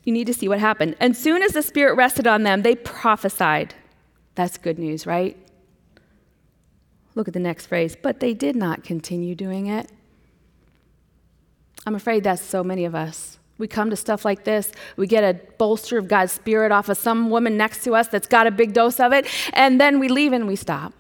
you 0.03 0.13
need 0.13 0.27
to 0.27 0.35
see 0.35 0.49
what 0.51 0.59
happened. 0.59 0.97
And 1.01 1.17
soon 1.17 1.41
as 1.43 1.53
the 1.53 1.63
spirit 1.63 1.95
rested 1.95 2.27
on 2.27 2.43
them, 2.43 2.61
they 2.61 2.75
prophesied. 2.75 3.75
That's 4.35 4.59
good 4.59 4.79
news, 4.79 5.07
right? 5.07 5.35
Look 7.15 7.27
at 7.27 7.33
the 7.33 7.41
next 7.41 7.69
phrase. 7.69 7.97
But 8.01 8.21
they 8.21 8.35
did 8.35 8.55
not 8.55 8.85
continue 8.85 9.35
doing 9.35 9.67
it. 9.67 9.91
I'm 11.87 11.95
afraid 11.95 12.25
that's 12.25 12.43
so 12.43 12.65
many 12.65 12.85
of 12.85 12.95
us. 12.95 13.39
We 13.57 13.69
come 13.69 13.91
to 13.91 13.97
stuff 13.97 14.25
like 14.25 14.45
this, 14.45 14.73
we 14.97 15.07
get 15.07 15.23
a 15.23 15.39
bolster 15.59 15.97
of 15.97 16.09
God's 16.09 16.33
Spirit 16.33 16.73
off 16.73 16.89
of 16.89 16.97
some 16.97 17.31
woman 17.31 17.57
next 17.57 17.85
to 17.85 17.95
us 17.95 18.09
that's 18.09 18.27
got 18.27 18.49
a 18.49 18.51
big 18.51 18.73
dose 18.73 18.99
of 18.99 19.13
it, 19.13 19.27
and 19.53 19.81
then 19.81 20.01
we 20.01 20.09
leave 20.09 20.33
and 20.33 20.47
we 20.49 20.57
stop. 20.57 20.93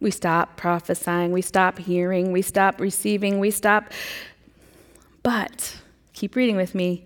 We 0.00 0.10
stop 0.10 0.56
prophesying, 0.56 1.30
we 1.32 1.42
stop 1.42 1.78
hearing, 1.78 2.32
we 2.32 2.42
stop 2.42 2.80
receiving, 2.80 3.38
we 3.38 3.50
stop. 3.52 3.92
But, 5.22 5.76
keep 6.14 6.34
reading 6.34 6.56
with 6.56 6.74
me. 6.74 7.04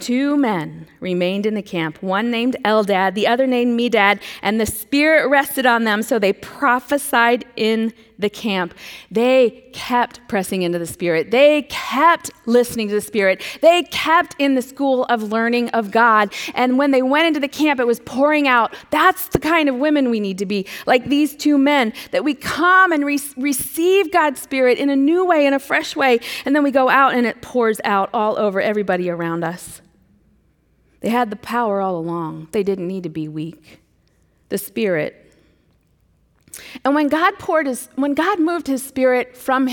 Two 0.00 0.36
men 0.36 0.88
remained 0.98 1.46
in 1.46 1.54
the 1.54 1.62
camp, 1.62 2.02
one 2.02 2.30
named 2.30 2.56
Eldad, 2.64 3.14
the 3.14 3.28
other 3.28 3.46
named 3.46 3.78
Medad, 3.78 4.20
and 4.42 4.60
the 4.60 4.66
Spirit 4.66 5.28
rested 5.28 5.66
on 5.66 5.84
them, 5.84 6.02
so 6.02 6.18
they 6.18 6.32
prophesied 6.32 7.44
in 7.54 7.92
the 8.18 8.30
camp. 8.30 8.74
They 9.10 9.68
kept 9.72 10.20
pressing 10.28 10.62
into 10.62 10.78
the 10.78 10.86
Spirit. 10.86 11.30
They 11.30 11.62
kept 11.62 12.30
listening 12.46 12.88
to 12.88 12.94
the 12.94 13.00
Spirit. 13.00 13.42
They 13.60 13.82
kept 13.84 14.36
in 14.38 14.54
the 14.54 14.62
school 14.62 15.04
of 15.04 15.22
learning 15.24 15.70
of 15.70 15.90
God. 15.90 16.32
And 16.54 16.78
when 16.78 16.90
they 16.90 17.02
went 17.02 17.26
into 17.26 17.40
the 17.40 17.48
camp, 17.48 17.80
it 17.80 17.86
was 17.86 18.00
pouring 18.00 18.46
out. 18.46 18.74
That's 18.90 19.28
the 19.28 19.40
kind 19.40 19.68
of 19.68 19.76
women 19.76 20.10
we 20.10 20.20
need 20.20 20.38
to 20.38 20.46
be, 20.46 20.66
like 20.86 21.06
these 21.06 21.34
two 21.34 21.58
men, 21.58 21.92
that 22.12 22.24
we 22.24 22.34
come 22.34 22.92
and 22.92 23.04
re- 23.04 23.18
receive 23.36 24.12
God's 24.12 24.40
Spirit 24.40 24.78
in 24.78 24.90
a 24.90 24.96
new 24.96 25.24
way, 25.24 25.46
in 25.46 25.54
a 25.54 25.58
fresh 25.58 25.96
way, 25.96 26.20
and 26.44 26.54
then 26.54 26.62
we 26.62 26.70
go 26.70 26.88
out 26.88 27.14
and 27.14 27.26
it 27.26 27.42
pours 27.42 27.80
out 27.84 28.10
all 28.14 28.38
over 28.38 28.60
everybody 28.60 29.10
around 29.10 29.44
us. 29.44 29.80
They 31.00 31.10
had 31.10 31.30
the 31.30 31.36
power 31.36 31.80
all 31.80 31.96
along. 31.96 32.48
They 32.52 32.62
didn't 32.62 32.88
need 32.88 33.02
to 33.02 33.10
be 33.10 33.28
weak. 33.28 33.80
The 34.48 34.58
Spirit. 34.58 35.23
And 36.84 36.94
when 36.94 37.08
God 37.08 37.38
poured 37.38 37.66
his, 37.66 37.88
when 37.96 38.14
God 38.14 38.40
moved 38.40 38.66
his 38.66 38.82
Spirit 38.82 39.36
from 39.36 39.68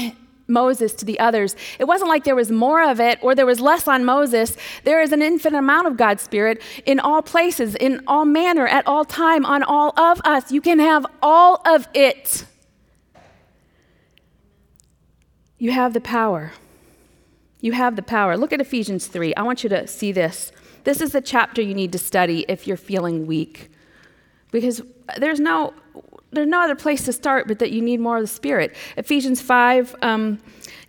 Moses 0.48 0.94
to 0.96 1.06
the 1.06 1.20
others, 1.20 1.56
it 1.80 1.86
wasn't 1.86 2.10
like 2.10 2.24
there 2.24 2.36
was 2.36 2.52
more 2.52 2.84
of 2.84 3.00
it 3.00 3.20
or 3.22 3.36
there 3.36 3.46
was 3.46 3.60
less 3.60 3.88
on 3.88 4.06
Moses. 4.06 4.58
There 4.84 5.02
is 5.02 5.12
an 5.12 5.22
infinite 5.22 5.58
amount 5.58 5.88
of 5.88 5.98
God's 5.98 6.24
Spirit 6.24 6.62
in 6.86 7.00
all 7.00 7.22
places, 7.22 7.76
in 7.76 8.02
all 8.08 8.26
manner, 8.26 8.68
at 8.68 8.86
all 8.88 9.06
time, 9.06 9.46
on 9.46 9.64
all 9.64 9.98
of 10.00 10.22
us. 10.26 10.52
You 10.52 10.62
can 10.62 10.80
have 10.80 11.06
all 11.22 11.62
of 11.66 11.88
it. 11.94 12.46
You 15.58 15.72
have 15.72 15.94
the 15.94 16.02
power. 16.02 16.54
You 17.60 17.74
have 17.74 17.96
the 17.96 18.02
power. 18.02 18.36
Look 18.36 18.52
at 18.52 18.60
Ephesians 18.60 19.06
3. 19.06 19.36
I 19.36 19.44
want 19.44 19.64
you 19.64 19.70
to 19.70 19.86
see 19.88 20.12
this. 20.12 20.52
This 20.84 21.00
is 21.00 21.12
the 21.12 21.22
chapter 21.22 21.62
you 21.62 21.76
need 21.76 21.92
to 21.92 22.00
study 22.00 22.46
if 22.50 22.68
you're 22.68 22.78
feeling 22.78 23.28
weak. 23.28 23.70
Because 24.52 24.82
there's 25.18 25.40
no, 25.40 25.74
there's 26.32 26.48
no 26.48 26.62
other 26.62 26.76
place 26.76 27.04
to 27.06 27.14
start 27.14 27.48
but 27.48 27.60
that 27.60 27.72
you 27.72 27.82
need 27.82 28.00
more 28.00 28.18
of 28.18 28.24
the 28.24 28.28
Spirit. 28.28 28.76
Ephesians 28.98 29.42
5 29.42 29.96
um, 30.02 30.40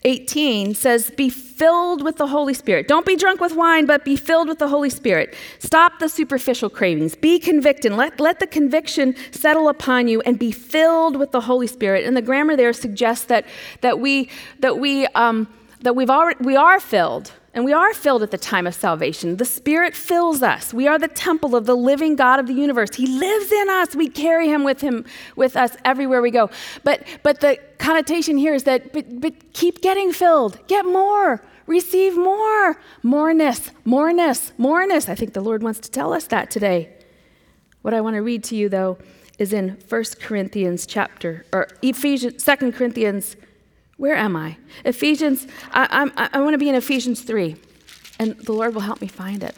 18 0.05 0.75
says, 0.75 1.11
Be 1.11 1.29
filled 1.29 2.03
with 2.03 2.17
the 2.17 2.27
Holy 2.27 2.55
Spirit. 2.55 2.89
Don't 2.89 3.07
be 3.07 3.17
drunk 3.17 3.41
with 3.41 3.55
wine, 3.55 3.87
but 3.87 4.05
be 4.05 4.17
filled 4.17 4.49
with 4.49 4.59
the 4.59 4.69
Holy 4.69 4.91
Spirit. 4.91 5.35
Stop 5.59 5.99
the 5.99 6.09
superficial 6.09 6.71
cravings. 6.71 7.15
Be 7.15 7.39
convicted. 7.39 7.93
Let, 7.93 8.19
let 8.21 8.41
the 8.41 8.47
conviction 8.47 9.15
settle 9.31 9.69
upon 9.69 10.09
you 10.09 10.21
and 10.23 10.39
be 10.39 10.51
filled 10.53 11.17
with 11.17 11.31
the 11.33 11.43
Holy 11.43 11.67
Spirit. 11.67 12.05
And 12.05 12.17
the 12.17 12.23
grammar 12.23 12.57
there 12.57 12.73
suggests 12.73 13.27
that, 13.27 13.47
that, 13.81 14.01
we, 14.01 14.29
that, 14.61 14.79
we, 14.79 15.07
um, 15.09 15.49
that 15.81 15.95
we've 15.95 16.11
already, 16.11 16.45
we 16.45 16.57
are 16.57 16.81
filled 16.81 17.33
and 17.55 17.65
we 17.67 17.73
are 17.73 17.93
filled 17.93 18.23
at 18.23 18.31
the 18.31 18.39
time 18.39 18.67
of 18.67 18.75
salvation. 18.75 19.37
The 19.37 19.45
Spirit 19.45 19.95
fills 19.95 20.43
us. 20.43 20.73
We 20.73 20.89
are 20.89 20.99
the 20.99 21.09
temple 21.09 21.55
of 21.55 21.67
the 21.67 21.77
living 21.77 22.17
God 22.17 22.41
of 22.41 22.47
the 22.47 22.55
universe. 22.55 22.95
He 22.95 23.07
lives 23.07 23.53
in 23.53 23.69
us. 23.69 23.95
We 23.95 24.09
carry 24.09 24.49
him 24.49 24.65
with 24.65 24.81
him 24.81 25.05
with 25.37 25.55
us 25.55 25.77
everywhere 25.85 26.23
we 26.23 26.31
go. 26.31 26.51
But 26.83 27.07
but 27.23 27.41
the 27.41 27.59
connotation 27.79 28.39
here 28.39 28.55
is 28.55 28.65
that 28.65 28.93
but, 28.93 29.21
but 29.21 29.53
keep 29.53 29.83
getting 29.83 30.13
filled. 30.13 30.67
Get 30.67 30.87
more. 30.87 31.43
Receive 31.67 32.17
more. 32.17 32.81
Moreness, 33.03 33.71
moreness, 33.85 34.53
moreness. 34.57 35.09
I 35.09 35.15
think 35.15 35.35
the 35.35 35.43
Lord 35.43 35.63
wants 35.63 35.81
to 35.81 35.91
tell 35.91 36.15
us 36.15 36.27
that 36.29 36.51
today. 36.51 36.91
What 37.83 37.93
I 37.93 38.01
want 38.01 38.15
to 38.15 38.23
read 38.23 38.45
to 38.45 38.57
you 38.57 38.71
though 38.71 38.97
is 39.39 39.53
in 39.53 39.77
1 39.89 40.05
Corinthians 40.21 40.87
chapter 40.87 41.45
or 41.53 41.69
Ephesians 41.83 42.43
2 42.43 42.73
Corinthians 42.73 43.37
where 44.03 44.17
am 44.17 44.35
I? 44.35 44.57
Ephesians, 44.85 45.47
I, 45.71 46.11
I, 46.17 46.29
I 46.33 46.41
want 46.41 46.55
to 46.55 46.59
be 46.59 46.69
in 46.69 46.75
Ephesians 46.75 47.21
3, 47.21 47.55
and 48.19 48.37
the 48.37 48.53
Lord 48.53 48.75
will 48.75 48.81
help 48.81 49.01
me 49.01 49.07
find 49.07 49.45
it. 49.45 49.55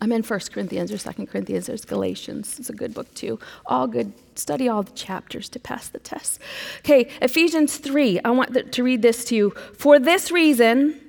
I'm 0.00 0.10
in 0.10 0.24
1 0.24 0.40
Corinthians 0.52 0.90
or 0.90 0.98
2 0.98 1.26
Corinthians. 1.26 1.66
There's 1.66 1.84
Galatians. 1.84 2.58
It's 2.58 2.68
a 2.68 2.72
good 2.72 2.92
book, 2.92 3.14
too. 3.14 3.38
All 3.66 3.86
good. 3.86 4.12
Study 4.34 4.68
all 4.68 4.82
the 4.82 4.90
chapters 4.90 5.48
to 5.50 5.60
pass 5.60 5.88
the 5.88 6.00
test. 6.00 6.40
Okay, 6.80 7.08
Ephesians 7.20 7.76
3. 7.76 8.18
I 8.24 8.30
want 8.32 8.72
to 8.72 8.82
read 8.82 9.02
this 9.02 9.24
to 9.26 9.36
you. 9.36 9.50
For 9.78 10.00
this 10.00 10.32
reason, 10.32 11.00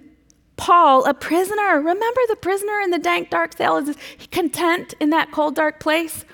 Paul, 0.56 1.06
a 1.06 1.16
prisoner, 1.16 1.78
remember 1.78 2.22
the 2.28 2.36
prisoner 2.36 2.80
in 2.82 2.92
the 2.92 3.00
dank, 3.00 3.32
dark 3.32 3.58
cell? 3.58 3.78
Is 3.78 3.98
content 4.30 4.94
in 5.00 5.10
that 5.10 5.32
cold, 5.32 5.56
dark 5.56 5.80
place? 5.80 6.26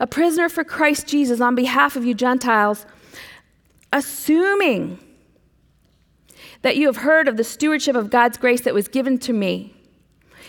A 0.00 0.08
prisoner 0.08 0.48
for 0.48 0.64
Christ 0.64 1.06
Jesus 1.06 1.40
on 1.40 1.54
behalf 1.54 1.94
of 1.94 2.04
you 2.04 2.14
Gentiles 2.14 2.84
assuming 3.92 4.98
that 6.62 6.76
you 6.76 6.86
have 6.86 6.98
heard 6.98 7.28
of 7.28 7.36
the 7.36 7.44
stewardship 7.44 7.94
of 7.94 8.10
God's 8.10 8.38
grace 8.38 8.62
that 8.62 8.74
was 8.74 8.88
given 8.88 9.18
to 9.18 9.32
me. 9.32 9.74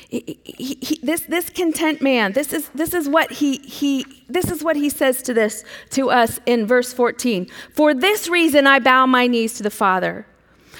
He, 0.09 0.39
he, 0.43 0.77
he, 0.79 0.99
this, 1.01 1.21
this 1.21 1.49
content 1.49 2.01
man, 2.01 2.33
this 2.33 2.53
is, 2.53 2.69
this, 2.69 2.93
is 2.93 3.09
what 3.09 3.31
he, 3.31 3.57
he, 3.57 4.05
this 4.29 4.51
is 4.51 4.63
what 4.63 4.75
he 4.75 4.89
says 4.89 5.23
to 5.23 5.33
this 5.33 5.63
to 5.89 6.11
us 6.11 6.39
in 6.45 6.67
verse 6.67 6.93
14. 6.93 7.49
For 7.71 7.95
this 7.95 8.29
reason 8.29 8.67
I 8.67 8.77
bow 8.77 9.07
my 9.07 9.25
knees 9.25 9.55
to 9.55 9.63
the 9.63 9.71
Father, 9.71 10.27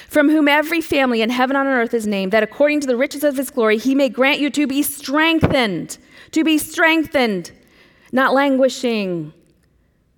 from 0.08 0.28
whom 0.28 0.46
every 0.46 0.80
family 0.80 1.20
in 1.20 1.30
heaven 1.30 1.56
and 1.56 1.66
on 1.66 1.74
earth 1.74 1.94
is 1.94 2.06
named, 2.06 2.32
that 2.32 2.44
according 2.44 2.80
to 2.82 2.86
the 2.86 2.96
riches 2.96 3.24
of 3.24 3.36
his 3.36 3.50
glory 3.50 3.76
he 3.76 3.96
may 3.96 4.08
grant 4.08 4.38
you 4.38 4.50
to 4.50 4.68
be 4.68 4.84
strengthened, 4.84 5.98
to 6.30 6.44
be 6.44 6.56
strengthened, 6.56 7.50
not 8.12 8.34
languishing 8.34 9.32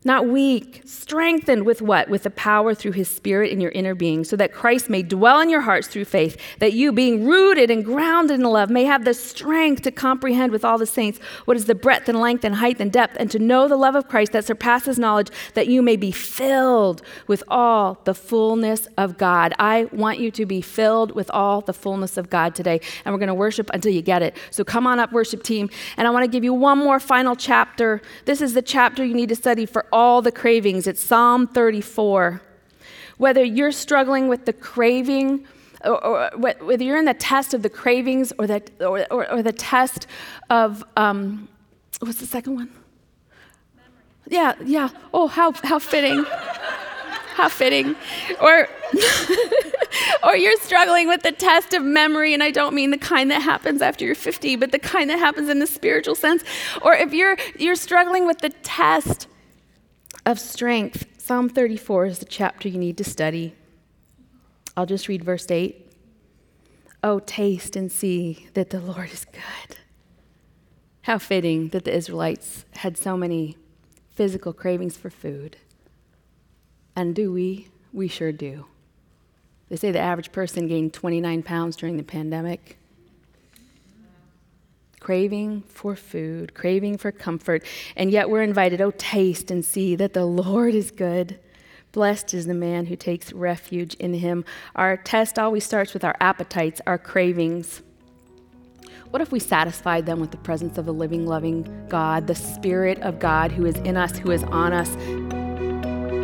not 0.06 0.28
weak, 0.28 0.82
strengthened 0.86 1.66
with 1.66 1.82
what? 1.82 2.08
With 2.08 2.22
the 2.22 2.30
power 2.30 2.74
through 2.74 2.92
his 2.92 3.08
spirit 3.08 3.50
in 3.50 3.60
your 3.60 3.72
inner 3.72 3.94
being, 3.94 4.24
so 4.24 4.36
that 4.36 4.52
Christ 4.52 4.88
may 4.88 5.02
dwell 5.02 5.40
in 5.40 5.50
your 5.50 5.62
hearts 5.62 5.88
through 5.88 6.04
faith, 6.04 6.40
that 6.60 6.72
you, 6.72 6.92
being 6.92 7.26
rooted 7.26 7.70
and 7.70 7.84
grounded 7.84 8.38
in 8.38 8.46
love, 8.46 8.70
may 8.70 8.84
have 8.84 9.04
the 9.04 9.12
strength 9.12 9.82
to 9.82 9.90
comprehend 9.90 10.52
with 10.52 10.64
all 10.64 10.78
the 10.78 10.86
saints 10.86 11.18
what 11.44 11.56
is 11.56 11.66
the 11.66 11.74
breadth 11.74 12.08
and 12.08 12.20
length 12.20 12.44
and 12.44 12.54
height 12.54 12.80
and 12.80 12.92
depth, 12.92 13.16
and 13.18 13.30
to 13.32 13.40
know 13.40 13.66
the 13.66 13.76
love 13.76 13.96
of 13.96 14.06
Christ 14.08 14.32
that 14.32 14.44
surpasses 14.44 14.98
knowledge, 14.98 15.28
that 15.54 15.66
you 15.66 15.82
may 15.82 15.96
be 15.96 16.12
filled 16.12 17.02
with 17.26 17.42
all 17.48 17.98
the 18.04 18.14
fullness 18.14 18.86
of 18.96 19.18
God. 19.18 19.54
I 19.58 19.88
want 19.92 20.20
you 20.20 20.30
to 20.30 20.46
be 20.46 20.60
filled 20.60 21.12
with 21.16 21.30
all 21.32 21.60
the 21.62 21.72
fullness 21.72 22.16
of 22.16 22.30
God 22.30 22.54
today, 22.54 22.80
and 23.04 23.12
we're 23.12 23.18
going 23.18 23.26
to 23.26 23.34
worship 23.34 23.70
until 23.74 23.92
you 23.92 24.02
get 24.02 24.22
it. 24.22 24.36
So 24.52 24.62
come 24.62 24.86
on 24.86 25.00
up, 25.00 25.12
worship 25.12 25.42
team, 25.42 25.68
and 25.96 26.06
I 26.06 26.10
want 26.12 26.22
to 26.22 26.30
give 26.30 26.44
you 26.44 26.54
one 26.54 26.78
more 26.78 27.00
final 27.00 27.34
chapter. 27.34 28.00
This 28.24 28.40
is 28.40 28.54
the 28.54 28.62
chapter 28.62 29.04
you 29.04 29.14
need 29.14 29.30
to 29.30 29.36
study 29.36 29.66
for 29.66 29.84
all 29.96 30.20
the 30.20 30.30
cravings. 30.30 30.86
It's 30.86 31.02
Psalm 31.02 31.46
34. 31.46 32.42
Whether 33.16 33.42
you're 33.42 33.72
struggling 33.72 34.28
with 34.28 34.44
the 34.44 34.52
craving, 34.52 35.46
or, 35.82 36.04
or, 36.04 36.30
whether 36.36 36.84
you're 36.84 36.98
in 36.98 37.06
the 37.06 37.14
test 37.14 37.54
of 37.54 37.62
the 37.62 37.70
cravings 37.70 38.30
or, 38.38 38.46
that, 38.46 38.70
or, 38.82 39.06
or, 39.10 39.32
or 39.32 39.42
the 39.42 39.54
test 39.54 40.06
of, 40.50 40.84
um, 40.98 41.48
what's 42.00 42.20
the 42.20 42.26
second 42.26 42.56
one? 42.56 42.70
Memory. 43.74 43.88
Yeah, 44.28 44.54
yeah. 44.62 44.90
Oh, 45.14 45.28
how, 45.28 45.52
how 45.64 45.78
fitting. 45.78 46.24
how 47.34 47.48
fitting. 47.48 47.96
Or, 48.42 48.68
or 50.24 50.36
you're 50.36 50.58
struggling 50.58 51.08
with 51.08 51.22
the 51.22 51.32
test 51.32 51.72
of 51.72 51.82
memory, 51.82 52.34
and 52.34 52.42
I 52.42 52.50
don't 52.50 52.74
mean 52.74 52.90
the 52.90 52.98
kind 52.98 53.30
that 53.30 53.40
happens 53.40 53.80
after 53.80 54.04
you're 54.04 54.14
50, 54.14 54.56
but 54.56 54.72
the 54.72 54.78
kind 54.78 55.08
that 55.08 55.18
happens 55.18 55.48
in 55.48 55.58
the 55.58 55.66
spiritual 55.66 56.16
sense. 56.16 56.44
Or 56.82 56.92
if 56.92 57.14
you're, 57.14 57.38
you're 57.58 57.76
struggling 57.76 58.26
with 58.26 58.40
the 58.40 58.50
test 58.50 59.26
of 60.26 60.40
strength, 60.40 61.06
Psalm 61.18 61.48
34 61.48 62.06
is 62.06 62.18
the 62.18 62.24
chapter 62.24 62.68
you 62.68 62.78
need 62.78 62.98
to 62.98 63.04
study. 63.04 63.54
I'll 64.76 64.84
just 64.84 65.06
read 65.06 65.24
verse 65.24 65.48
8. 65.48 65.90
Oh, 67.04 67.20
taste 67.20 67.76
and 67.76 67.90
see 67.90 68.48
that 68.54 68.70
the 68.70 68.80
Lord 68.80 69.10
is 69.12 69.24
good. 69.24 69.76
How 71.02 71.18
fitting 71.18 71.68
that 71.68 71.84
the 71.84 71.94
Israelites 71.94 72.64
had 72.72 72.98
so 72.98 73.16
many 73.16 73.56
physical 74.10 74.52
cravings 74.52 74.96
for 74.96 75.10
food. 75.10 75.58
And 76.96 77.14
do 77.14 77.32
we? 77.32 77.68
We 77.92 78.08
sure 78.08 78.32
do. 78.32 78.66
They 79.68 79.76
say 79.76 79.92
the 79.92 80.00
average 80.00 80.32
person 80.32 80.66
gained 80.66 80.92
29 80.92 81.44
pounds 81.44 81.76
during 81.76 81.96
the 81.96 82.02
pandemic. 82.02 82.78
Craving 85.06 85.62
for 85.68 85.94
food, 85.94 86.52
craving 86.52 86.98
for 86.98 87.12
comfort, 87.12 87.62
and 87.94 88.10
yet 88.10 88.28
we're 88.28 88.42
invited, 88.42 88.80
oh, 88.80 88.90
taste 88.98 89.52
and 89.52 89.64
see 89.64 89.94
that 89.94 90.14
the 90.14 90.24
Lord 90.24 90.74
is 90.74 90.90
good. 90.90 91.38
Blessed 91.92 92.34
is 92.34 92.46
the 92.46 92.54
man 92.54 92.86
who 92.86 92.96
takes 92.96 93.32
refuge 93.32 93.94
in 94.00 94.14
him. 94.14 94.44
Our 94.74 94.96
test 94.96 95.38
always 95.38 95.62
starts 95.62 95.94
with 95.94 96.02
our 96.02 96.16
appetites, 96.18 96.80
our 96.88 96.98
cravings. 96.98 97.82
What 99.10 99.22
if 99.22 99.30
we 99.30 99.38
satisfied 99.38 100.06
them 100.06 100.18
with 100.18 100.32
the 100.32 100.38
presence 100.38 100.76
of 100.76 100.86
the 100.86 100.92
living, 100.92 101.24
loving 101.24 101.86
God, 101.88 102.26
the 102.26 102.34
Spirit 102.34 103.00
of 103.02 103.20
God 103.20 103.52
who 103.52 103.64
is 103.64 103.76
in 103.76 103.96
us, 103.96 104.18
who 104.18 104.32
is 104.32 104.42
on 104.42 104.72
us? 104.72 104.92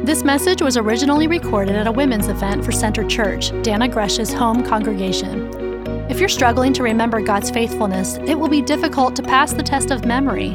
This 0.05 0.25
message 0.25 0.61
was 0.61 0.77
originally 0.77 1.29
recorded 1.29 1.77
at 1.77 1.87
a 1.87 1.93
women's 1.93 2.27
event 2.27 2.65
for 2.65 2.73
Center 2.73 3.07
Church, 3.07 3.53
Dannah 3.63 3.93
Gresh's 3.93 4.33
home 4.33 4.67
congregation. 4.67 5.62
If 6.13 6.21
you're 6.21 6.29
struggling 6.29 6.75
to 6.75 6.83
remember 6.83 7.23
God's 7.23 7.51
faithfulness, 7.51 8.19
it 8.27 8.39
will 8.39 8.51
be 8.51 8.61
difficult 8.61 9.17
to 9.17 9.23
pass 9.23 9.55
the 9.55 9.63
test 9.63 9.91
of 9.91 10.05
memory. 10.05 10.53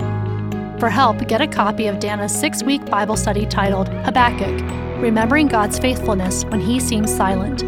For 0.80 0.88
help, 0.88 1.28
get 1.28 1.42
a 1.42 1.48
copy 1.48 1.88
of 1.88 1.96
Dannah's 1.96 2.32
six 2.32 2.62
week 2.62 2.86
Bible 2.86 3.18
study 3.18 3.48
titled 3.48 3.90
Habakkuk 3.90 4.62
Remembering 5.02 5.48
God's 5.48 5.80
Faithfulness 5.80 6.46
When 6.46 6.62
He 6.62 6.80
Seems 6.80 7.12
Silent. 7.12 7.62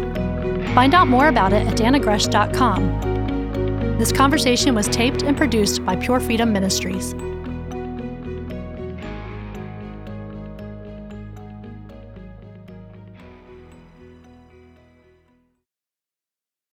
Find 0.72 0.94
out 0.94 1.08
more 1.08 1.26
about 1.26 1.52
it 1.52 1.66
at 1.66 1.76
dannahgresh.com. 1.76 3.98
This 3.98 4.12
conversation 4.12 4.76
was 4.76 4.86
taped 4.86 5.24
and 5.24 5.36
produced 5.36 5.84
by 5.84 5.96
Pure 5.96 6.20
Freedom 6.20 6.52
Ministries. 6.52 7.12